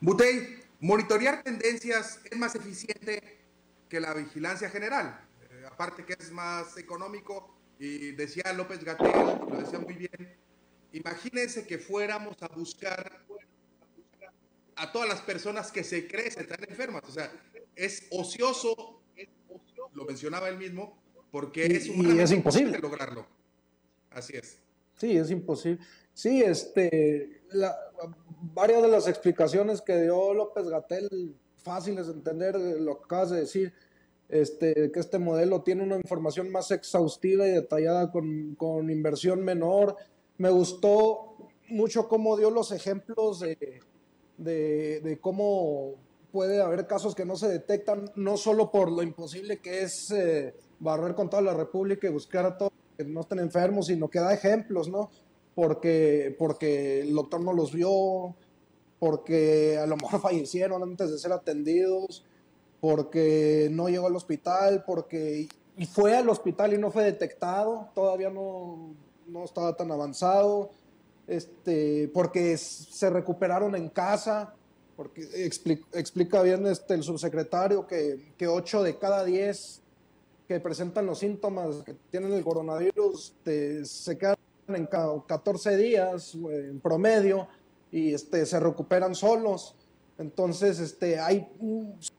Butey, 0.00 0.60
monitorear 0.80 1.42
tendencias 1.42 2.20
es 2.30 2.36
más 2.36 2.54
eficiente 2.54 3.40
que 3.88 4.00
la 4.00 4.12
vigilancia 4.12 4.68
general. 4.68 5.20
aparte 5.70 6.04
que 6.04 6.12
es 6.12 6.30
más 6.30 6.76
económico 6.76 7.56
y 7.78 8.12
decía 8.12 8.52
López 8.52 8.84
Gatel, 8.84 9.12
lo 9.12 9.56
decía 9.56 9.78
muy 9.78 9.94
bien, 9.94 10.36
imagínense 10.92 11.66
que 11.66 11.78
fuéramos 11.78 12.36
a 12.42 12.48
buscar 12.48 13.24
a 14.76 14.92
todas 14.92 15.08
las 15.08 15.20
personas 15.20 15.72
que 15.72 15.84
se 15.84 16.06
creen 16.06 16.28
están 16.28 16.64
enfermas. 16.68 17.02
O 17.08 17.12
sea, 17.12 17.30
es 17.76 18.06
ocioso, 18.10 19.00
lo 19.94 20.04
mencionaba 20.04 20.48
él 20.48 20.58
mismo, 20.58 20.98
porque 21.30 21.66
es, 21.66 21.88
es 21.88 22.32
imposible 22.32 22.78
lograrlo. 22.78 23.26
Así 24.10 24.36
es. 24.36 24.58
Sí, 24.96 25.16
es 25.16 25.30
imposible. 25.30 25.84
Sí, 26.12 26.42
este, 26.42 27.42
varias 28.54 28.82
de 28.82 28.88
las 28.88 29.08
explicaciones 29.08 29.82
que 29.82 30.02
dio 30.02 30.32
López 30.32 30.68
Gatel, 30.68 31.34
fáciles 31.56 32.06
de 32.06 32.12
entender 32.12 32.54
lo 32.56 32.98
que 32.98 33.04
acabas 33.04 33.30
de 33.30 33.40
decir, 33.40 33.72
este, 34.28 34.90
que 34.92 35.00
este 35.00 35.18
modelo 35.18 35.62
tiene 35.62 35.82
una 35.82 35.96
información 35.96 36.50
más 36.50 36.70
exhaustiva 36.70 37.46
y 37.46 37.50
detallada 37.50 38.10
con, 38.10 38.54
con 38.54 38.90
inversión 38.90 39.44
menor. 39.44 39.96
Me 40.38 40.50
gustó 40.50 41.36
mucho 41.68 42.08
cómo 42.08 42.36
dio 42.36 42.50
los 42.50 42.72
ejemplos 42.72 43.40
de, 43.40 43.80
de, 44.36 45.00
de, 45.00 45.18
cómo 45.20 45.96
puede 46.34 46.60
haber 46.60 46.88
casos 46.88 47.14
que 47.14 47.24
no 47.24 47.36
se 47.36 47.46
detectan, 47.46 48.10
no 48.16 48.36
solo 48.36 48.72
por 48.72 48.90
lo 48.90 49.04
imposible 49.04 49.60
que 49.60 49.82
es 49.84 50.10
eh, 50.10 50.52
barrer 50.80 51.14
con 51.14 51.30
toda 51.30 51.42
la 51.42 51.54
República 51.54 52.08
y 52.08 52.10
buscar 52.10 52.44
a 52.44 52.58
todos 52.58 52.72
que 52.98 53.04
no 53.04 53.20
estén 53.20 53.38
enfermos, 53.38 53.86
sino 53.86 54.08
que 54.08 54.18
da 54.18 54.34
ejemplos, 54.34 54.88
¿no? 54.88 55.12
Porque, 55.54 56.34
porque 56.36 57.02
el 57.02 57.14
doctor 57.14 57.40
no 57.40 57.52
los 57.52 57.72
vio, 57.72 58.34
porque 58.98 59.78
a 59.78 59.86
lo 59.86 59.96
mejor 59.96 60.20
fallecieron 60.28 60.82
antes 60.82 61.12
de 61.12 61.18
ser 61.18 61.30
atendidos, 61.30 62.24
porque 62.80 63.68
no 63.70 63.88
llegó 63.88 64.08
al 64.08 64.16
hospital, 64.16 64.82
porque 64.84 65.46
fue 65.92 66.16
al 66.16 66.28
hospital 66.28 66.74
y 66.74 66.78
no 66.78 66.90
fue 66.90 67.04
detectado, 67.04 67.90
todavía 67.94 68.30
no, 68.30 68.92
no 69.28 69.44
estaba 69.44 69.76
tan 69.76 69.92
avanzado, 69.92 70.70
este, 71.28 72.10
porque 72.12 72.58
se 72.58 73.08
recuperaron 73.08 73.76
en 73.76 73.88
casa, 73.88 74.52
porque 74.96 75.28
explica, 75.92 76.42
bien 76.42 76.66
este, 76.66 76.94
el 76.94 77.02
subsecretario 77.02 77.86
que, 77.86 78.32
que 78.36 78.46
8 78.46 78.82
de 78.82 78.98
cada 78.98 79.24
10 79.24 79.82
que 80.48 80.60
presentan 80.60 81.06
los 81.06 81.20
síntomas 81.20 81.82
que 81.84 81.94
tienen 82.10 82.32
el 82.32 82.44
coronavirus 82.44 83.34
este, 83.38 83.84
se 83.84 84.18
quedan 84.18 84.36
en 84.68 84.86
14 84.86 85.76
días 85.76 86.34
en 86.34 86.80
promedio 86.80 87.48
y 87.90 88.12
este, 88.14 88.44
se 88.46 88.58
recuperan 88.58 89.14
solos. 89.14 89.76
Entonces, 90.18 90.78
este, 90.78 91.18
hay, 91.18 91.48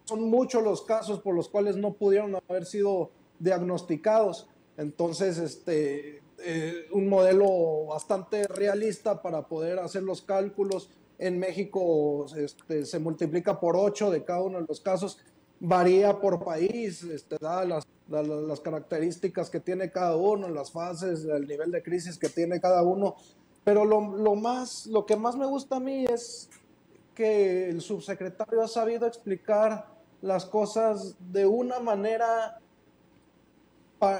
son 0.05 0.29
muchos 0.29 0.63
los 0.63 0.81
casos 0.83 1.19
por 1.19 1.35
los 1.35 1.49
cuales 1.49 1.75
no 1.75 1.93
pudieron 1.93 2.35
haber 2.35 2.65
sido 2.65 3.11
diagnosticados. 3.39 4.47
Entonces, 4.77 5.37
este, 5.37 6.21
eh, 6.39 6.87
un 6.91 7.07
modelo 7.07 7.85
bastante 7.87 8.47
realista 8.47 9.21
para 9.21 9.47
poder 9.47 9.79
hacer 9.79 10.03
los 10.03 10.21
cálculos. 10.21 10.89
En 11.17 11.39
México 11.39 12.25
este, 12.35 12.85
se 12.85 12.99
multiplica 12.99 13.59
por 13.59 13.75
8 13.77 14.11
de 14.11 14.23
cada 14.23 14.41
uno 14.41 14.61
de 14.61 14.65
los 14.67 14.81
casos. 14.81 15.17
Varía 15.59 16.19
por 16.19 16.43
país, 16.43 17.03
este, 17.03 17.37
dadas 17.39 17.87
las, 18.09 18.27
las 18.27 18.59
características 18.59 19.49
que 19.49 19.59
tiene 19.59 19.91
cada 19.91 20.15
uno, 20.15 20.49
las 20.49 20.71
fases, 20.71 21.25
el 21.25 21.47
nivel 21.47 21.71
de 21.71 21.81
crisis 21.81 22.17
que 22.17 22.29
tiene 22.29 22.59
cada 22.59 22.83
uno. 22.83 23.15
Pero 23.63 23.85
lo, 23.85 24.15
lo, 24.17 24.35
más, 24.35 24.85
lo 24.87 25.05
que 25.05 25.15
más 25.15 25.35
me 25.35 25.45
gusta 25.45 25.77
a 25.77 25.79
mí 25.79 26.05
es 26.05 26.49
que 27.15 27.69
el 27.69 27.81
subsecretario 27.81 28.61
ha 28.61 28.67
sabido 28.67 29.07
explicar 29.07 29.87
las 30.21 30.45
cosas 30.45 31.15
de 31.31 31.45
una 31.45 31.79
manera 31.79 32.59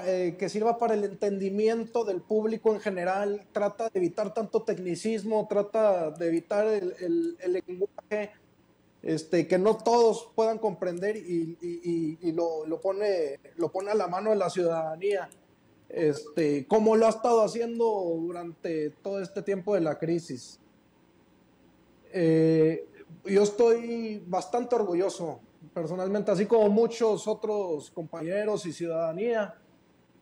eh, 0.06 0.36
que 0.38 0.48
sirva 0.48 0.78
para 0.78 0.94
el 0.94 1.04
entendimiento 1.04 2.04
del 2.04 2.20
público 2.20 2.74
en 2.74 2.80
general, 2.80 3.46
trata 3.52 3.84
de 3.84 3.98
evitar 3.98 4.32
tanto 4.34 4.62
tecnicismo, 4.62 5.46
trata 5.48 6.10
de 6.10 6.28
evitar 6.28 6.66
el, 6.66 7.36
lenguaje 7.46 8.32
este, 9.02 9.46
que 9.46 9.58
no 9.58 9.76
todos 9.76 10.30
puedan 10.34 10.58
comprender 10.58 11.16
y, 11.16 12.32
lo, 12.32 12.80
pone, 12.80 13.40
lo 13.56 13.70
pone 13.70 13.90
a 13.90 13.94
la 13.94 14.08
mano 14.08 14.30
de 14.30 14.36
la 14.36 14.50
ciudadanía, 14.50 15.28
este, 15.88 16.66
como 16.66 16.96
lo 16.96 17.06
ha 17.06 17.10
estado 17.10 17.42
haciendo 17.42 17.84
durante 18.20 18.90
todo 18.90 19.20
este 19.20 19.42
tiempo 19.42 19.74
de 19.74 19.80
la 19.80 19.98
crisis. 19.98 20.60
Eh, 22.12 22.88
yo 23.24 23.42
estoy 23.42 24.22
bastante 24.26 24.74
orgulloso, 24.74 25.40
personalmente, 25.74 26.30
así 26.30 26.46
como 26.46 26.68
muchos 26.68 27.26
otros 27.26 27.90
compañeros 27.90 28.66
y 28.66 28.72
ciudadanía, 28.72 29.54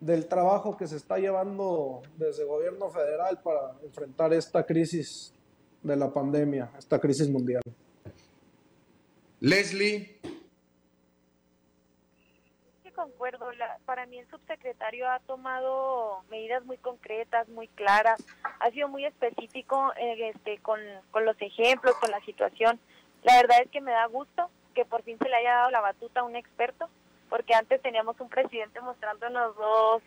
del 0.05 0.27
trabajo 0.27 0.77
que 0.77 0.87
se 0.87 0.97
está 0.97 1.19
llevando 1.19 2.03
desde 2.17 2.43
el 2.43 2.49
gobierno 2.49 2.91
federal 2.91 3.41
para 3.43 3.73
enfrentar 3.83 4.33
esta 4.35 4.65
crisis 4.65 5.33
de 5.83 5.97
la 5.97 6.13
pandemia, 6.13 6.71
esta 6.79 6.99
crisis 6.99 7.29
mundial. 7.29 7.63
Leslie. 9.41 10.21
concuerdo. 12.95 13.51
para 13.85 14.07
mí 14.07 14.19
el 14.19 14.31
subsecretario 14.31 15.11
ha 15.11 15.19
tomado 15.21 16.23
medidas 16.31 16.65
muy 16.65 16.77
concretas, 16.79 17.49
muy 17.49 17.69
claras. 17.69 18.23
Ha 18.61 18.71
sido 18.71 18.89
muy 18.89 19.05
específico 19.05 19.93
eh, 19.97 20.31
este, 20.35 20.59
con, 20.59 20.79
con 21.11 21.25
los 21.25 21.37
ejemplos, 21.41 21.97
con 21.97 22.11
la 22.11 22.21
situación. 22.21 22.79
La 23.23 23.37
verdad 23.37 23.59
es 23.63 23.71
que 23.71 23.81
me 23.81 23.91
da 23.91 24.07
gusto 24.07 24.49
que 24.75 24.85
por 24.85 25.03
fin 25.03 25.19
se 25.19 25.29
le 25.29 25.37
haya 25.37 25.55
dado 25.55 25.71
la 25.71 25.81
batuta 25.81 26.21
a 26.21 26.25
un 26.25 26.37
experto, 26.37 26.89
porque 27.35 27.53
antes 27.53 27.83
teníamos 27.83 28.15
un 28.21 28.29
presidente 28.29 28.81
mostrándonos 28.81 29.57
dos, 29.57 30.03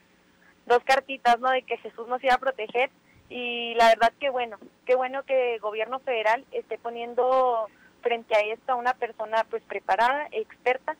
dos 0.65 0.81
cartitas, 0.85 1.37
¿no? 1.41 1.49
De 1.49 1.61
que 1.61 1.75
Jesús 1.79 2.07
nos 2.07 2.23
iba 2.23 2.35
a 2.35 2.37
proteger. 2.37 2.89
Y 3.27 3.73
la 3.73 3.89
verdad 3.89 4.13
que 4.17 4.29
bueno, 4.29 4.57
qué 4.85 4.95
bueno 4.95 5.23
que 5.23 5.55
el 5.55 5.59
gobierno 5.59 5.99
federal 5.99 6.45
esté 6.53 6.77
poniendo 6.77 7.67
frente 8.01 8.33
a 8.33 8.39
esto 8.39 8.71
a 8.71 8.75
una 8.75 8.93
persona 8.93 9.45
pues 9.49 9.61
preparada, 9.63 10.29
experta, 10.31 10.95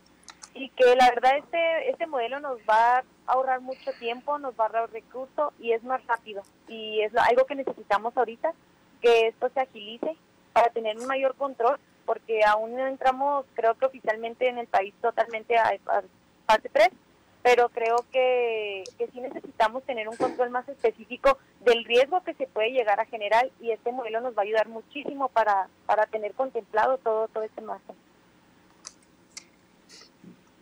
y 0.54 0.68
que 0.72 0.98
la 0.98 1.12
verdad 1.12 1.38
este, 1.38 1.92
este 1.92 2.08
modelo 2.08 2.42
nos 2.42 2.58
va 2.70 2.98
a 2.98 3.04
ahorrar 3.28 3.62
mucho 3.62 3.94
tiempo, 3.98 4.38
nos 4.38 4.52
va 4.60 4.66
a 4.66 4.68
ahorrar 4.68 4.92
recursos 4.92 5.54
y 5.62 5.72
es 5.72 5.82
más 5.86 6.06
rápido. 6.08 6.42
Y 6.68 7.04
es 7.04 7.16
algo 7.16 7.46
que 7.46 7.56
necesitamos 7.56 8.18
ahorita, 8.18 8.52
que 9.02 9.28
esto 9.28 9.48
se 9.54 9.62
agilice 9.62 10.18
para 10.52 10.72
tener 10.72 10.98
un 10.98 11.08
mayor 11.08 11.36
control, 11.36 11.80
porque 12.08 12.44
aún 12.46 12.74
no 12.74 12.88
entramos, 12.88 13.46
creo 13.54 13.76
que 13.76 13.86
oficialmente 13.86 14.48
en 14.48 14.58
el 14.58 14.68
país 14.68 14.94
totalmente 15.02 15.58
a, 15.58 15.78
fase 16.48 16.70
3, 16.70 16.90
pero 17.44 17.70
creo 17.70 17.98
que, 18.12 18.84
que 18.98 19.08
sí 19.12 19.22
necesitamos 19.22 19.84
tener 19.84 20.08
un 20.10 20.16
control 20.16 20.50
más 20.50 20.68
específico 20.68 21.38
del 21.64 21.84
riesgo 21.86 22.24
que 22.24 22.34
se 22.34 22.48
puede 22.48 22.72
llegar 22.72 23.00
a 23.00 23.06
generar 23.06 23.50
y 23.62 23.72
este 23.72 23.92
modelo 23.92 24.22
nos 24.22 24.36
va 24.36 24.42
a 24.42 24.46
ayudar 24.46 24.68
muchísimo 24.68 25.30
para, 25.30 25.70
para 25.86 26.08
tener 26.08 26.34
contemplado 26.34 26.98
todo, 26.98 27.28
todo 27.28 27.44
este 27.44 27.62
margen. 27.62 27.96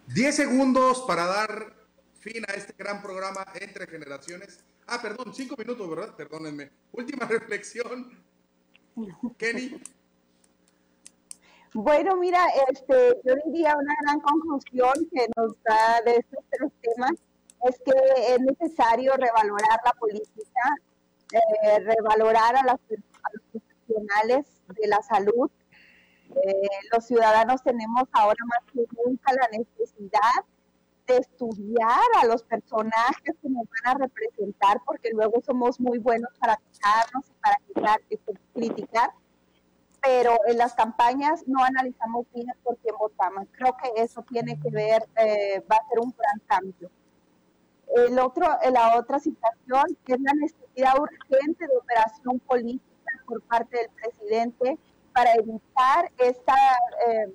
10 0.07 0.35
segundos 0.35 1.03
para 1.07 1.25
dar 1.25 1.73
fin 2.19 2.43
a 2.47 2.53
este 2.53 2.73
gran 2.77 3.01
programa 3.01 3.45
entre 3.59 3.87
generaciones. 3.87 4.63
Ah, 4.87 5.01
perdón, 5.01 5.33
5 5.33 5.55
minutos, 5.57 5.89
¿verdad? 5.89 6.15
Perdónenme. 6.15 6.69
Última 6.91 7.25
reflexión. 7.29 8.23
Kenny. 9.37 9.81
Bueno, 11.75 12.15
mira, 12.15 12.39
este, 12.69 13.19
yo 13.25 13.33
diría 13.47 13.75
una 13.75 13.93
gran 14.01 14.21
conclusión 14.21 14.93
que 15.11 15.27
nos 15.35 15.61
da 15.61 15.99
de 16.05 16.15
estos 16.15 16.41
tres 16.49 16.71
temas 16.81 17.11
es 17.67 17.77
que 17.79 18.33
es 18.33 18.39
necesario 18.39 19.11
revalorar 19.17 19.81
la 19.83 19.91
política, 19.99 20.61
eh, 21.33 21.79
revalorar 21.79 22.55
a, 22.55 22.63
las, 22.63 22.79
a 22.79 23.29
los 23.33 23.41
profesionales 23.51 24.61
de 24.69 24.87
la 24.87 25.01
salud, 25.01 25.51
eh, 26.29 26.69
los 26.93 27.07
ciudadanos 27.07 27.61
tenemos 27.61 28.03
ahora 28.13 28.39
más 28.45 28.71
que 28.71 28.85
nunca 29.05 29.33
la 29.33 29.57
necesidad 29.57 30.45
de 31.07 31.17
estudiar 31.17 32.07
a 32.21 32.25
los 32.25 32.41
personajes 32.43 33.35
que 33.41 33.49
nos 33.49 33.65
van 33.67 33.95
a 33.95 33.99
representar, 33.99 34.79
porque 34.85 35.09
luego 35.11 35.41
somos 35.45 35.81
muy 35.81 35.97
buenos 35.97 36.29
para 36.39 36.55
quejarnos 36.55 37.25
y 37.27 37.75
para 37.81 37.99
criticar, 38.53 39.11
pero 40.05 40.39
en 40.45 40.57
las 40.57 40.73
campañas 40.75 41.47
no 41.47 41.63
analizamos 41.63 42.25
bien 42.33 42.47
por 42.63 42.77
quién 42.77 42.95
votamos. 42.97 43.47
Creo 43.53 43.75
que 43.75 44.01
eso 44.01 44.23
tiene 44.29 44.59
que 44.59 44.69
ver, 44.69 45.03
eh, 45.15 45.63
va 45.69 45.77
a 45.77 45.89
ser 45.89 45.99
un 45.99 46.13
gran 46.15 46.39
cambio. 46.47 46.91
El 47.95 48.19
otro, 48.19 48.45
la 48.71 48.97
otra 48.97 49.19
situación 49.19 49.97
es 50.07 50.21
la 50.21 50.33
necesidad 50.33 50.93
urgente 50.99 51.67
de 51.67 51.77
operación 51.77 52.39
política 52.39 53.11
por 53.25 53.41
parte 53.43 53.77
del 53.77 53.89
presidente 53.89 54.77
para 55.13 55.33
evitar 55.33 56.11
esta, 56.17 56.55
eh, 57.07 57.33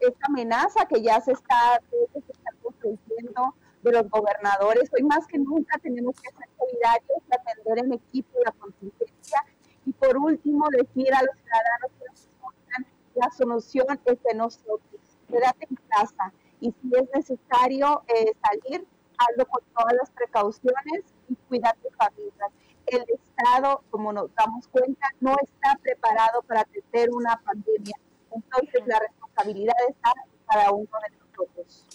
esta 0.00 0.26
amenaza 0.28 0.86
que 0.86 1.02
ya 1.02 1.20
se 1.20 1.32
está, 1.32 1.80
se 2.12 2.18
está 2.18 2.50
construyendo 2.62 3.54
de 3.82 3.92
los 3.92 4.08
gobernadores. 4.08 4.90
Hoy 4.94 5.02
más 5.02 5.26
que 5.26 5.38
nunca 5.38 5.78
tenemos 5.78 6.14
que 6.20 6.30
ser 6.30 6.48
solidarios 6.58 7.22
y 7.28 7.34
atender 7.34 7.84
en 7.84 7.92
equipo 7.92 8.38
la 8.44 8.52
contingencia. 8.52 9.44
Y 9.86 9.92
por 9.92 10.16
último, 10.18 10.66
decir 10.70 11.14
a 11.14 11.22
los 11.22 11.36
ciudadanos 11.36 11.90
que 11.98 12.04
nos 12.10 12.20
escuchan, 12.20 12.86
la 13.14 13.30
solución 13.30 14.00
es 14.04 14.22
de 14.22 14.34
nosotros. 14.34 15.00
Quédate 15.28 15.66
en 15.70 15.76
casa 15.88 16.32
y 16.60 16.72
si 16.72 16.90
es 16.96 17.08
necesario 17.14 18.02
eh, 18.08 18.32
salir, 18.42 18.86
hazlo 19.18 19.46
con 19.46 19.62
todas 19.76 19.94
las 19.94 20.10
precauciones 20.10 21.04
y 21.28 21.34
cuida 21.48 21.74
tu 21.82 21.88
familia. 21.96 22.48
El 22.86 23.04
Estado, 23.08 23.82
como 23.90 24.12
nos 24.12 24.34
damos 24.34 24.66
cuenta, 24.68 25.08
no 25.20 25.34
está 25.42 25.78
preparado 25.82 26.42
para 26.42 26.60
atender 26.60 27.10
una 27.12 27.40
pandemia. 27.44 27.96
Entonces, 28.32 28.82
la 28.86 28.98
responsabilidad 28.98 29.74
está 29.88 30.12
en 30.24 30.30
cada 30.46 30.70
uno 30.72 30.90
de 31.08 31.16
nosotros. 31.16 31.86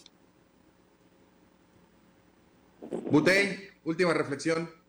Butey, 3.09 3.69
última 3.85 4.13
reflexión. 4.13 4.80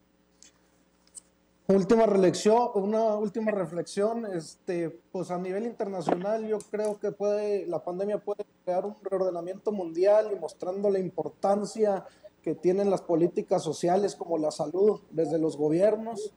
Última 1.74 2.04
reflexión, 2.04 2.68
una 2.74 3.14
última 3.14 3.50
reflexión, 3.50 4.26
este, 4.26 4.90
pues 5.10 5.30
a 5.30 5.38
nivel 5.38 5.64
internacional 5.64 6.46
yo 6.46 6.58
creo 6.70 6.98
que 7.00 7.12
puede, 7.12 7.66
la 7.66 7.82
pandemia 7.82 8.18
puede 8.18 8.44
crear 8.62 8.84
un 8.84 8.94
reordenamiento 9.02 9.72
mundial 9.72 10.28
y 10.36 10.38
mostrando 10.38 10.90
la 10.90 10.98
importancia 10.98 12.04
que 12.42 12.54
tienen 12.54 12.90
las 12.90 13.00
políticas 13.00 13.62
sociales 13.62 14.14
como 14.14 14.36
la 14.36 14.50
salud 14.50 15.00
desde 15.12 15.38
los 15.38 15.56
gobiernos. 15.56 16.34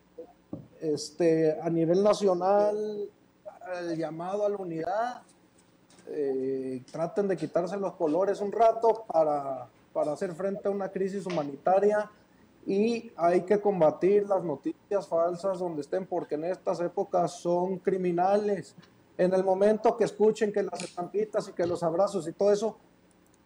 Este, 0.80 1.60
a 1.60 1.70
nivel 1.70 2.02
nacional, 2.02 3.10
el 3.82 3.98
llamado 3.98 4.46
a 4.46 4.50
la 4.50 4.56
unidad, 4.56 5.22
eh, 6.08 6.82
traten 6.90 7.28
de 7.28 7.36
quitarse 7.36 7.76
los 7.76 7.96
colores 7.96 8.40
un 8.40 8.54
rato 8.54 9.04
para, 9.06 9.68
para 9.92 10.14
hacer 10.14 10.34
frente 10.34 10.70
a 10.70 10.72
una 10.72 10.88
crisis 10.88 11.26
humanitaria 11.26 12.10
y 12.66 13.12
hay 13.16 13.42
que 13.42 13.62
combatir 13.62 14.28
las 14.28 14.44
noticias 14.44 15.08
falsas 15.08 15.60
donde 15.60 15.82
estén 15.82 16.06
porque 16.08 16.36
en 16.36 16.46
estas 16.46 16.80
épocas 16.80 17.40
son 17.40 17.78
criminales. 17.78 18.76
En 19.18 19.34
el 19.34 19.44
momento 19.44 19.96
que 19.96 20.04
escuchen 20.04 20.52
que 20.52 20.64
las 20.64 20.82
estampitas 20.82 21.48
y 21.48 21.54
que 21.54 21.68
los 21.68 21.84
abrazos 21.84 22.28
y 22.28 22.34
todo 22.34 22.52
eso, 22.52 22.78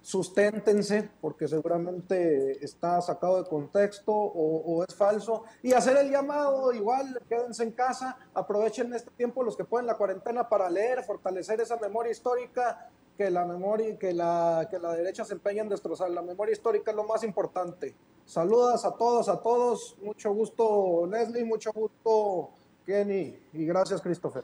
susténtense 0.02 1.10
porque 1.20 1.50
seguramente 1.50 2.64
está 2.64 3.02
sacado 3.02 3.44
de 3.44 3.50
contexto 3.50 4.14
o, 4.14 4.86
es 4.88 4.96
falso. 4.96 5.44
Y 5.62 5.74
hacer 5.74 5.98
el 5.98 6.10
llamado 6.10 6.72
igual 6.72 7.22
quédense 7.28 7.64
en 7.64 7.72
casa 7.72 8.18
aprovechen 8.34 8.94
este 8.94 9.12
tiempo 9.12 9.44
los 9.44 9.58
que 9.58 9.66
pueden 9.66 9.86
la 9.86 9.98
cuarentena 9.98 10.48
para 10.48 10.70
leer 10.70 11.04
fortalecer 11.04 11.60
esa 11.60 11.76
memoria 11.76 12.14
histórica 12.14 12.90
que 13.18 13.30
la 13.30 13.46
memoria 13.46 14.00
que 14.00 14.14
la 14.14 14.66
que 14.72 14.80
la 14.80 14.94
derecha 14.94 15.26
se 15.26 15.34
empeña 15.34 15.64
en 15.64 15.70
destrozar. 15.70 16.10
La 16.10 16.22
memoria 16.22 16.54
histórica 16.54 16.92
es 16.92 16.96
lo 16.96 17.04
más 17.04 17.24
importante 17.26 17.94
saludas 18.30 18.86
a 18.86 18.96
todos 18.96 19.28
a 19.28 19.42
todos 19.42 19.98
mucho 20.04 20.32
gusto 20.32 21.08
Leslie 21.08 21.44
mucho 21.44 21.72
gusto 21.74 22.52
Kenny 22.86 23.38
y 23.54 23.66
gracias 23.66 24.02
Christopher 24.02 24.44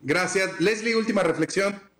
gracias 0.00 0.58
Leslie 0.60 0.96
última 0.96 1.22
reflexión 1.22 1.90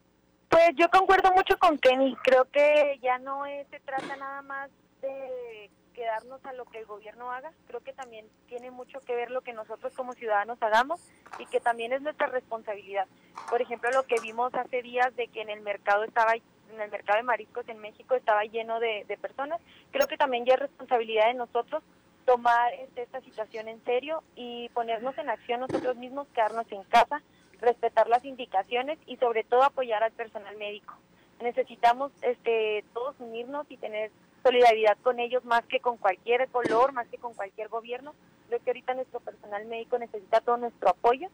pues 0.50 0.70
yo 0.74 0.90
concuerdo 0.90 1.30
mucho 1.32 1.56
con 1.58 1.78
Kenny. 1.78 2.16
Creo 2.24 2.44
que 2.50 2.98
ya 3.00 3.18
no 3.18 3.44
se 3.70 3.78
trata 3.80 4.16
nada 4.16 4.42
más 4.42 4.68
de 5.00 5.70
quedarnos 5.94 6.44
a 6.44 6.52
lo 6.54 6.64
que 6.64 6.78
el 6.78 6.86
gobierno 6.86 7.30
haga. 7.30 7.52
Creo 7.68 7.80
que 7.80 7.92
también 7.92 8.26
tiene 8.48 8.72
mucho 8.72 8.98
que 9.00 9.14
ver 9.14 9.30
lo 9.30 9.42
que 9.42 9.52
nosotros 9.52 9.92
como 9.94 10.12
ciudadanos 10.14 10.58
hagamos 10.60 11.00
y 11.38 11.46
que 11.46 11.60
también 11.60 11.92
es 11.92 12.02
nuestra 12.02 12.26
responsabilidad. 12.26 13.06
Por 13.48 13.62
ejemplo, 13.62 13.90
lo 13.92 14.02
que 14.02 14.20
vimos 14.20 14.52
hace 14.54 14.82
días 14.82 15.14
de 15.14 15.28
que 15.28 15.40
en 15.40 15.50
el 15.50 15.60
mercado 15.60 16.02
estaba 16.02 16.32
en 16.72 16.80
el 16.80 16.90
mercado 16.90 17.18
de 17.18 17.22
mariscos 17.24 17.68
en 17.68 17.78
México 17.78 18.14
estaba 18.14 18.44
lleno 18.44 18.80
de, 18.80 19.04
personas. 19.20 19.60
Creo 19.90 20.06
que 20.06 20.16
también 20.16 20.44
ya 20.44 20.54
es 20.54 20.60
responsabilidad 20.60 21.26
de 21.26 21.34
nosotros 21.34 21.82
tomar 22.24 22.72
este, 22.74 23.02
esta 23.02 23.20
situación 23.20 23.68
en 23.68 23.82
serio 23.84 24.22
y 24.36 24.68
ponernos 24.70 25.16
en 25.18 25.30
acción 25.30 25.60
nosotros 25.60 25.96
mismos, 25.96 26.28
quedarnos 26.34 26.70
en 26.70 26.82
casa, 26.84 27.22
respetar 27.60 28.08
las 28.08 28.24
indicaciones 28.24 28.98
y 29.06 29.16
sobre 29.16 29.44
todo 29.44 29.62
apoyar 29.62 30.02
al 30.02 30.12
personal 30.12 30.56
médico. 30.56 30.94
Necesitamos 31.40 32.12
este, 32.22 32.84
todos 32.92 33.16
unirnos 33.18 33.66
y 33.70 33.76
tener 33.76 34.10
solidaridad 34.42 34.96
con 35.02 35.18
ellos 35.20 35.44
más 35.44 35.64
que 35.66 35.80
con 35.80 35.96
cualquier 35.96 36.48
color, 36.48 36.92
más 36.92 37.08
que 37.08 37.18
con 37.18 37.34
cualquier 37.34 37.68
gobierno. 37.68 38.14
Creo 38.48 38.60
que 38.62 38.70
ahorita 38.70 38.94
nuestro 38.94 39.20
personal 39.20 39.64
médico 39.66 39.98
necesita 39.98 40.40
todo 40.40 40.56
nuestro 40.56 40.90
apoyo 40.90 41.28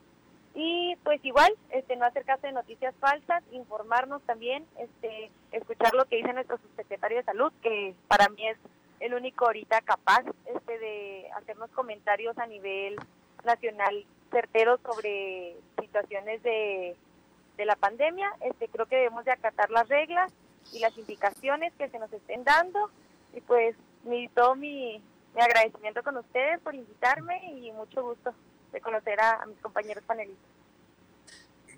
y 0.56 0.96
pues 1.04 1.24
igual 1.24 1.52
este 1.70 1.94
no 1.94 2.06
acercarse 2.06 2.48
de 2.48 2.52
noticias 2.54 2.94
falsas 2.98 3.44
informarnos 3.52 4.22
también 4.22 4.64
este 4.78 5.30
escuchar 5.52 5.94
lo 5.94 6.06
que 6.06 6.16
dice 6.16 6.32
nuestro 6.32 6.58
subsecretario 6.58 7.18
de 7.18 7.24
salud 7.24 7.52
que 7.62 7.94
para 8.08 8.28
mí 8.30 8.48
es 8.48 8.56
el 9.00 9.14
único 9.14 9.46
ahorita 9.46 9.82
capaz 9.82 10.24
este 10.46 10.78
de 10.78 11.30
hacernos 11.36 11.70
comentarios 11.70 12.36
a 12.38 12.46
nivel 12.46 12.96
nacional 13.44 14.04
certeros 14.30 14.80
sobre 14.80 15.56
situaciones 15.80 16.42
de, 16.42 16.96
de 17.56 17.64
la 17.64 17.76
pandemia. 17.76 18.32
Este, 18.40 18.68
creo 18.68 18.86
que 18.86 18.96
debemos 18.96 19.24
de 19.24 19.32
acatar 19.32 19.70
las 19.70 19.88
reglas 19.88 20.32
y 20.72 20.80
las 20.80 20.96
indicaciones 20.98 21.72
que 21.74 21.88
se 21.88 21.98
nos 21.98 22.12
estén 22.12 22.44
dando. 22.44 22.90
Y 23.34 23.40
pues 23.40 23.76
mi, 24.04 24.28
todo 24.28 24.54
mi, 24.54 25.02
mi 25.34 25.40
agradecimiento 25.40 26.02
con 26.02 26.16
ustedes 26.16 26.60
por 26.60 26.74
invitarme 26.74 27.52
y 27.52 27.72
mucho 27.72 28.02
gusto 28.02 28.34
de 28.76 28.80
conocer 28.82 29.18
a, 29.20 29.44
mis 29.46 29.58
compañeros 29.58 30.04
panelistas. 30.06 30.44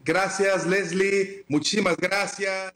Gracias, 0.04 0.66
Leslie. 0.66 1.44
Muchísimas 1.48 1.96
gracias, 1.96 2.72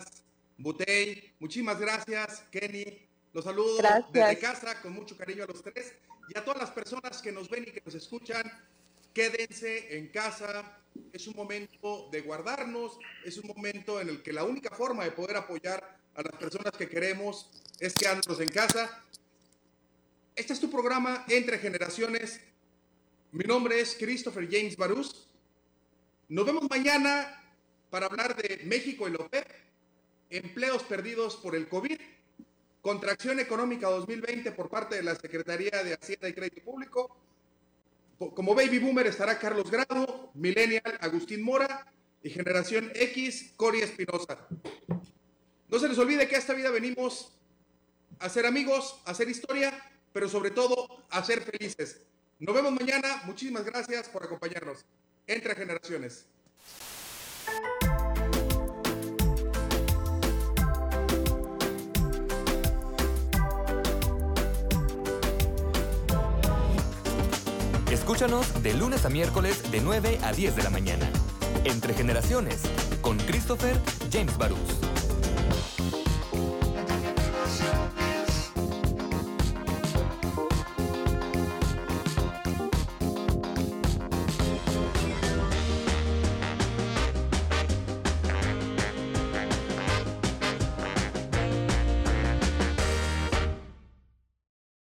Butey. 0.57 1.35
Muchísimas 1.39 1.79
gracias, 1.79 2.45
Kenny. 2.51 3.09
Los 3.33 3.45
saludo 3.45 3.83
desde 4.12 4.39
casa 4.39 4.81
con 4.81 4.93
mucho 4.93 5.16
cariño 5.16 5.45
a 5.45 5.47
los 5.47 5.62
tres 5.62 5.95
y 6.29 6.39
a 6.39 6.45
todas 6.45 6.61
las 6.61 6.70
personas 6.70 7.20
que 7.20 7.33
nos 7.33 7.49
ven 7.49 7.64
y 7.66 7.73
que 7.73 7.83
nos 7.85 7.95
escuchan 7.95 8.51
quédense 9.12 9.99
en 9.99 10.09
casa, 10.09 10.79
es 11.12 11.27
un 11.27 11.37
momento 11.37 12.09
de 12.11 12.20
guardarnos, 12.23 12.99
es 13.25 13.37
un 13.39 13.49
momento 13.55 14.01
en 14.01 14.09
el 14.09 14.23
que 14.23 14.33
la 14.33 14.45
única 14.45 14.75
forma 14.75 15.05
de 15.05 15.12
poder 15.12 15.37
apoyar 15.37 15.99
a 16.14 16.23
las 16.23 16.33
personas 16.37 16.73
que 16.73 16.89
queremos 16.89 17.51
es 17.79 17.95
quedarnos 17.95 18.41
en 18.41 18.49
casa. 18.49 19.05
Este 20.35 20.53
es 20.53 20.61
tu 20.61 20.70
programa 20.70 21.25
Entre 21.29 21.59
Generaciones. 21.59 22.41
Mi 23.33 23.45
nombre 23.45 23.80
es 23.80 23.97
Christopher 23.99 24.47
James 24.51 24.76
Barús. 24.76 25.26
Nos 26.28 26.45
vemos 26.45 26.68
mañana 26.68 27.43
para 27.89 28.05
hablar 28.05 28.37
de 28.37 28.61
México 28.64 29.09
y 29.09 29.12
López, 29.12 29.47
empleos 30.28 30.83
perdidos 30.83 31.37
por 31.37 31.57
el 31.57 31.66
COVID, 31.66 31.99
contracción 32.83 33.41
económica 33.41 33.89
2020 33.89 34.53
por 34.53 34.68
parte 34.68 34.97
de 34.97 35.03
la 35.03 35.14
Secretaría 35.14 35.83
de 35.83 35.95
Hacienda 35.95 36.28
y 36.28 36.35
Crédito 36.35 36.61
Público, 36.62 37.16
como 38.18 38.55
baby 38.55 38.78
boomer 38.78 39.07
estará 39.07 39.39
Carlos 39.39 39.70
Grado, 39.70 40.30
millennial 40.35 40.99
Agustín 41.01 41.43
Mora 41.43 41.91
y 42.22 42.28
generación 42.28 42.93
X 42.95 43.55
Cori 43.57 43.80
Espinosa. 43.80 44.47
No 45.70 45.78
se 45.78 45.89
les 45.89 45.97
olvide 45.97 46.28
que 46.28 46.37
a 46.37 46.39
esta 46.39 46.53
vida 46.53 46.70
venimos 46.70 47.33
a 48.18 48.28
ser 48.28 48.45
amigos, 48.45 49.01
a 49.07 49.12
hacer 49.12 49.30
historia, 49.30 49.72
pero 50.12 50.28
sobre 50.28 50.51
todo 50.51 51.07
a 51.09 51.24
ser 51.24 51.41
felices. 51.41 52.12
Nos 52.43 52.57
vemos 52.57 52.72
mañana. 52.72 53.22
Muchísimas 53.24 53.64
gracias 53.64 54.09
por 54.09 54.24
acompañarnos. 54.24 54.84
Entre 55.28 55.55
generaciones. 55.55 56.26
Escúchanos 67.93 68.61
de 68.61 68.74
lunes 68.74 69.05
a 69.05 69.09
miércoles 69.09 69.70
de 69.70 69.80
9 69.80 70.18
a 70.24 70.32
10 70.32 70.57
de 70.57 70.62
la 70.64 70.70
mañana. 70.70 71.09
Entre 71.62 71.95
generaciones, 71.95 72.61
con 73.03 73.18
Christopher 73.18 73.78
James 74.11 74.36
Barús. 74.36 74.91